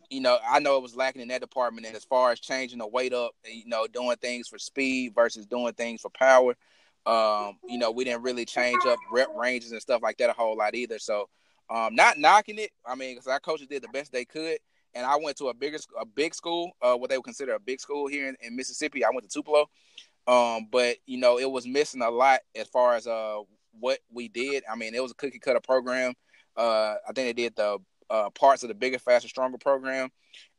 you 0.09 0.21
know, 0.21 0.37
I 0.47 0.59
know 0.59 0.77
it 0.77 0.83
was 0.83 0.95
lacking 0.95 1.21
in 1.21 1.27
that 1.29 1.41
department. 1.41 1.87
And 1.87 1.95
as 1.95 2.05
far 2.05 2.31
as 2.31 2.39
changing 2.39 2.79
the 2.79 2.87
weight 2.87 3.13
up, 3.13 3.31
you 3.45 3.67
know, 3.67 3.87
doing 3.87 4.15
things 4.17 4.47
for 4.47 4.57
speed 4.57 5.13
versus 5.15 5.45
doing 5.45 5.73
things 5.73 6.01
for 6.01 6.09
power, 6.09 6.55
um, 7.05 7.57
you 7.67 7.77
know, 7.77 7.91
we 7.91 8.03
didn't 8.03 8.23
really 8.23 8.45
change 8.45 8.85
up 8.85 8.99
rep 9.11 9.29
ranges 9.35 9.71
and 9.71 9.81
stuff 9.81 10.01
like 10.01 10.17
that 10.17 10.29
a 10.29 10.33
whole 10.33 10.57
lot 10.57 10.75
either. 10.75 10.99
So 10.99 11.29
um, 11.69 11.95
not 11.95 12.17
knocking 12.17 12.59
it. 12.59 12.71
I 12.85 12.95
mean, 12.95 13.15
because 13.15 13.27
our 13.27 13.39
coaches 13.39 13.67
did 13.67 13.83
the 13.83 13.89
best 13.89 14.11
they 14.11 14.25
could, 14.25 14.57
and 14.93 15.05
I 15.05 15.15
went 15.17 15.37
to 15.37 15.49
a 15.49 15.53
bigger, 15.53 15.77
a 15.99 16.05
big 16.05 16.33
school, 16.33 16.71
uh, 16.81 16.95
what 16.95 17.09
they 17.09 17.17
would 17.17 17.25
consider 17.25 17.53
a 17.53 17.59
big 17.59 17.79
school 17.79 18.07
here 18.07 18.27
in, 18.27 18.35
in 18.41 18.55
Mississippi. 18.55 19.05
I 19.05 19.09
went 19.09 19.23
to 19.23 19.29
Tupelo, 19.29 19.69
um, 20.27 20.67
but 20.71 20.97
you 21.05 21.17
know, 21.17 21.39
it 21.39 21.49
was 21.49 21.65
missing 21.65 22.01
a 22.01 22.09
lot 22.09 22.41
as 22.55 22.67
far 22.67 22.95
as 22.95 23.07
uh 23.07 23.39
what 23.79 23.99
we 24.11 24.27
did. 24.27 24.63
I 24.71 24.75
mean, 24.75 24.95
it 24.95 25.01
was 25.01 25.11
a 25.11 25.15
cookie 25.15 25.39
cutter 25.39 25.59
program. 25.59 26.13
Uh, 26.55 26.95
I 27.07 27.13
think 27.13 27.27
they 27.27 27.33
did 27.33 27.55
the 27.55 27.77
uh, 28.09 28.29
parts 28.31 28.63
of 28.63 28.69
the 28.69 28.75
bigger, 28.75 28.99
faster, 28.99 29.27
stronger 29.27 29.57
program, 29.57 30.09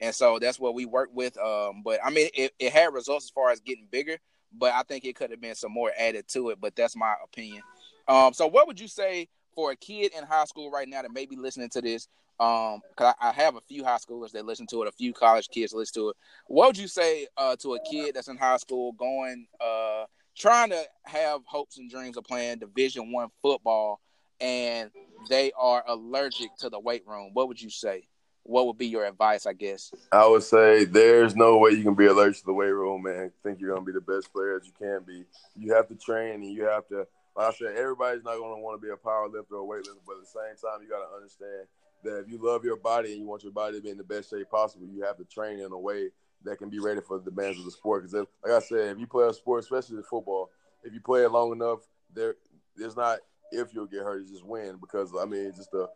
and 0.00 0.14
so 0.14 0.38
that's 0.38 0.60
what 0.60 0.74
we 0.74 0.86
worked 0.86 1.14
with. 1.14 1.36
Um, 1.38 1.82
but 1.84 2.00
I 2.04 2.10
mean, 2.10 2.28
it, 2.34 2.52
it 2.58 2.72
had 2.72 2.92
results 2.92 3.26
as 3.26 3.30
far 3.30 3.50
as 3.50 3.60
getting 3.60 3.86
bigger, 3.90 4.18
but 4.52 4.72
I 4.72 4.82
think 4.82 5.04
it 5.04 5.16
could 5.16 5.30
have 5.30 5.40
been 5.40 5.54
some 5.54 5.72
more 5.72 5.92
added 5.98 6.28
to 6.28 6.50
it. 6.50 6.60
But 6.60 6.76
that's 6.76 6.96
my 6.96 7.14
opinion. 7.22 7.62
Um, 8.06 8.32
so 8.32 8.46
what 8.46 8.66
would 8.66 8.80
you 8.80 8.88
say 8.88 9.28
for 9.54 9.72
a 9.72 9.76
kid 9.76 10.12
in 10.16 10.24
high 10.24 10.44
school 10.44 10.70
right 10.70 10.88
now 10.88 11.02
that 11.02 11.12
may 11.12 11.26
be 11.26 11.36
listening 11.36 11.68
to 11.70 11.80
this, 11.80 12.08
um, 12.40 12.82
cause 12.96 13.14
I, 13.20 13.30
I, 13.30 13.32
have 13.32 13.56
a 13.56 13.60
few 13.62 13.84
high 13.84 13.96
schoolers 13.96 14.30
that 14.32 14.46
listen 14.46 14.66
to 14.68 14.82
it, 14.82 14.88
a 14.88 14.92
few 14.92 15.12
college 15.12 15.48
kids 15.48 15.72
listen 15.72 16.00
to 16.02 16.10
it. 16.10 16.16
What 16.46 16.68
would 16.68 16.78
you 16.78 16.86
say 16.86 17.26
uh, 17.36 17.56
to 17.56 17.74
a 17.74 17.80
kid 17.90 18.14
that's 18.14 18.28
in 18.28 18.36
high 18.36 18.58
school 18.58 18.92
going, 18.92 19.48
uh, 19.60 20.04
trying 20.36 20.70
to 20.70 20.82
have 21.04 21.40
hopes 21.46 21.78
and 21.78 21.90
dreams 21.90 22.16
of 22.16 22.24
playing 22.24 22.58
Division 22.58 23.10
One 23.10 23.28
football, 23.42 24.00
and 24.40 24.92
they 25.28 25.50
are 25.58 25.82
allergic 25.88 26.50
to 26.60 26.70
the 26.70 26.78
weight 26.78 27.02
room? 27.08 27.30
What 27.32 27.48
would 27.48 27.60
you 27.60 27.70
say? 27.70 28.06
What 28.44 28.66
would 28.66 28.78
be 28.78 28.86
your 28.86 29.04
advice? 29.04 29.44
I 29.44 29.52
guess 29.52 29.92
I 30.12 30.26
would 30.26 30.44
say 30.44 30.84
there's 30.84 31.34
no 31.34 31.58
way 31.58 31.72
you 31.72 31.82
can 31.82 31.94
be 31.94 32.06
allergic 32.06 32.40
to 32.40 32.46
the 32.46 32.52
weight 32.52 32.70
room, 32.70 33.02
man. 33.02 33.32
Think 33.42 33.60
you're 33.60 33.74
gonna 33.74 33.84
be 33.84 33.92
the 33.92 34.00
best 34.00 34.32
player 34.32 34.56
as 34.56 34.64
you 34.64 34.72
can 34.78 35.02
be. 35.04 35.24
You 35.56 35.74
have 35.74 35.88
to 35.88 35.96
train 35.96 36.34
and 36.34 36.52
you 36.52 36.64
have 36.64 36.86
to 36.88 37.08
like 37.38 37.54
I 37.54 37.56
said, 37.56 37.76
everybody's 37.76 38.24
not 38.24 38.36
going 38.36 38.58
to 38.58 38.60
want 38.60 38.80
to 38.80 38.84
be 38.84 38.92
a 38.92 38.96
power 38.96 39.28
lifter 39.28 39.54
or 39.54 39.62
weightlifter, 39.62 40.02
but 40.04 40.18
at 40.18 40.26
the 40.26 40.34
same 40.34 40.58
time, 40.58 40.82
you 40.82 40.90
got 40.90 41.06
to 41.06 41.14
understand 41.14 41.70
that 42.04 42.20
if 42.20 42.28
you 42.28 42.38
love 42.40 42.64
your 42.64 42.76
body 42.76 43.12
and 43.12 43.20
you 43.20 43.26
want 43.26 43.42
your 43.42 43.52
body 43.52 43.76
to 43.76 43.82
be 43.82 43.90
in 43.90 43.98
the 43.98 44.04
best 44.04 44.30
shape 44.30 44.48
possible, 44.50 44.86
you 44.86 45.02
have 45.02 45.16
to 45.16 45.24
train 45.24 45.60
in 45.60 45.72
a 45.72 45.78
way 45.78 46.08
that 46.44 46.58
can 46.58 46.70
be 46.70 46.78
ready 46.78 47.00
for 47.00 47.18
the 47.18 47.30
demands 47.30 47.58
of 47.58 47.64
the 47.64 47.70
sport. 47.70 48.02
Because, 48.02 48.26
like 48.44 48.52
I 48.52 48.60
said, 48.60 48.92
if 48.92 48.98
you 48.98 49.06
play 49.06 49.26
a 49.26 49.32
sport, 49.32 49.62
especially 49.62 50.02
football, 50.08 50.50
if 50.84 50.92
you 50.92 51.00
play 51.00 51.22
it 51.24 51.30
long 51.30 51.52
enough, 51.52 51.80
there 52.14 52.36
there's 52.76 52.96
not 52.96 53.18
if 53.50 53.74
you'll 53.74 53.86
get 53.86 54.00
hurt, 54.00 54.22
you 54.22 54.28
just 54.28 54.46
win. 54.46 54.76
Because 54.80 55.12
I 55.20 55.24
mean, 55.24 55.52
just 55.54 55.70
the 55.70 55.88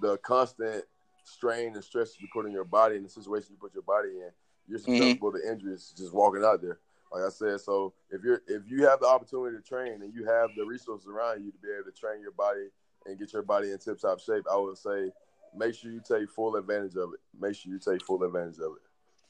the 0.00 0.16
constant 0.18 0.84
strain 1.24 1.74
and 1.74 1.84
stress 1.84 2.20
you 2.20 2.28
put 2.32 2.46
in 2.46 2.52
your 2.52 2.64
body 2.64 2.96
and 2.96 3.04
the 3.04 3.10
situation 3.10 3.50
you 3.52 3.58
put 3.60 3.74
your 3.74 3.82
body 3.82 4.08
in, 4.08 4.30
you're 4.68 4.78
mm-hmm. 4.78 4.96
susceptible 4.96 5.32
mm-hmm. 5.32 5.46
to 5.46 5.52
injuries 5.52 5.92
just 5.96 6.14
walking 6.14 6.44
out 6.44 6.62
there 6.62 6.78
like 7.12 7.24
I 7.24 7.30
said, 7.30 7.60
so 7.60 7.94
if 8.10 8.22
you're 8.22 8.42
if 8.46 8.62
you 8.66 8.86
have 8.86 9.00
the 9.00 9.06
opportunity 9.06 9.56
to 9.56 9.62
train 9.62 10.02
and 10.02 10.12
you 10.14 10.24
have 10.26 10.50
the 10.56 10.64
resources 10.64 11.08
around 11.08 11.44
you 11.44 11.50
to 11.50 11.58
be 11.58 11.68
able 11.68 11.90
to 11.90 11.98
train 11.98 12.20
your 12.20 12.32
body 12.32 12.68
and 13.06 13.18
get 13.18 13.32
your 13.32 13.42
body 13.42 13.72
in 13.72 13.78
tip 13.78 13.98
top 14.00 14.20
shape, 14.20 14.44
I 14.50 14.56
would 14.56 14.76
say 14.76 15.10
make 15.56 15.74
sure 15.74 15.90
you 15.90 16.00
take 16.06 16.30
full 16.30 16.56
advantage 16.56 16.96
of 16.96 17.10
it. 17.14 17.20
Make 17.38 17.54
sure 17.56 17.72
you 17.72 17.78
take 17.78 18.04
full 18.04 18.22
advantage 18.22 18.58
of 18.58 18.72
it. 18.72 18.82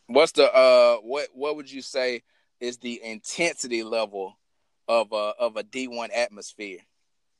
What's 0.06 0.32
the 0.32 0.52
uh 0.54 0.96
what 0.96 1.28
what 1.34 1.56
would 1.56 1.70
you 1.70 1.82
say 1.82 2.22
is 2.60 2.78
the 2.78 3.00
intensity 3.04 3.82
level 3.82 4.38
of 4.88 5.12
a 5.12 5.34
of 5.38 5.56
a 5.56 5.62
D 5.62 5.86
one 5.86 6.10
atmosphere? 6.14 6.78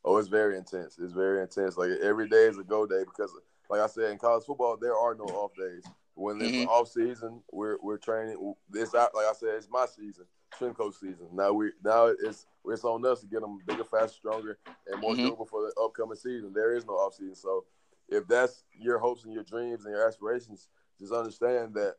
Oh, 0.05 0.17
it's 0.17 0.29
very 0.29 0.57
intense. 0.57 0.99
It's 0.99 1.13
very 1.13 1.43
intense. 1.43 1.77
Like 1.77 1.91
every 2.03 2.29
day 2.29 2.45
is 2.45 2.59
a 2.59 2.65
go 2.65 2.87
day 2.87 3.05
because, 3.05 3.33
like 3.69 3.81
I 3.81 3.87
said, 3.87 4.11
in 4.11 4.19
college 4.19 4.45
football 4.45 4.77
there 4.77 4.97
are 4.97 5.15
no 5.15 5.25
off 5.25 5.53
days. 5.57 5.85
When 6.15 6.41
it's 6.41 6.51
mm-hmm. 6.51 6.69
off 6.69 6.89
season, 6.89 7.43
we're 7.53 7.79
we're 7.81 7.97
training. 7.97 8.55
This 8.69 8.93
like 8.93 9.09
I 9.15 9.33
said, 9.35 9.51
it's 9.57 9.69
my 9.71 9.87
season, 9.87 10.25
swim 10.59 10.75
coach 10.75 10.95
season. 10.95 11.29
Now 11.33 11.53
we 11.53 11.71
now 11.85 12.07
it's 12.07 12.47
it's 12.67 12.85
on 12.85 13.07
us 13.07 13.21
to 13.21 13.27
get 13.27 13.41
them 13.41 13.61
bigger, 13.67 13.85
faster, 13.85 14.17
stronger, 14.17 14.59
and 14.89 15.01
more 15.01 15.13
mm-hmm. 15.13 15.25
durable 15.25 15.47
for 15.47 15.63
the 15.63 15.81
upcoming 15.81 16.17
season. 16.17 16.53
There 16.53 16.75
is 16.75 16.85
no 16.87 16.95
off 16.95 17.15
season, 17.15 17.37
so 17.37 17.65
if 18.09 18.27
that's 18.27 18.65
your 18.79 18.99
hopes 18.99 19.25
and 19.25 19.33
your 19.33 19.45
dreams 19.45 19.85
and 19.85 19.95
your 19.95 20.07
aspirations, 20.07 20.69
just 20.99 21.13
understand 21.13 21.75
that 21.75 21.97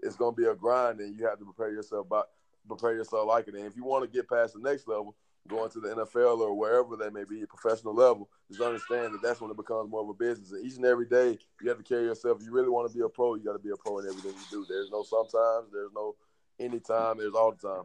it's 0.00 0.16
going 0.16 0.34
to 0.34 0.40
be 0.40 0.48
a 0.48 0.54
grind, 0.54 1.00
and 1.00 1.16
you 1.16 1.26
have 1.26 1.38
to 1.38 1.44
prepare 1.44 1.72
yourself 1.72 2.08
by 2.08 2.22
prepare 2.68 2.94
yourself 2.94 3.26
like 3.28 3.48
it. 3.48 3.54
And 3.54 3.64
if 3.64 3.76
you 3.76 3.84
want 3.84 4.04
to 4.04 4.10
get 4.10 4.28
past 4.28 4.54
the 4.54 4.60
next 4.60 4.88
level, 4.88 5.14
going 5.46 5.70
to 5.70 5.80
the 5.80 5.88
NFL 5.88 6.40
or 6.40 6.54
wherever 6.54 6.96
they 6.96 7.10
may 7.10 7.24
be, 7.24 7.44
professional 7.46 7.94
level, 7.94 8.28
just 8.48 8.60
understand 8.60 9.14
that 9.14 9.22
that's 9.22 9.40
when 9.40 9.50
it 9.50 9.56
becomes 9.56 9.90
more 9.90 10.02
of 10.02 10.08
a 10.08 10.14
business. 10.14 10.52
And 10.52 10.66
each 10.66 10.76
and 10.76 10.84
every 10.84 11.06
day, 11.06 11.38
you 11.62 11.68
have 11.68 11.78
to 11.78 11.84
carry 11.84 12.04
yourself. 12.04 12.40
If 12.40 12.46
you 12.46 12.52
really 12.52 12.68
want 12.68 12.90
to 12.90 12.96
be 12.96 13.04
a 13.04 13.08
pro, 13.08 13.34
you 13.36 13.44
got 13.44 13.52
to 13.52 13.58
be 13.58 13.70
a 13.70 13.76
pro 13.76 13.98
in 13.98 14.06
everything 14.06 14.32
you 14.32 14.46
do. 14.50 14.66
There's 14.68 14.90
no 14.90 15.02
sometimes, 15.02 15.72
there's 15.72 15.92
no 15.94 16.16
anytime, 16.58 17.18
there's 17.18 17.34
all 17.34 17.52
the 17.52 17.68
time. 17.68 17.84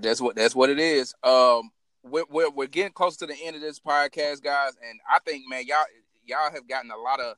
That's 0.00 0.20
what 0.20 0.36
that's 0.36 0.54
what 0.54 0.70
it 0.70 0.78
is. 0.78 1.14
Um, 1.22 1.70
we're, 2.02 2.24
we're, 2.30 2.50
we're 2.50 2.66
getting 2.66 2.92
close 2.92 3.16
to 3.18 3.26
the 3.26 3.36
end 3.42 3.56
of 3.56 3.62
this 3.62 3.80
podcast, 3.80 4.42
guys, 4.42 4.72
and 4.86 5.00
I 5.10 5.18
think, 5.20 5.44
man, 5.48 5.64
y'all 5.66 5.84
y'all 6.28 6.52
have 6.52 6.68
gotten 6.68 6.90
a 6.90 6.96
lot 6.96 7.20
of 7.20 7.36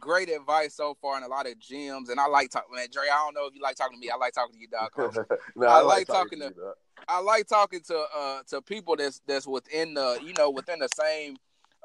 great 0.00 0.28
advice 0.28 0.74
so 0.74 0.96
far 1.00 1.16
and 1.16 1.24
a 1.24 1.28
lot 1.28 1.46
of 1.46 1.58
gems. 1.58 2.08
And 2.08 2.20
I 2.20 2.26
like 2.26 2.50
talking, 2.50 2.74
man. 2.74 2.88
Dre, 2.90 3.04
I 3.12 3.16
don't 3.16 3.34
know 3.34 3.46
if 3.46 3.54
you 3.54 3.62
like 3.62 3.76
talking 3.76 3.98
to 3.98 4.00
me. 4.00 4.10
I 4.10 4.16
like 4.16 4.34
talking 4.34 4.54
to 4.54 4.60
you, 4.60 4.68
dog. 4.68 4.90
no, 5.56 5.66
I, 5.66 5.78
I, 5.78 5.82
like, 5.82 6.06
talking, 6.06 6.40
talking 6.40 6.54
to. 6.54 6.60
to 6.60 6.72
I 7.08 7.20
like 7.20 7.46
talking 7.46 7.80
to 7.88 8.04
uh 8.16 8.40
to 8.48 8.62
people 8.62 8.96
that's 8.96 9.20
that's 9.26 9.46
within 9.46 9.94
the 9.94 10.18
you 10.24 10.32
know 10.34 10.50
within 10.50 10.78
the 10.78 10.88
same 10.94 11.36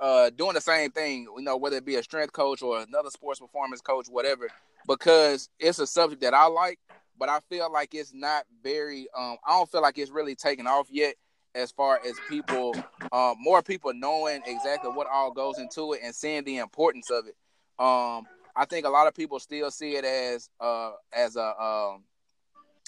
uh 0.02 0.30
doing 0.32 0.54
the 0.54 0.62
same 0.62 0.92
thing. 0.92 1.28
You 1.36 1.44
know 1.44 1.58
whether 1.58 1.78
it 1.78 1.86
be 1.86 1.96
a 1.96 2.04
strength 2.04 2.34
coach 2.34 2.62
or 2.62 2.82
another 2.82 3.10
sports 3.10 3.40
performance 3.40 3.82
coach, 3.82 4.08
whatever. 4.10 4.48
Because 4.88 5.50
it's 5.60 5.78
a 5.78 5.86
subject 5.86 6.22
that 6.24 6.34
I 6.34 6.48
like, 6.48 6.80
but 7.20 7.30
I 7.30 7.40
feel 7.50 7.72
like 7.72 7.94
it's 7.94 8.14
not 8.14 8.46
very. 8.64 9.08
Um, 9.16 9.38
I 9.46 9.52
don't 9.52 9.70
feel 9.70 9.82
like 9.82 9.98
it's 9.98 10.12
really 10.12 10.36
taken 10.36 10.66
off 10.66 10.88
yet 10.90 11.16
as 11.56 11.72
far 11.72 12.00
as 12.06 12.16
people, 12.30 12.76
uh, 13.12 13.34
more 13.40 13.62
people 13.62 13.94
knowing 13.94 14.42
exactly 14.46 14.92
what 14.92 15.08
all 15.12 15.32
goes 15.32 15.60
into 15.60 15.94
it 15.94 16.02
and 16.04 16.14
seeing 16.14 16.44
the 16.44 16.58
importance 16.58 17.10
of 17.10 17.26
it. 17.28 17.36
Um, 17.84 18.26
I 18.56 18.66
think 18.66 18.86
a 18.86 18.90
lot 18.90 19.08
of 19.08 19.16
people 19.16 19.40
still 19.40 19.72
see 19.72 19.96
it 19.96 20.06
as 20.06 20.50
uh, 20.60 20.92
as 21.14 21.36
a 21.36 21.62
um, 21.62 22.04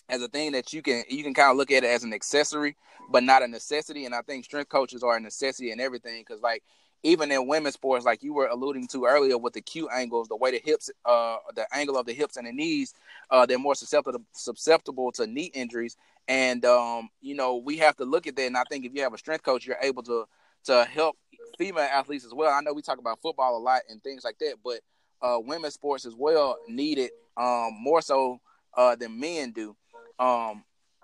as 0.09 0.22
a 0.22 0.28
thing 0.28 0.51
that 0.51 0.74
you 0.74 0.82
can 0.82 1.03
you 1.09 1.24
can 1.24 1.34
kind 1.34 1.51
of 1.51 1.57
look 1.57 1.72
at 1.72 1.84
it 1.84 1.88
as 1.88 2.03
an 2.03 2.14
accessory, 2.14 2.76
but 3.09 3.24
not 3.24 3.43
a 3.43 3.47
necessity. 3.47 4.05
And 4.05 4.14
I 4.14 4.22
think 4.22 4.45
strength 4.45 4.70
coaches 4.70 5.03
are 5.03 5.16
a 5.16 5.20
necessity 5.20 5.72
in 5.72 5.80
everything 5.80 6.22
because 6.22 6.41
like 6.41 6.64
even 7.03 7.32
in 7.32 7.47
women's 7.47 7.74
sports, 7.74 8.05
like 8.05 8.24
you 8.24 8.34
were 8.34 8.47
alluding 8.47 8.88
to 8.88 9.05
earlier 9.05 9.38
with 9.38 9.53
the 9.53 9.61
Q 9.61 9.89
angles, 9.89 10.30
the 10.30 10.38
way 10.38 10.51
the 10.51 10.61
hips, 10.64 10.89
uh, 11.05 11.38
the 11.53 11.66
angle 11.74 11.97
of 11.97 12.05
the 12.05 12.14
hips 12.14 12.38
and 12.38 12.47
the 12.47 12.51
knees, 12.51 12.93
uh, 13.30 13.45
they're 13.45 13.59
more 13.59 13.76
susceptible 13.76 14.22
susceptible 14.32 15.11
to 15.14 15.28
knee 15.28 15.51
injuries. 15.53 15.97
And 16.28 16.63
um, 16.65 17.09
you 17.21 17.36
know, 17.36 17.57
we 17.57 17.78
have 17.78 17.95
to 17.97 18.05
look 18.05 18.28
at 18.28 18.36
that. 18.36 18.45
And 18.47 18.57
I 18.57 18.63
think 18.63 18.86
if 18.86 18.93
you 18.93 19.01
have 19.01 19.13
a 19.13 19.17
strength 19.17 19.43
coach, 19.43 19.65
you're 19.65 19.78
able 19.82 20.03
to 20.03 20.26
to 20.65 20.86
help 20.86 21.17
female 21.57 21.84
athletes 21.84 22.26
as 22.26 22.34
well. 22.34 22.51
I 22.51 22.61
know 22.61 22.74
we 22.74 22.82
talk 22.82 22.99
about 22.99 23.21
football 23.21 23.57
a 23.57 23.59
lot 23.59 23.82
and 23.89 24.01
things 24.01 24.24
like 24.24 24.39
that, 24.39 24.55
but 24.63 24.80
uh, 25.21 25.39
women's 25.39 25.74
sports 25.74 26.05
as 26.05 26.15
well 26.15 26.57
need 26.67 26.97
it 26.97 27.11
um, 27.38 27.71
more 27.80 28.01
so 28.01 28.39
uh, 28.76 28.95
than 28.95 29.19
men 29.19 29.51
do. 29.51 29.76
Um, 30.19 30.63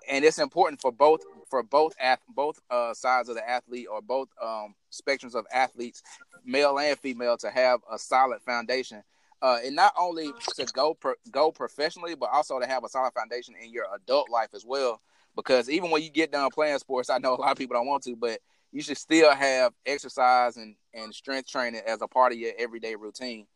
and 0.10 0.24
it's 0.26 0.40
important 0.40 0.82
for 0.82 0.92
both 0.92 1.22
for 1.50 1.64
both 1.64 1.94
ath- 2.00 2.20
both 2.30 2.60
uh, 2.70 2.94
sides 2.94 3.30
of 3.30 3.36
the 3.36 3.48
athlete 3.48 3.88
or 3.92 4.02
both 4.02 4.30
um, 4.42 4.76
spectrums 4.92 5.36
of 5.36 5.46
athletes, 5.54 6.04
male 6.46 6.78
and 6.80 6.98
female, 6.98 7.38
to 7.38 7.50
have 7.50 7.82
a 7.92 7.98
solid 7.98 8.42
foundation. 8.42 9.04
Uh, 9.42 9.60
and 9.64 9.76
not 9.76 9.94
only 9.98 10.32
to 10.56 10.66
go 10.74 10.94
pro- 10.94 11.14
go 11.32 11.52
professionally, 11.52 12.16
but 12.16 12.30
also 12.32 12.60
to 12.60 12.68
have 12.68 12.84
a 12.84 12.90
solid 12.90 13.14
foundation 13.14 13.56
in 13.62 13.72
your 13.72 13.86
adult 13.96 14.30
life 14.30 14.50
as 14.54 14.66
well. 14.66 15.02
Because 15.36 15.70
even 15.70 15.92
when 15.92 16.02
you 16.02 16.10
get 16.10 16.32
done 16.32 16.50
playing 16.50 16.78
sports, 16.80 17.10
I 17.10 17.20
know 17.20 17.36
a 17.36 17.36
lot 17.36 17.52
of 17.52 17.58
people 17.58 17.76
don't 17.76 17.88
want 17.88 18.04
to, 18.04 18.16
but 18.16 18.40
you 18.72 18.82
should 18.82 18.98
still 18.98 19.34
have 19.34 19.74
exercise 19.86 20.58
and, 20.58 20.76
and 20.94 21.14
strength 21.14 21.50
training 21.50 21.82
as 21.88 22.02
a 22.02 22.08
part 22.08 22.34
of 22.34 22.38
your 22.38 22.52
everyday 22.58 22.96
routine. 22.96 23.48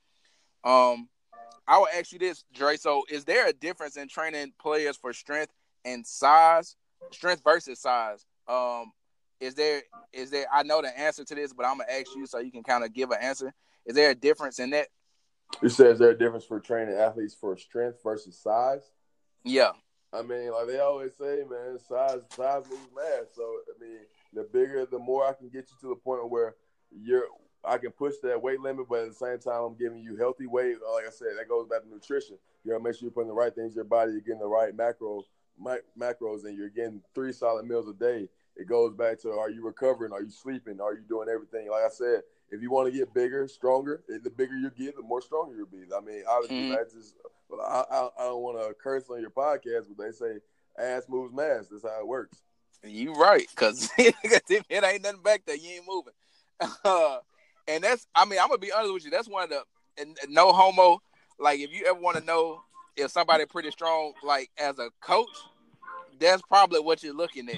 Um, 0.63 1.09
I 1.67 1.77
will 1.77 1.87
ask 1.93 2.11
you 2.11 2.19
this, 2.19 2.43
Dre. 2.53 2.77
So, 2.77 3.03
is 3.09 3.25
there 3.25 3.47
a 3.47 3.53
difference 3.53 3.97
in 3.97 4.07
training 4.07 4.53
players 4.59 4.97
for 4.97 5.13
strength 5.13 5.51
and 5.85 6.05
size, 6.05 6.75
strength 7.11 7.41
versus 7.43 7.79
size? 7.79 8.25
Um, 8.47 8.91
is 9.39 9.55
there 9.55 9.81
is 10.11 10.29
there? 10.29 10.45
I 10.53 10.63
know 10.63 10.81
the 10.81 10.97
answer 10.97 11.23
to 11.23 11.35
this, 11.35 11.53
but 11.53 11.65
I'm 11.65 11.79
gonna 11.79 11.91
ask 11.91 12.15
you 12.15 12.25
so 12.25 12.39
you 12.39 12.51
can 12.51 12.63
kind 12.63 12.83
of 12.83 12.93
give 12.93 13.11
an 13.11 13.17
answer. 13.21 13.53
Is 13.85 13.95
there 13.95 14.11
a 14.11 14.15
difference 14.15 14.59
in 14.59 14.71
that? 14.71 14.87
You 15.61 15.69
said 15.69 15.87
is 15.87 15.99
there 15.99 16.09
a 16.09 16.17
difference 16.17 16.45
for 16.45 16.59
training 16.59 16.95
athletes 16.95 17.35
for 17.39 17.55
strength 17.57 17.99
versus 18.03 18.37
size? 18.37 18.91
Yeah. 19.43 19.71
I 20.11 20.21
mean, 20.21 20.51
like 20.51 20.67
they 20.67 20.79
always 20.79 21.11
say, 21.19 21.43
man, 21.49 21.79
size 21.79 22.21
size 22.35 22.63
moves 22.69 22.89
mass. 22.95 23.25
So 23.33 23.43
I 23.43 23.83
mean, 23.83 23.99
the 24.33 24.43
bigger, 24.43 24.85
the 24.85 24.99
more 24.99 25.27
I 25.27 25.33
can 25.33 25.49
get 25.49 25.69
you 25.69 25.77
to 25.81 25.87
the 25.89 25.95
point 25.95 26.29
where 26.29 26.55
you're 26.91 27.25
I 27.65 27.77
can 27.77 27.91
push 27.91 28.15
that 28.23 28.41
weight 28.41 28.59
limit, 28.59 28.87
but 28.89 29.03
at 29.03 29.09
the 29.09 29.15
same 29.15 29.39
time, 29.39 29.63
I'm 29.63 29.77
giving 29.77 29.99
you 29.99 30.17
healthy 30.17 30.47
weight. 30.47 30.75
Uh, 30.85 30.93
like 30.93 31.05
I 31.07 31.11
said, 31.11 31.29
that 31.39 31.47
goes 31.47 31.67
back 31.67 31.83
to 31.83 31.89
nutrition. 31.89 32.37
You 32.63 32.71
gotta 32.71 32.83
make 32.83 32.95
sure 32.95 33.03
you're 33.03 33.11
putting 33.11 33.29
the 33.29 33.33
right 33.33 33.55
things 33.55 33.71
in 33.71 33.75
your 33.75 33.85
body. 33.85 34.11
You're 34.11 34.21
getting 34.21 34.39
the 34.39 34.47
right 34.47 34.75
macro 34.75 35.23
macros, 35.97 36.45
and 36.45 36.57
you're 36.57 36.69
getting 36.69 37.01
three 37.15 37.31
solid 37.31 37.65
meals 37.65 37.87
a 37.87 37.93
day. 37.93 38.27
It 38.57 38.67
goes 38.67 38.93
back 38.93 39.21
to: 39.21 39.31
Are 39.31 39.49
you 39.49 39.65
recovering? 39.65 40.11
Are 40.11 40.21
you 40.21 40.29
sleeping? 40.29 40.81
Are 40.81 40.93
you 40.93 41.03
doing 41.07 41.29
everything? 41.29 41.69
Like 41.71 41.83
I 41.85 41.89
said, 41.89 42.21
if 42.53 42.61
you 42.61 42.71
want 42.71 42.91
to 42.91 42.97
get 42.97 43.13
bigger, 43.13 43.47
stronger, 43.47 44.03
the 44.07 44.29
bigger 44.29 44.55
you 44.55 44.69
get, 44.71 44.95
the 44.95 45.01
more 45.01 45.21
stronger 45.21 45.55
you'll 45.55 45.67
be. 45.67 45.83
I 45.95 45.99
mean, 46.01 46.23
obviously, 46.29 46.57
mm-hmm. 46.57 46.73
that's 46.73 46.93
just. 46.93 47.15
I, 47.51 47.83
I, 47.91 48.09
I 48.19 48.23
don't 48.23 48.41
want 48.41 48.59
to 48.59 48.73
curse 48.73 49.09
on 49.09 49.21
your 49.21 49.29
podcast, 49.29 49.85
but 49.95 50.03
they 50.03 50.11
say 50.11 50.39
ass 50.79 51.03
moves 51.07 51.33
mass. 51.33 51.67
That's 51.69 51.83
how 51.83 51.99
it 51.99 52.07
works. 52.07 52.39
You 52.83 53.13
right, 53.13 53.47
cause 53.55 53.89
it 53.97 54.15
ain't 54.71 55.03
nothing 55.03 55.21
back 55.21 55.43
there, 55.45 55.55
you 55.55 55.69
ain't 55.75 55.85
moving. 55.87 56.13
Uh, 56.83 57.19
and 57.67 57.83
that's 57.83 58.07
I 58.13 58.25
mean 58.25 58.39
I'm 58.39 58.49
gonna 58.49 58.57
be 58.57 58.71
honest 58.71 58.93
with 58.93 59.05
you. 59.05 59.11
That's 59.11 59.27
one 59.27 59.43
of 59.43 59.49
the 59.49 59.63
and, 59.97 60.17
and 60.21 60.33
no 60.33 60.51
homo. 60.51 61.01
Like 61.39 61.59
if 61.59 61.71
you 61.71 61.85
ever 61.85 61.99
want 61.99 62.17
to 62.17 62.23
know 62.23 62.61
if 62.97 63.11
somebody 63.11 63.45
pretty 63.45 63.71
strong, 63.71 64.13
like 64.23 64.49
as 64.57 64.79
a 64.79 64.89
coach, 65.01 65.29
that's 66.19 66.41
probably 66.41 66.81
what 66.81 67.03
you're 67.03 67.15
looking 67.15 67.49
at. 67.49 67.57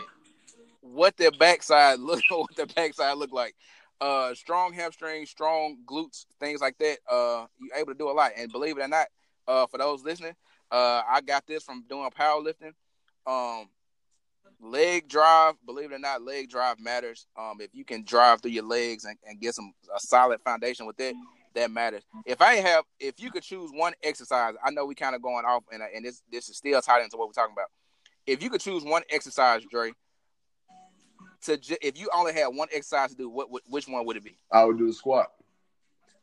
What 0.82 1.18
their 1.18 1.32
backside 1.32 2.00
look, 2.00 2.22
what 2.30 2.56
their 2.56 2.68
backside 2.68 3.18
look 3.18 3.32
like. 3.32 3.56
Uh, 4.02 4.34
strong 4.34 4.74
hamstrings, 4.74 5.30
strong 5.30 5.78
glutes, 5.86 6.26
things 6.40 6.62
like 6.62 6.78
that. 6.80 6.98
Uh, 7.10 7.46
you're 7.60 7.78
able 7.78 7.94
to 7.94 7.98
do 7.98 8.10
a 8.10 8.12
lot. 8.12 8.32
And 8.38 8.52
believe 8.52 8.78
it 8.78 8.82
or 8.82 8.88
not, 8.88 9.08
uh, 9.48 9.68
for 9.68 9.78
those 9.78 10.04
listening, 10.04 10.36
uh, 10.72 11.02
I 11.08 11.22
got 11.22 11.46
this 11.48 11.64
from 11.64 11.84
doing 11.88 12.10
powerlifting. 12.10 12.74
Um, 13.26 13.70
leg 14.62 15.08
drive, 15.08 15.56
believe 15.66 15.92
it 15.92 15.96
or 15.96 16.00
not, 16.00 16.22
leg 16.22 16.50
drive 16.50 16.80
matters. 16.80 17.28
Um, 17.38 17.58
if 17.60 17.70
you 17.74 17.86
can 17.86 18.04
drive 18.04 18.42
through 18.42 18.52
your 18.52 18.66
legs 18.66 19.06
and, 19.06 19.18
and 19.26 19.40
get 19.40 19.56
some 19.56 19.74
a 19.96 20.00
solid 20.00 20.42
foundation 20.42 20.86
with 20.86 21.00
it, 21.00 21.16
that 21.54 21.72
matters. 21.72 22.04
If 22.26 22.42
I 22.42 22.56
have, 22.56 22.84
if 23.00 23.20
you 23.20 23.32
could 23.32 23.44
choose 23.44 23.72
one 23.74 23.94
exercise, 24.04 24.56
I 24.64 24.72
know 24.72 24.86
we 24.86 24.96
kind 24.96 25.16
of 25.16 25.22
going 25.22 25.46
off, 25.46 25.64
and 25.72 25.82
and 25.82 26.06
this 26.06 26.22
this 26.32 26.50
is 26.50 26.58
still 26.58 26.82
tied 26.82 27.04
into 27.04 27.18
what 27.18 27.28
we're 27.28 27.34
talking 27.34 27.56
about. 27.56 27.70
If 28.28 28.44
you 28.44 28.50
could 28.50 28.62
choose 28.62 28.84
one 28.84 29.04
exercise, 29.10 29.64
Dre, 29.70 29.94
to 31.46 31.86
if 31.86 32.00
you 32.00 32.10
only 32.14 32.34
had 32.34 32.48
one 32.48 32.68
exercise 32.74 33.12
to 33.12 33.16
do, 33.16 33.30
what, 33.30 33.50
what 33.50 33.64
which 33.68 33.88
one 33.88 34.06
would 34.06 34.18
it 34.18 34.24
be? 34.24 34.38
I 34.52 34.64
would 34.64 34.78
do 34.78 34.88
the 34.88 34.94
squat. 34.94 35.32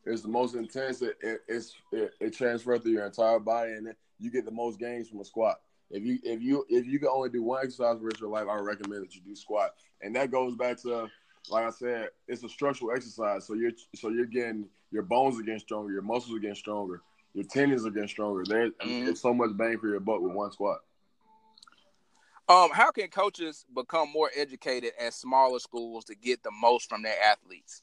It's 0.05 0.23
the 0.23 0.29
most 0.29 0.55
intense. 0.55 1.03
It, 1.03 1.17
it 1.21 1.41
it's 1.49 1.75
it, 1.93 2.13
it 2.21 2.35
transfers 2.35 2.83
through 2.83 2.93
your 2.93 3.07
entire 3.07 3.39
body, 3.39 3.73
and 3.73 3.95
you 4.19 4.31
get 4.31 4.45
the 4.45 4.51
most 4.51 4.79
gains 4.79 5.09
from 5.09 5.21
a 5.21 5.25
squat. 5.25 5.61
If 5.91 6.05
you 6.05 6.19
if 6.25 6.43
you 6.43 6.65
if 6.69 6.87
you 6.87 6.99
can 6.99 7.09
only 7.09 7.29
do 7.29 7.43
one 7.43 7.63
exercise 7.63 7.99
for 7.99 8.11
your 8.19 8.31
life, 8.31 8.47
I 8.51 8.57
recommend 8.57 9.03
that 9.03 9.15
you 9.15 9.21
do 9.21 9.37
squat. 9.37 9.75
And 10.01 10.17
that 10.17 10.31
goes 10.31 10.57
back 10.57 10.81
to 10.83 11.09
like 11.51 11.67
I 11.67 11.71
said, 11.71 12.09
it's 12.29 12.43
a 12.45 12.49
structural 12.49 12.93
exercise. 12.97 13.47
So 13.47 13.55
you're 13.55 13.73
so 13.95 14.09
you're 14.09 14.27
getting 14.27 14.69
your 14.91 15.03
bones 15.03 15.39
are 15.39 15.43
getting 15.43 15.61
stronger, 15.61 15.93
your 15.93 16.03
muscles 16.03 16.37
are 16.37 16.41
getting 16.41 16.57
stronger, 16.57 17.03
your 17.35 17.45
tendons 17.45 17.87
are 17.87 17.91
getting 17.91 18.09
stronger. 18.09 18.45
There's 18.47 18.73
mm-hmm. 18.83 19.15
so 19.15 19.35
much 19.35 19.51
bang 19.57 19.79
for 19.79 19.89
your 19.89 20.01
buck 20.01 20.21
with 20.21 20.33
one 20.33 20.53
squat. 20.53 20.79
Um, 22.53 22.69
how 22.71 22.91
can 22.91 23.09
coaches 23.09 23.65
become 23.75 24.13
more 24.13 24.31
educated 24.37 24.93
at 25.01 25.15
smaller 25.15 25.59
schools 25.59 26.05
to 26.05 26.15
get 26.15 26.43
the 26.43 26.51
most 26.51 26.87
from 26.87 27.03
their 27.03 27.17
athletes? 27.23 27.83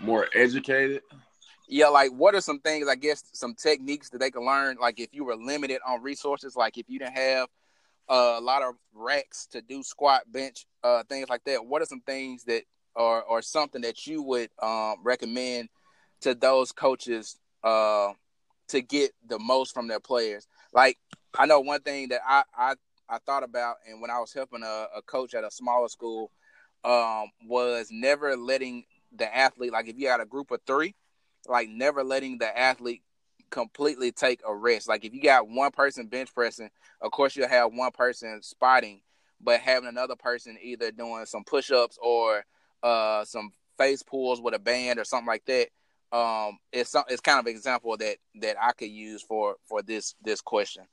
More 0.00 0.26
educated? 0.34 1.02
yeah, 1.68 1.86
like 1.86 2.10
what 2.10 2.34
are 2.34 2.40
some 2.40 2.58
things? 2.58 2.88
I 2.88 2.96
guess 2.96 3.22
some 3.34 3.54
techniques 3.54 4.10
that 4.10 4.18
they 4.18 4.32
can 4.32 4.44
learn. 4.44 4.78
Like 4.80 4.98
if 4.98 5.10
you 5.12 5.24
were 5.24 5.36
limited 5.36 5.78
on 5.86 6.02
resources, 6.02 6.56
like 6.56 6.76
if 6.76 6.86
you 6.88 6.98
didn't 6.98 7.16
have 7.16 7.48
uh, 8.08 8.34
a 8.38 8.40
lot 8.40 8.62
of 8.62 8.74
racks 8.92 9.46
to 9.52 9.60
do 9.60 9.84
squat, 9.84 10.22
bench, 10.26 10.66
uh, 10.82 11.04
things 11.08 11.28
like 11.28 11.44
that. 11.44 11.64
What 11.64 11.80
are 11.80 11.86
some 11.86 12.00
things 12.00 12.42
that 12.44 12.64
or 12.96 13.22
or 13.22 13.42
something 13.42 13.82
that 13.82 14.08
you 14.08 14.22
would 14.22 14.50
um, 14.60 14.96
recommend 15.04 15.68
to 16.22 16.34
those 16.34 16.72
coaches 16.72 17.38
uh, 17.62 18.10
to 18.70 18.80
get 18.80 19.12
the 19.28 19.38
most 19.38 19.72
from 19.72 19.86
their 19.86 20.00
players? 20.00 20.48
Like 20.72 20.98
I 21.38 21.46
know 21.46 21.60
one 21.60 21.82
thing 21.82 22.08
that 22.08 22.22
I 22.26 22.42
I, 22.56 22.74
I 23.08 23.18
thought 23.18 23.42
about, 23.42 23.76
and 23.88 24.00
when 24.00 24.10
I 24.10 24.18
was 24.18 24.32
helping 24.32 24.62
a, 24.62 24.86
a 24.96 25.02
coach 25.02 25.34
at 25.34 25.44
a 25.44 25.50
smaller 25.50 25.88
school, 25.88 26.30
um, 26.84 27.26
was 27.46 27.88
never 27.90 28.36
letting 28.36 28.84
the 29.16 29.34
athlete 29.34 29.72
like 29.72 29.88
if 29.88 29.98
you 29.98 30.08
had 30.08 30.20
a 30.20 30.26
group 30.26 30.50
of 30.50 30.60
three 30.66 30.94
like 31.48 31.68
never 31.68 32.04
letting 32.04 32.38
the 32.38 32.58
athlete 32.58 33.02
completely 33.50 34.12
take 34.12 34.40
a 34.46 34.54
rest. 34.54 34.88
Like 34.88 35.04
if 35.04 35.14
you 35.14 35.22
got 35.22 35.48
one 35.48 35.70
person 35.70 36.06
bench 36.06 36.34
pressing, 36.34 36.70
of 37.00 37.10
course 37.10 37.34
you'll 37.34 37.48
have 37.48 37.72
one 37.72 37.90
person 37.92 38.42
spotting, 38.42 39.00
but 39.40 39.60
having 39.60 39.88
another 39.88 40.16
person 40.16 40.58
either 40.62 40.90
doing 40.90 41.24
some 41.26 41.44
push 41.44 41.70
ups 41.70 41.98
or 42.02 42.44
uh, 42.82 43.24
some 43.24 43.50
face 43.78 44.02
pulls 44.02 44.40
with 44.40 44.54
a 44.54 44.58
band 44.58 44.98
or 44.98 45.04
something 45.04 45.26
like 45.26 45.44
that. 45.46 45.68
Um, 46.10 46.58
it's 46.72 46.90
some, 46.90 47.04
it's 47.08 47.20
kind 47.20 47.38
of 47.38 47.46
example 47.46 47.96
that 47.98 48.16
that 48.40 48.56
I 48.60 48.72
could 48.72 48.90
use 48.90 49.22
for 49.22 49.56
for 49.66 49.82
this 49.82 50.14
this 50.22 50.40
question. 50.40 50.84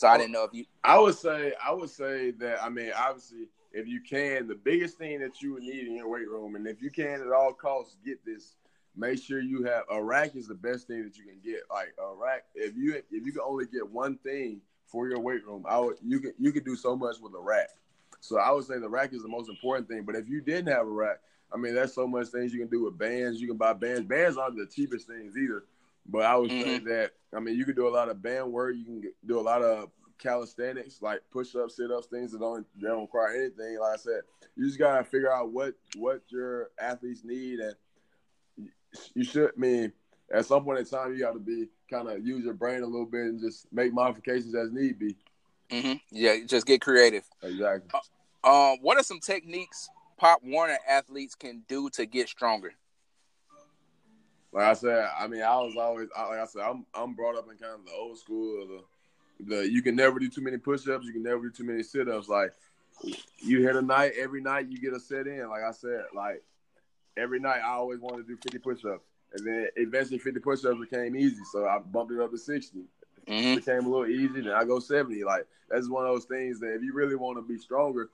So 0.00 0.08
I 0.08 0.14
oh, 0.14 0.16
didn't 0.16 0.32
know 0.32 0.44
if 0.44 0.54
you. 0.54 0.64
I 0.82 0.98
would 0.98 1.14
say 1.14 1.52
I 1.62 1.74
would 1.74 1.90
say 1.90 2.30
that 2.30 2.62
I 2.62 2.70
mean 2.70 2.90
obviously 2.96 3.48
if 3.70 3.86
you 3.86 4.00
can 4.00 4.48
the 4.48 4.54
biggest 4.54 4.96
thing 4.96 5.20
that 5.20 5.42
you 5.42 5.52
would 5.52 5.62
need 5.62 5.88
in 5.88 5.94
your 5.94 6.08
weight 6.08 6.26
room 6.26 6.54
and 6.54 6.66
if 6.66 6.80
you 6.80 6.90
can 6.90 7.20
at 7.20 7.30
all 7.30 7.52
costs 7.52 7.98
get 8.02 8.24
this 8.24 8.54
make 8.96 9.22
sure 9.22 9.42
you 9.42 9.62
have 9.64 9.82
a 9.90 10.02
rack 10.02 10.34
is 10.36 10.48
the 10.48 10.54
best 10.54 10.86
thing 10.86 11.02
that 11.02 11.18
you 11.18 11.24
can 11.24 11.38
get. 11.44 11.60
Like 11.70 11.92
a 11.98 12.14
rack, 12.14 12.44
if 12.54 12.74
you 12.78 12.94
if 12.94 13.26
you 13.26 13.30
can 13.30 13.42
only 13.44 13.66
get 13.66 13.90
one 13.90 14.16
thing 14.24 14.62
for 14.86 15.06
your 15.06 15.20
weight 15.20 15.46
room, 15.46 15.66
I 15.68 15.78
would 15.78 15.96
you 16.02 16.18
can 16.18 16.32
you 16.38 16.50
can 16.50 16.64
do 16.64 16.76
so 16.76 16.96
much 16.96 17.16
with 17.20 17.34
a 17.34 17.40
rack. 17.40 17.68
So 18.20 18.38
I 18.38 18.52
would 18.52 18.64
say 18.64 18.78
the 18.78 18.88
rack 18.88 19.12
is 19.12 19.20
the 19.20 19.28
most 19.28 19.50
important 19.50 19.86
thing. 19.86 20.04
But 20.06 20.16
if 20.16 20.30
you 20.30 20.40
didn't 20.40 20.72
have 20.72 20.86
a 20.86 20.90
rack, 20.90 21.18
I 21.52 21.58
mean, 21.58 21.74
there's 21.74 21.92
so 21.92 22.06
much 22.06 22.28
things 22.28 22.54
you 22.54 22.60
can 22.60 22.70
do 22.70 22.84
with 22.84 22.96
bands. 22.96 23.38
You 23.38 23.48
can 23.48 23.58
buy 23.58 23.74
bands. 23.74 24.08
Bands 24.08 24.38
aren't 24.38 24.56
the 24.56 24.64
cheapest 24.66 25.06
things 25.06 25.36
either. 25.36 25.64
But 26.06 26.22
I 26.22 26.36
would 26.36 26.50
mm-hmm. 26.50 26.62
say 26.62 26.78
that 26.78 27.10
I 27.34 27.40
mean 27.40 27.56
you 27.56 27.64
can 27.64 27.74
do 27.74 27.88
a 27.88 27.90
lot 27.90 28.08
of 28.08 28.22
band 28.22 28.52
work. 28.52 28.74
You 28.76 28.84
can 28.84 29.02
do 29.26 29.38
a 29.38 29.42
lot 29.42 29.62
of 29.62 29.90
calisthenics 30.18 31.00
like 31.00 31.20
push 31.32 31.54
ups, 31.54 31.76
sit 31.76 31.90
ups, 31.90 32.06
things 32.06 32.32
that 32.32 32.40
don't 32.40 32.66
don't 32.80 33.02
require 33.02 33.34
anything. 33.34 33.78
Like 33.80 33.94
I 33.94 33.96
said, 33.96 34.20
you 34.56 34.66
just 34.66 34.78
gotta 34.78 35.04
figure 35.04 35.32
out 35.32 35.52
what 35.52 35.74
what 35.96 36.22
your 36.28 36.70
athletes 36.78 37.24
need 37.24 37.60
and 37.60 37.74
you 39.14 39.24
should 39.24 39.50
I 39.56 39.60
mean 39.60 39.92
at 40.32 40.46
some 40.46 40.64
point 40.64 40.78
in 40.78 40.84
time 40.84 41.12
you 41.12 41.20
got 41.20 41.32
to 41.32 41.40
be 41.40 41.68
kind 41.90 42.08
of 42.08 42.24
use 42.24 42.44
your 42.44 42.54
brain 42.54 42.82
a 42.82 42.86
little 42.86 43.06
bit 43.06 43.22
and 43.22 43.40
just 43.40 43.66
make 43.72 43.92
modifications 43.92 44.54
as 44.54 44.70
need 44.72 44.98
be. 44.98 45.16
Mm-hmm. 45.70 45.94
Yeah, 46.10 46.36
just 46.46 46.66
get 46.66 46.80
creative. 46.80 47.24
Exactly. 47.42 47.90
Uh, 48.44 48.72
um, 48.72 48.78
what 48.80 48.96
are 48.96 49.02
some 49.02 49.20
techniques 49.20 49.88
Pop 50.16 50.40
Warner 50.42 50.78
athletes 50.88 51.34
can 51.34 51.62
do 51.68 51.88
to 51.90 52.06
get 52.06 52.28
stronger? 52.28 52.72
Like 54.52 54.64
I 54.64 54.72
said, 54.74 55.08
I 55.18 55.28
mean, 55.28 55.42
I 55.42 55.56
was 55.56 55.76
always 55.76 56.08
like 56.16 56.38
I 56.38 56.44
said, 56.46 56.62
I'm 56.62 56.84
I'm 56.94 57.14
brought 57.14 57.36
up 57.36 57.46
in 57.50 57.56
kind 57.56 57.74
of 57.74 57.86
the 57.86 57.92
old 57.92 58.18
school 58.18 58.62
of 58.62 58.68
the 58.68 58.82
the 59.46 59.70
you 59.70 59.82
can 59.82 59.96
never 59.96 60.18
do 60.18 60.28
too 60.28 60.42
many 60.42 60.58
push-ups. 60.58 61.06
You 61.06 61.12
can 61.12 61.22
never 61.22 61.42
do 61.42 61.50
too 61.50 61.64
many 61.64 61.82
sit-ups. 61.82 62.28
Like 62.28 62.52
you 63.38 63.62
hit 63.62 63.76
a 63.76 63.82
night 63.82 64.12
every 64.18 64.40
night, 64.40 64.68
you 64.68 64.78
get 64.78 64.92
a 64.92 65.00
set 65.00 65.26
in. 65.26 65.48
Like 65.48 65.62
I 65.62 65.70
said, 65.70 66.04
like 66.14 66.42
every 67.16 67.40
night 67.40 67.60
I 67.64 67.70
always 67.70 68.00
wanted 68.00 68.26
to 68.26 68.34
do 68.34 68.36
50 68.42 68.58
push-ups, 68.58 69.04
and 69.34 69.46
then 69.46 69.68
eventually 69.76 70.18
50 70.18 70.40
push-ups 70.40 70.80
became 70.80 71.16
easy, 71.16 71.42
so 71.52 71.66
I 71.66 71.78
bumped 71.78 72.12
it 72.12 72.20
up 72.20 72.30
to 72.32 72.38
60. 72.38 72.78
Mm-hmm. 72.78 73.32
It 73.32 73.56
became 73.56 73.86
a 73.86 73.88
little 73.88 74.06
easy, 74.06 74.40
then 74.40 74.52
I 74.52 74.64
go 74.64 74.80
70. 74.80 75.22
Like 75.24 75.46
that's 75.68 75.88
one 75.88 76.06
of 76.06 76.12
those 76.12 76.24
things 76.24 76.58
that 76.60 76.74
if 76.74 76.82
you 76.82 76.92
really 76.92 77.16
want 77.16 77.38
to 77.38 77.42
be 77.42 77.58
stronger, 77.58 78.10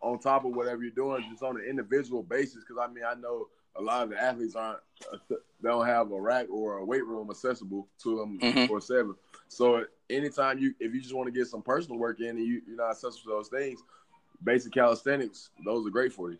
on 0.00 0.18
top 0.18 0.44
of 0.44 0.54
whatever 0.54 0.82
you're 0.82 0.92
doing, 0.92 1.24
just 1.30 1.42
on 1.42 1.56
an 1.56 1.64
individual 1.68 2.22
basis. 2.22 2.64
Because 2.64 2.76
I 2.82 2.92
mean, 2.92 3.04
I 3.04 3.14
know 3.14 3.48
a 3.76 3.82
lot 3.82 4.02
of 4.02 4.10
the 4.10 4.20
athletes 4.20 4.54
aren't 4.54 4.80
don't 5.62 5.86
have 5.86 6.12
a 6.12 6.20
rack 6.20 6.46
or 6.50 6.78
a 6.78 6.84
weight 6.84 7.04
room 7.04 7.30
accessible 7.30 7.88
to 8.02 8.18
them 8.18 8.38
mm-hmm. 8.38 8.66
for 8.66 8.80
seven. 8.80 9.14
So 9.48 9.84
anytime 10.10 10.58
you 10.58 10.74
if 10.80 10.94
you 10.94 11.00
just 11.00 11.14
want 11.14 11.26
to 11.26 11.38
get 11.38 11.48
some 11.48 11.62
personal 11.62 11.98
work 11.98 12.20
in 12.20 12.30
and 12.30 12.46
you, 12.46 12.62
you're 12.66 12.76
not 12.76 12.90
accessible 12.90 13.32
to 13.32 13.36
those 13.36 13.48
things, 13.48 13.82
basic 14.42 14.72
calisthenics, 14.72 15.50
those 15.64 15.86
are 15.86 15.90
great 15.90 16.12
for 16.12 16.30
you. 16.30 16.38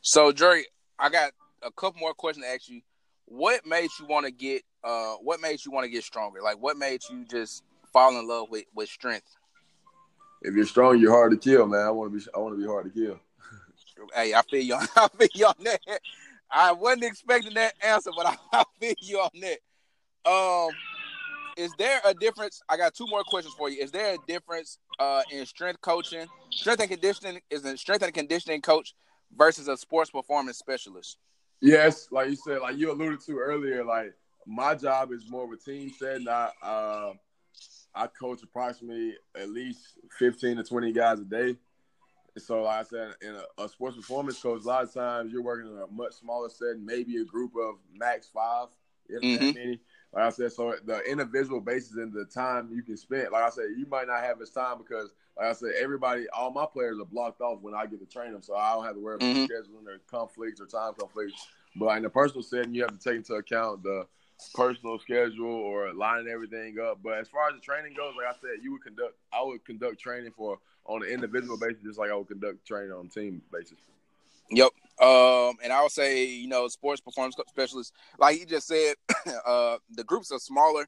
So 0.00 0.32
Jerry, 0.32 0.66
I 0.98 1.08
got 1.08 1.32
a 1.62 1.70
couple 1.70 2.00
more 2.00 2.14
questions 2.14 2.44
to 2.44 2.52
ask 2.52 2.68
you. 2.68 2.82
What 3.30 3.66
made 3.66 3.90
you 4.00 4.06
want 4.06 4.24
to 4.24 4.32
get 4.32 4.62
uh 4.82 5.14
what 5.16 5.40
made 5.40 5.64
you 5.64 5.70
want 5.70 5.84
to 5.84 5.90
get 5.90 6.02
stronger? 6.04 6.40
Like 6.42 6.56
what 6.56 6.76
made 6.76 7.02
you 7.10 7.24
just 7.24 7.62
fall 7.92 8.18
in 8.18 8.26
love 8.26 8.48
with 8.50 8.64
with 8.74 8.88
strength? 8.88 9.36
If 10.40 10.54
you're 10.54 10.66
strong, 10.66 10.98
you're 10.98 11.12
hard 11.12 11.32
to 11.32 11.36
kill, 11.36 11.66
man. 11.66 11.86
I 11.86 11.90
want 11.90 12.12
to 12.12 12.18
be 12.18 12.24
I 12.34 12.38
want 12.38 12.54
to 12.54 12.60
be 12.60 12.66
hard 12.66 12.84
to 12.84 12.90
kill. 12.90 13.20
Hey, 14.14 14.34
I 14.34 14.42
feel 14.42 14.62
you. 14.62 14.74
I 14.96 15.08
feel 15.08 15.28
you 15.34 15.46
on 15.46 15.54
that. 15.64 15.80
I 16.50 16.72
wasn't 16.72 17.04
expecting 17.04 17.54
that 17.54 17.74
answer, 17.82 18.10
but 18.16 18.26
I, 18.26 18.36
I 18.52 18.64
feel 18.80 18.94
you 19.00 19.18
on 19.18 19.30
that. 19.40 20.30
Um, 20.30 20.70
is 21.56 21.72
there 21.76 22.00
a 22.04 22.14
difference? 22.14 22.62
I 22.68 22.76
got 22.76 22.94
two 22.94 23.06
more 23.08 23.22
questions 23.24 23.54
for 23.58 23.68
you. 23.68 23.82
Is 23.82 23.90
there 23.90 24.14
a 24.14 24.18
difference 24.26 24.78
uh, 24.98 25.22
in 25.32 25.44
strength 25.44 25.80
coaching, 25.80 26.26
strength 26.50 26.80
and 26.80 26.90
conditioning? 26.90 27.40
Is 27.50 27.64
a 27.64 27.76
strength 27.76 28.04
and 28.04 28.14
conditioning 28.14 28.60
coach 28.60 28.94
versus 29.36 29.68
a 29.68 29.76
sports 29.76 30.10
performance 30.10 30.58
specialist? 30.58 31.16
Yes, 31.60 32.06
like 32.12 32.30
you 32.30 32.36
said, 32.36 32.60
like 32.60 32.76
you 32.76 32.92
alluded 32.92 33.20
to 33.26 33.38
earlier, 33.38 33.84
like 33.84 34.14
my 34.46 34.74
job 34.74 35.10
is 35.12 35.28
more 35.28 35.44
of 35.44 35.50
a 35.50 35.56
team 35.56 35.90
setting. 35.98 36.28
I 36.28 36.50
uh, 36.62 37.12
I 37.94 38.06
coach 38.06 38.42
approximately 38.44 39.14
at 39.36 39.50
least 39.50 39.80
fifteen 40.16 40.56
to 40.56 40.62
twenty 40.62 40.92
guys 40.92 41.18
a 41.18 41.24
day. 41.24 41.56
So, 42.38 42.62
like 42.62 42.80
I 42.80 42.82
said, 42.82 43.14
in 43.22 43.34
a, 43.34 43.64
a, 43.64 43.68
sports 43.68 43.96
performance 43.96 44.40
coach, 44.40 44.62
a 44.64 44.66
lot 44.66 44.84
of 44.84 44.92
times 44.92 45.32
you're 45.32 45.42
working 45.42 45.70
in 45.70 45.78
a 45.78 45.86
much 45.86 46.14
smaller 46.14 46.48
setting, 46.48 46.84
maybe 46.84 47.16
a 47.16 47.24
group 47.24 47.52
of 47.56 47.76
max 47.94 48.28
five, 48.32 48.68
if 49.08 49.22
mm-hmm. 49.22 49.46
that 49.46 49.54
many. 49.54 49.80
Like 50.12 50.24
I 50.24 50.30
said, 50.30 50.52
so 50.52 50.74
the 50.86 51.00
individual 51.02 51.60
basis 51.60 51.96
and 51.96 52.12
the 52.12 52.24
time 52.24 52.70
you 52.72 52.82
can 52.82 52.96
spend, 52.96 53.28
like 53.30 53.42
I 53.42 53.50
said, 53.50 53.66
you 53.76 53.86
might 53.90 54.06
not 54.06 54.22
have 54.22 54.40
as 54.40 54.50
time 54.50 54.78
because, 54.78 55.10
like 55.36 55.48
I 55.48 55.52
said, 55.52 55.72
everybody, 55.78 56.26
all 56.30 56.50
my 56.50 56.64
players 56.64 56.98
are 56.98 57.04
blocked 57.04 57.42
off 57.42 57.60
when 57.60 57.74
I 57.74 57.84
get 57.86 58.00
to 58.00 58.06
train 58.06 58.32
them, 58.32 58.42
so 58.42 58.56
I 58.56 58.72
don't 58.72 58.84
have 58.84 58.94
to 58.94 59.00
worry 59.00 59.16
about 59.16 59.26
mm-hmm. 59.26 59.44
scheduling 59.44 59.86
or 59.86 59.98
conflicts 60.10 60.60
or 60.60 60.66
time 60.66 60.94
conflicts. 60.98 61.46
But 61.76 61.96
in 61.98 62.02
the 62.02 62.10
personal 62.10 62.42
setting, 62.42 62.74
you 62.74 62.82
have 62.82 62.98
to 62.98 62.98
take 62.98 63.16
into 63.16 63.34
account 63.34 63.82
the 63.82 64.06
personal 64.54 64.98
schedule 64.98 65.46
or 65.46 65.92
lining 65.92 66.28
everything 66.28 66.76
up. 66.80 67.00
But 67.02 67.18
as 67.18 67.28
far 67.28 67.48
as 67.48 67.54
the 67.54 67.60
training 67.60 67.94
goes, 67.94 68.14
like 68.16 68.34
I 68.34 68.38
said, 68.40 68.62
you 68.62 68.72
would 68.72 68.82
conduct, 68.82 69.14
I 69.32 69.42
would 69.42 69.64
conduct 69.64 70.00
training 70.00 70.32
for 70.36 70.58
on 70.88 71.02
an 71.02 71.08
individual 71.08 71.56
basis, 71.56 71.82
just 71.84 71.98
like 71.98 72.10
I 72.10 72.14
would 72.14 72.28
conduct 72.28 72.66
training 72.66 72.92
on 72.92 73.08
team 73.08 73.42
basis. 73.52 73.78
Yep. 74.50 74.70
Um, 75.00 75.54
and 75.62 75.72
I 75.72 75.82
would 75.82 75.92
say, 75.92 76.26
you 76.26 76.48
know, 76.48 76.66
sports 76.68 77.00
performance 77.00 77.36
specialists, 77.48 77.92
like 78.18 78.40
you 78.40 78.46
just 78.46 78.66
said, 78.66 78.94
uh, 79.46 79.76
the 79.90 80.02
groups 80.04 80.32
are 80.32 80.40
smaller, 80.40 80.86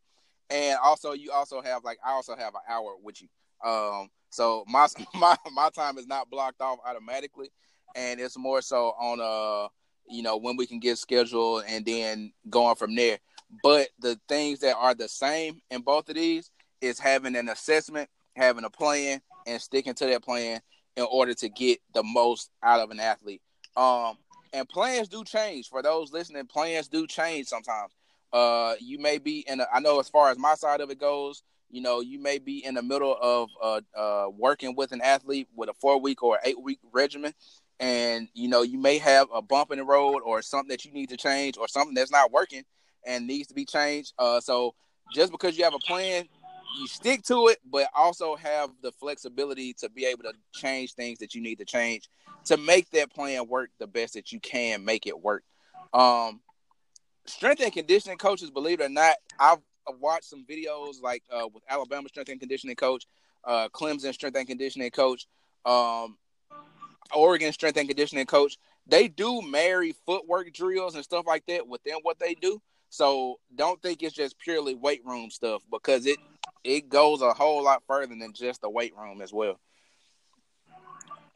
and 0.48 0.76
also 0.82 1.12
you 1.12 1.30
also 1.30 1.62
have 1.62 1.84
like 1.84 1.98
I 2.04 2.12
also 2.12 2.34
have 2.34 2.54
an 2.54 2.62
hour 2.68 2.94
with 3.02 3.22
you. 3.22 3.28
Um, 3.64 4.08
so 4.30 4.64
my 4.66 4.88
my 5.14 5.36
my 5.52 5.70
time 5.70 5.98
is 5.98 6.06
not 6.06 6.30
blocked 6.30 6.60
off 6.60 6.78
automatically, 6.84 7.50
and 7.94 8.18
it's 8.18 8.36
more 8.36 8.62
so 8.62 8.94
on 8.98 9.20
uh, 9.20 9.68
you 10.10 10.22
know, 10.22 10.36
when 10.36 10.56
we 10.56 10.66
can 10.66 10.80
get 10.80 10.98
scheduled 10.98 11.64
and 11.68 11.86
then 11.86 12.32
going 12.50 12.74
from 12.74 12.94
there. 12.94 13.18
But 13.62 13.88
the 13.98 14.18
things 14.28 14.60
that 14.60 14.76
are 14.76 14.94
the 14.94 15.08
same 15.08 15.60
in 15.70 15.82
both 15.82 16.08
of 16.08 16.16
these 16.16 16.50
is 16.80 16.98
having 16.98 17.36
an 17.36 17.48
assessment, 17.48 18.08
having 18.36 18.64
a 18.64 18.70
plan, 18.70 19.20
and 19.46 19.60
sticking 19.60 19.94
to 19.94 20.06
that 20.06 20.22
plan 20.22 20.60
in 20.96 21.06
order 21.10 21.34
to 21.34 21.48
get 21.48 21.78
the 21.94 22.02
most 22.02 22.50
out 22.62 22.80
of 22.80 22.90
an 22.90 23.00
athlete. 23.00 23.42
Um, 23.76 24.16
and 24.52 24.68
plans 24.68 25.08
do 25.08 25.24
change 25.24 25.68
for 25.68 25.82
those 25.82 26.12
listening. 26.12 26.46
Plans 26.46 26.88
do 26.88 27.06
change 27.06 27.46
sometimes. 27.46 27.92
Uh, 28.32 28.74
you 28.80 28.98
may 28.98 29.18
be 29.18 29.44
in. 29.46 29.60
A, 29.60 29.66
I 29.72 29.80
know 29.80 30.00
as 30.00 30.08
far 30.08 30.30
as 30.30 30.38
my 30.38 30.54
side 30.54 30.80
of 30.80 30.90
it 30.90 31.00
goes, 31.00 31.42
you 31.70 31.80
know, 31.80 32.00
you 32.00 32.20
may 32.20 32.38
be 32.38 32.64
in 32.64 32.74
the 32.74 32.82
middle 32.82 33.16
of 33.20 33.48
uh, 33.62 33.80
uh, 33.96 34.28
working 34.36 34.74
with 34.74 34.92
an 34.92 35.00
athlete 35.00 35.48
with 35.54 35.68
a 35.68 35.74
four 35.74 36.00
week 36.00 36.22
or 36.22 36.38
eight 36.44 36.60
week 36.60 36.78
regimen, 36.92 37.32
and 37.78 38.28
you 38.34 38.48
know, 38.48 38.62
you 38.62 38.78
may 38.78 38.98
have 38.98 39.28
a 39.32 39.42
bump 39.42 39.70
in 39.70 39.78
the 39.78 39.84
road 39.84 40.20
or 40.24 40.42
something 40.42 40.68
that 40.68 40.84
you 40.84 40.92
need 40.92 41.08
to 41.08 41.16
change 41.16 41.56
or 41.56 41.68
something 41.68 41.94
that's 41.94 42.12
not 42.12 42.32
working 42.32 42.64
and 43.06 43.26
needs 43.26 43.48
to 43.48 43.54
be 43.54 43.64
changed. 43.64 44.12
Uh, 44.18 44.40
so 44.40 44.74
just 45.14 45.32
because 45.32 45.56
you 45.56 45.64
have 45.64 45.74
a 45.74 45.78
plan 45.78 46.28
you 46.78 46.86
stick 46.86 47.22
to 47.24 47.48
it, 47.48 47.58
but 47.68 47.88
also 47.94 48.36
have 48.36 48.70
the 48.82 48.92
flexibility 48.92 49.72
to 49.74 49.88
be 49.88 50.04
able 50.06 50.22
to 50.24 50.32
change 50.52 50.94
things 50.94 51.18
that 51.18 51.34
you 51.34 51.42
need 51.42 51.58
to 51.58 51.64
change 51.64 52.08
to 52.44 52.56
make 52.56 52.90
that 52.90 53.12
plan 53.12 53.46
work 53.48 53.70
the 53.78 53.86
best 53.86 54.14
that 54.14 54.32
you 54.32 54.40
can 54.40 54.84
make 54.84 55.06
it 55.06 55.20
work. 55.20 55.44
Um, 55.92 56.40
strength 57.26 57.62
and 57.62 57.72
conditioning 57.72 58.18
coaches, 58.18 58.50
believe 58.50 58.80
it 58.80 58.84
or 58.84 58.88
not, 58.88 59.16
I've, 59.38 59.58
watched 59.98 60.26
some 60.26 60.44
videos 60.48 61.02
like 61.02 61.24
uh, 61.32 61.48
with 61.52 61.64
Alabama 61.68 62.08
strength 62.08 62.28
and 62.28 62.38
conditioning 62.38 62.76
coach, 62.76 63.08
uh, 63.42 63.68
Clemson 63.70 64.14
strength 64.14 64.36
and 64.36 64.46
conditioning 64.46 64.88
coach, 64.92 65.26
um, 65.64 66.16
Oregon 67.12 67.52
strength 67.52 67.76
and 67.76 67.88
conditioning 67.88 68.26
coach. 68.26 68.56
They 68.86 69.08
do 69.08 69.42
marry 69.42 69.96
footwork 70.06 70.52
drills 70.52 70.94
and 70.94 71.02
stuff 71.02 71.26
like 71.26 71.44
that 71.46 71.66
within 71.66 71.96
what 72.02 72.20
they 72.20 72.34
do. 72.34 72.62
So 72.88 73.40
don't 73.56 73.82
think 73.82 74.04
it's 74.04 74.14
just 74.14 74.38
purely 74.38 74.76
weight 74.76 75.04
room 75.04 75.30
stuff 75.30 75.62
because 75.70 76.06
it 76.06 76.18
it 76.64 76.88
goes 76.88 77.22
a 77.22 77.32
whole 77.32 77.64
lot 77.64 77.82
further 77.86 78.14
than 78.14 78.32
just 78.32 78.60
the 78.60 78.70
weight 78.70 78.94
room 78.96 79.20
as 79.20 79.32
well. 79.32 79.58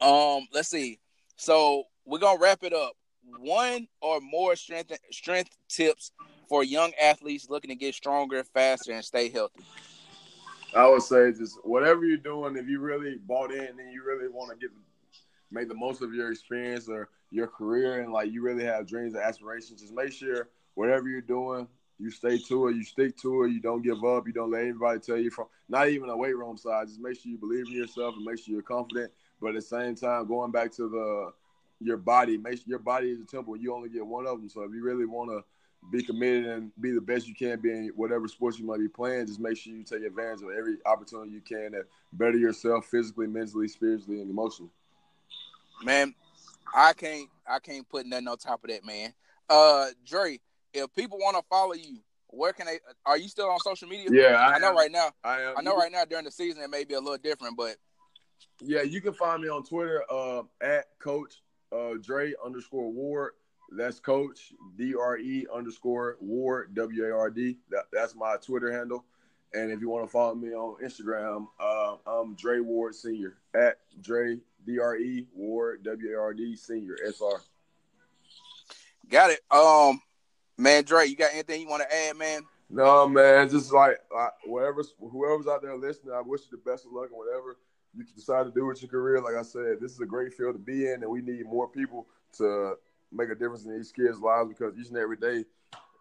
Um, 0.01 0.47
let's 0.53 0.69
see. 0.69 0.99
So 1.37 1.83
we're 2.05 2.19
gonna 2.19 2.39
wrap 2.39 2.63
it 2.63 2.73
up. 2.73 2.93
One 3.39 3.87
or 4.01 4.19
more 4.21 4.55
strength 4.55 4.91
strength 5.11 5.57
tips 5.67 6.11
for 6.47 6.63
young 6.63 6.91
athletes 7.01 7.49
looking 7.49 7.69
to 7.69 7.75
get 7.75 7.95
stronger, 7.95 8.43
faster, 8.43 8.91
and 8.91 9.03
stay 9.03 9.29
healthy. 9.29 9.63
I 10.75 10.87
would 10.87 11.01
say 11.01 11.31
just 11.31 11.57
whatever 11.63 12.05
you're 12.05 12.17
doing, 12.17 12.57
if 12.57 12.67
you 12.67 12.79
really 12.79 13.17
bought 13.25 13.51
in 13.51 13.79
and 13.79 13.91
you 13.91 14.03
really 14.05 14.27
want 14.27 14.51
to 14.51 14.57
get 14.57 14.75
make 15.51 15.69
the 15.69 15.75
most 15.75 16.01
of 16.01 16.13
your 16.13 16.31
experience 16.31 16.89
or 16.89 17.09
your 17.31 17.47
career 17.47 18.01
and 18.01 18.11
like 18.11 18.31
you 18.31 18.41
really 18.41 18.65
have 18.65 18.87
dreams 18.87 19.13
and 19.13 19.23
aspirations, 19.23 19.81
just 19.81 19.93
make 19.93 20.11
sure 20.11 20.49
whatever 20.73 21.07
you're 21.07 21.21
doing, 21.21 21.67
you 21.99 22.11
stay 22.11 22.37
to 22.37 22.67
it, 22.67 22.75
you 22.75 22.83
stick 22.83 23.17
to 23.17 23.43
it, 23.43 23.51
you 23.51 23.61
don't 23.61 23.81
give 23.81 24.03
up, 24.03 24.27
you 24.27 24.33
don't 24.33 24.51
let 24.51 24.63
anybody 24.63 24.99
tell 24.99 25.17
you 25.17 25.31
from 25.31 25.45
not 25.69 25.89
even 25.89 26.09
a 26.09 26.17
weight 26.17 26.35
room 26.35 26.57
side. 26.57 26.87
Just 26.87 26.99
make 26.99 27.19
sure 27.19 27.31
you 27.31 27.37
believe 27.37 27.67
in 27.67 27.73
yourself 27.73 28.15
and 28.15 28.25
make 28.25 28.37
sure 28.37 28.53
you're 28.53 28.61
confident. 28.61 29.11
But 29.41 29.49
at 29.49 29.55
the 29.55 29.61
same 29.61 29.95
time, 29.95 30.27
going 30.27 30.51
back 30.51 30.71
to 30.73 30.89
the 30.89 31.31
your 31.79 31.97
body, 31.97 32.37
make 32.37 32.57
sure 32.57 32.65
your 32.67 32.79
body 32.79 33.09
is 33.11 33.19
a 33.19 33.25
temple. 33.25 33.57
You 33.57 33.73
only 33.73 33.89
get 33.89 34.05
one 34.05 34.25
of 34.25 34.39
them. 34.39 34.49
So 34.49 34.61
if 34.63 34.71
you 34.73 34.83
really 34.83 35.05
want 35.05 35.29
to 35.31 35.43
be 35.91 36.03
committed 36.03 36.45
and 36.45 36.71
be 36.79 36.91
the 36.91 37.01
best 37.01 37.27
you 37.27 37.35
can 37.35 37.59
be 37.59 37.69
in 37.69 37.91
whatever 37.95 38.27
sports 38.27 38.57
you 38.57 38.65
might 38.65 38.79
be 38.79 38.87
playing, 38.87 39.27
just 39.27 39.39
make 39.39 39.57
sure 39.57 39.73
you 39.73 39.83
take 39.83 40.03
advantage 40.03 40.41
of 40.41 40.49
every 40.57 40.77
opportunity 40.85 41.31
you 41.31 41.41
can 41.41 41.73
to 41.73 41.83
better 42.13 42.37
yourself 42.37 42.85
physically, 42.85 43.27
mentally, 43.27 43.67
spiritually, 43.67 44.21
and 44.21 44.29
emotionally. 44.29 44.71
Man, 45.83 46.15
I 46.73 46.93
can't 46.93 47.29
I 47.47 47.59
can't 47.59 47.87
put 47.87 48.05
nothing 48.05 48.27
on 48.27 48.37
top 48.37 48.63
of 48.63 48.69
that, 48.69 48.85
man. 48.85 49.13
Uh 49.49 49.87
Dre, 50.05 50.39
if 50.75 50.93
people 50.93 51.17
want 51.17 51.37
to 51.37 51.43
follow 51.49 51.73
you, 51.73 51.99
where 52.27 52.53
can 52.53 52.65
they? 52.65 52.79
Are 53.05 53.17
you 53.17 53.27
still 53.27 53.49
on 53.49 53.59
social 53.59 53.87
media? 53.87 54.09
Yeah, 54.11 54.35
I, 54.35 54.55
I 54.55 54.59
know 54.59 54.69
am. 54.69 54.75
right 54.75 54.91
now. 54.91 55.09
I 55.23 55.41
am. 55.41 55.55
I 55.57 55.61
know 55.61 55.75
right 55.75 55.91
now 55.91 56.05
during 56.05 56.25
the 56.25 56.31
season 56.31 56.61
it 56.61 56.69
may 56.69 56.83
be 56.83 56.95
a 56.95 56.99
little 56.99 57.17
different, 57.17 57.57
but 57.57 57.77
yeah, 58.61 58.81
you 58.81 59.01
can 59.01 59.13
find 59.13 59.41
me 59.41 59.49
on 59.49 59.63
Twitter 59.63 60.03
uh, 60.09 60.43
at 60.61 60.85
Coach 60.99 61.41
uh, 61.71 61.93
Dre 62.01 62.33
underscore 62.43 62.91
Ward. 62.91 63.31
That's 63.71 63.99
Coach 63.99 64.53
D 64.77 64.93
R 64.95 65.17
E 65.17 65.47
underscore 65.53 66.17
Ward 66.19 66.75
W 66.75 67.05
A 67.05 67.11
R 67.11 67.29
D. 67.29 67.57
That, 67.71 67.85
that's 67.91 68.15
my 68.15 68.35
Twitter 68.41 68.71
handle. 68.71 69.05
And 69.53 69.71
if 69.71 69.79
you 69.79 69.89
want 69.89 70.05
to 70.05 70.11
follow 70.11 70.35
me 70.35 70.49
on 70.49 70.83
Instagram, 70.83 71.47
uh, 71.59 71.95
I'm 72.05 72.35
Dre 72.35 72.59
Ward 72.59 72.93
Senior 72.93 73.37
at 73.55 73.79
Dre 74.01 74.37
D 74.65 74.79
R 74.79 74.97
E 74.97 75.25
Ward 75.33 75.83
W 75.83 76.15
A 76.15 76.19
R 76.19 76.33
D 76.33 76.55
Senior 76.55 76.97
S 77.07 77.21
R. 77.21 77.41
Got 79.09 79.31
it. 79.31 79.39
Um, 79.51 80.01
Man, 80.57 80.83
Dre, 80.83 81.05
you 81.05 81.15
got 81.15 81.31
anything 81.33 81.61
you 81.61 81.67
want 81.67 81.83
to 81.83 81.95
add, 81.95 82.17
man? 82.17 82.43
No, 82.69 83.07
man. 83.07 83.49
Just 83.49 83.73
like 83.73 83.97
whatever, 84.45 84.83
whoever's 84.99 85.47
out 85.47 85.61
there 85.61 85.75
listening, 85.75 86.13
I 86.13 86.21
wish 86.21 86.41
you 86.49 86.57
the 86.57 86.69
best 86.69 86.85
of 86.85 86.91
luck 86.91 87.09
and 87.09 87.17
whatever 87.17 87.57
you 87.95 88.03
decide 88.15 88.45
to 88.45 88.51
do 88.51 88.65
with 88.65 88.81
your 88.81 88.89
career. 88.89 89.21
Like 89.21 89.35
I 89.35 89.43
said, 89.43 89.77
this 89.79 89.91
is 89.91 89.99
a 89.99 90.05
great 90.05 90.33
field 90.33 90.55
to 90.55 90.59
be 90.59 90.87
in, 90.87 91.03
and 91.03 91.11
we 91.11 91.21
need 91.21 91.45
more 91.45 91.67
people 91.67 92.07
to 92.37 92.75
make 93.11 93.29
a 93.29 93.35
difference 93.35 93.65
in 93.65 93.75
these 93.75 93.91
kids' 93.91 94.19
lives 94.19 94.49
because 94.49 94.77
each 94.77 94.87
and 94.87 94.97
every 94.97 95.17
day, 95.17 95.45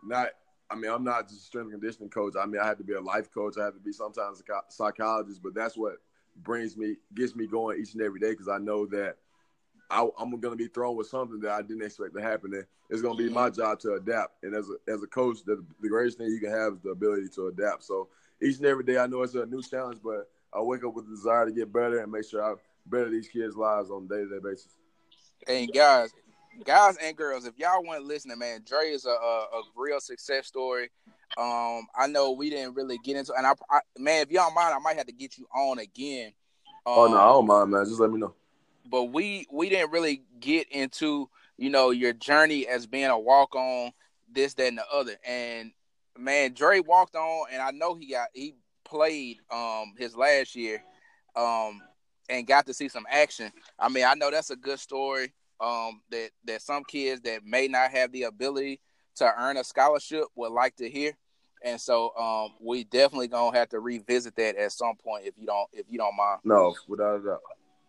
not 0.05 0.29
I 0.71 0.77
mean, 0.77 0.91
I'm 0.91 1.05
not 1.05 1.29
just 1.29 1.43
a 1.43 1.45
strength 1.45 1.73
and 1.73 1.81
conditioning 1.81 2.11
coach. 2.11 2.35
I 2.41 2.47
mean, 2.47 2.61
I 2.61 2.67
have 2.67 2.79
to 2.79 2.85
be 2.85 2.95
a 2.95 3.01
life 3.01 3.33
coach. 3.33 3.57
I 3.61 3.65
have 3.65 3.75
to 3.75 3.81
be 3.81 3.93
sometimes 3.93 4.41
a 4.41 4.73
psychologist, 4.73 5.43
but 5.43 5.55
that's 5.55 5.77
what 5.77 5.99
brings 6.43 6.77
me, 6.77 6.97
gets 7.15 7.37
me 7.37 7.47
going 7.47 7.81
each 7.81 7.93
and 7.93 8.03
every 8.03 8.19
day 8.19 8.31
because 8.31 8.49
I 8.49 8.59
know 8.59 8.87
that 8.87 9.17
I, 9.91 10.03
am 10.21 10.31
going 10.41 10.57
to 10.57 10.57
be 10.57 10.69
thrown 10.69 10.97
with 10.97 11.09
something 11.09 11.41
that 11.41 11.53
I 11.53 11.63
didn't 11.63 11.83
expect 11.83 12.15
to 12.15 12.23
happen. 12.23 12.55
And 12.55 12.65
it's 12.91 13.03
going 13.03 13.17
to 13.17 13.23
be 13.23 13.33
my 13.33 13.51
job 13.51 13.81
to 13.81 13.95
adapt. 13.95 14.43
And 14.43 14.55
as 14.55 14.69
a, 14.69 14.93
as 14.93 15.03
a 15.03 15.07
coach, 15.07 15.39
the, 15.45 15.65
the 15.81 15.89
greatest 15.89 16.19
thing 16.19 16.29
you 16.29 16.41
can 16.41 16.51
have 16.51 16.75
is 16.75 16.81
the 16.81 16.91
ability 16.91 17.29
to 17.35 17.49
adapt. 17.49 17.85
So 17.85 18.09
each 18.43 18.57
and 18.59 18.67
every 18.67 18.85
day, 18.85 18.99
I 18.99 19.07
know 19.07 19.23
it's 19.23 19.35
a 19.35 19.47
new 19.47 19.63
challenge, 19.63 20.01
but 20.03 20.29
I 20.53 20.61
wake 20.61 20.85
up 20.85 20.95
with 20.95 21.09
the 21.09 21.17
desire 21.17 21.47
to 21.47 21.53
get 21.53 21.73
better 21.73 21.99
and 21.99 22.11
make 22.11 22.29
sure 22.29 22.43
I 22.43 22.55
better 22.87 23.11
these 23.11 23.29
kids' 23.29 23.57
lives 23.57 23.91
on 23.91 24.05
a 24.05 24.09
day 24.09 24.23
to 24.23 24.29
day 24.29 24.39
basis. 24.43 24.77
And 25.47 25.73
guys, 25.73 26.11
guys 26.65 26.97
and 27.03 27.17
girls, 27.17 27.47
if 27.47 27.59
y'all 27.59 27.83
want 27.83 28.01
to 28.01 28.07
listen, 28.07 28.37
man, 28.39 28.63
Dre 28.67 28.91
is 28.91 29.05
a, 29.05 29.11
a, 29.11 29.13
a, 29.13 29.63
real 29.75 30.01
success 30.01 30.47
story. 30.47 30.91
Um, 31.37 31.87
I 31.99 32.07
know 32.07 32.33
we 32.33 32.51
didn't 32.51 32.75
really 32.75 32.99
get 32.99 33.17
into, 33.17 33.35
and 33.35 33.47
I, 33.47 33.53
I, 33.71 33.81
man, 33.99 34.23
if 34.23 34.31
y'all 34.31 34.53
mind, 34.53 34.75
I 34.75 34.79
might 34.79 34.97
have 34.97 35.07
to 35.07 35.13
get 35.13 35.37
you 35.37 35.47
on 35.55 35.79
again. 35.79 36.33
Um, 36.87 36.95
oh 36.97 37.07
no, 37.09 37.17
I 37.17 37.25
don't 37.25 37.47
mind, 37.47 37.71
man. 37.71 37.85
Just 37.85 38.01
let 38.01 38.11
me 38.11 38.21
know. 38.21 38.35
But 38.91 39.05
we 39.05 39.47
we 39.51 39.69
didn't 39.69 39.93
really 39.93 40.23
get 40.41 40.69
into 40.71 41.29
you 41.57 41.71
know 41.71 41.91
your 41.91 42.13
journey 42.13 42.67
as 42.67 42.87
being 42.87 43.07
a 43.07 43.19
walk 43.19 43.55
on 43.55 43.93
this, 44.31 44.55
that, 44.55 44.69
and 44.69 44.79
the 44.79 44.85
other. 44.93 45.17
And 45.27 45.73
man, 46.19 46.53
Dre 46.53 46.81
walked 46.81 47.17
on, 47.17 47.47
and 47.53 47.63
I 47.63 47.71
know 47.71 47.95
he 47.95 48.13
got 48.13 48.29
he 48.33 48.55
played 48.85 49.39
um 49.51 49.95
his 49.97 50.17
last 50.17 50.55
year, 50.55 50.83
um, 51.37 51.81
and 52.29 52.47
got 52.47 52.67
to 52.67 52.75
see 52.75 52.89
some 52.89 53.07
action. 53.11 53.53
I 53.79 53.89
mean, 53.89 54.05
I 54.05 54.15
know 54.15 54.31
that's 54.31 54.51
a 54.51 54.57
good 54.57 54.79
story 54.79 55.33
um, 55.61 56.01
that 56.11 56.31
that 56.45 56.63
some 56.63 56.85
kids 56.85 57.21
that 57.23 57.45
may 57.45 57.69
not 57.69 57.91
have 57.91 58.13
the 58.13 58.25
ability 58.25 58.81
to 59.17 59.33
earn 59.39 59.57
a 59.57 59.65
scholarship 59.65 60.25
would 60.35 60.53
like 60.53 60.77
to 60.77 60.91
hear. 60.91 61.17
And 61.63 61.81
so 61.81 62.15
um, 62.17 62.51
we 62.61 62.85
definitely 62.85 63.29
gonna 63.29 63.57
have 63.57 63.71
to 63.71 63.81
revisit 63.81 64.37
that 64.37 64.57
at 64.57 64.73
some 64.73 64.97
point 64.97 65.27
if 65.27 65.35
you 65.39 65.47
don't 65.47 65.69
if 65.73 65.87
you 65.89 65.99
don't 65.99 66.17
mind. 66.17 66.41
No, 66.45 66.75
without 66.87 67.21
a 67.21 67.25
doubt. 67.25 67.41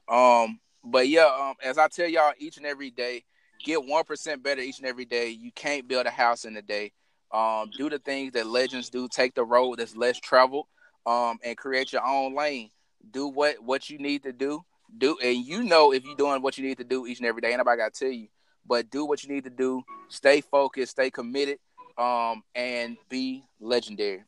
Um, 0.07 0.59
but 0.85 1.07
yeah, 1.07 1.25
um, 1.25 1.55
as 1.63 1.77
I 1.77 1.87
tell 1.87 2.07
y'all 2.07 2.33
each 2.37 2.57
and 2.57 2.65
every 2.65 2.91
day, 2.91 3.23
get 3.63 3.83
one 3.83 4.03
percent 4.03 4.43
better 4.43 4.61
each 4.61 4.79
and 4.79 4.87
every 4.87 5.05
day. 5.05 5.29
You 5.29 5.51
can't 5.51 5.87
build 5.87 6.05
a 6.05 6.11
house 6.11 6.45
in 6.45 6.55
a 6.57 6.61
day. 6.61 6.91
Um, 7.33 7.69
do 7.77 7.89
the 7.89 7.99
things 7.99 8.33
that 8.33 8.47
legends 8.47 8.89
do. 8.89 9.07
Take 9.07 9.33
the 9.33 9.43
road 9.43 9.79
that's 9.79 9.95
less 9.95 10.19
traveled. 10.19 10.67
Um, 11.05 11.37
and 11.43 11.55
create 11.55 11.93
your 11.93 12.03
own 12.03 12.33
lane. 12.33 12.71
Do 13.11 13.27
what 13.27 13.61
what 13.61 13.89
you 13.89 13.99
need 13.99 14.23
to 14.23 14.33
do 14.33 14.65
do 14.97 15.17
and 15.23 15.45
you 15.45 15.63
know 15.63 15.93
if 15.93 16.03
you're 16.05 16.15
doing 16.15 16.41
what 16.41 16.57
you 16.57 16.65
need 16.65 16.77
to 16.77 16.83
do 16.83 17.05
each 17.05 17.19
and 17.19 17.27
every 17.27 17.41
day 17.41 17.49
ain't 17.49 17.57
nobody 17.57 17.77
gotta 17.77 17.91
tell 17.91 18.09
you 18.09 18.27
but 18.65 18.89
do 18.89 19.05
what 19.05 19.23
you 19.23 19.33
need 19.33 19.43
to 19.43 19.49
do 19.49 19.83
stay 20.09 20.41
focused 20.41 20.91
stay 20.91 21.09
committed 21.09 21.57
um 21.97 22.43
and 22.53 22.97
be 23.09 23.43
legendary 23.59 24.23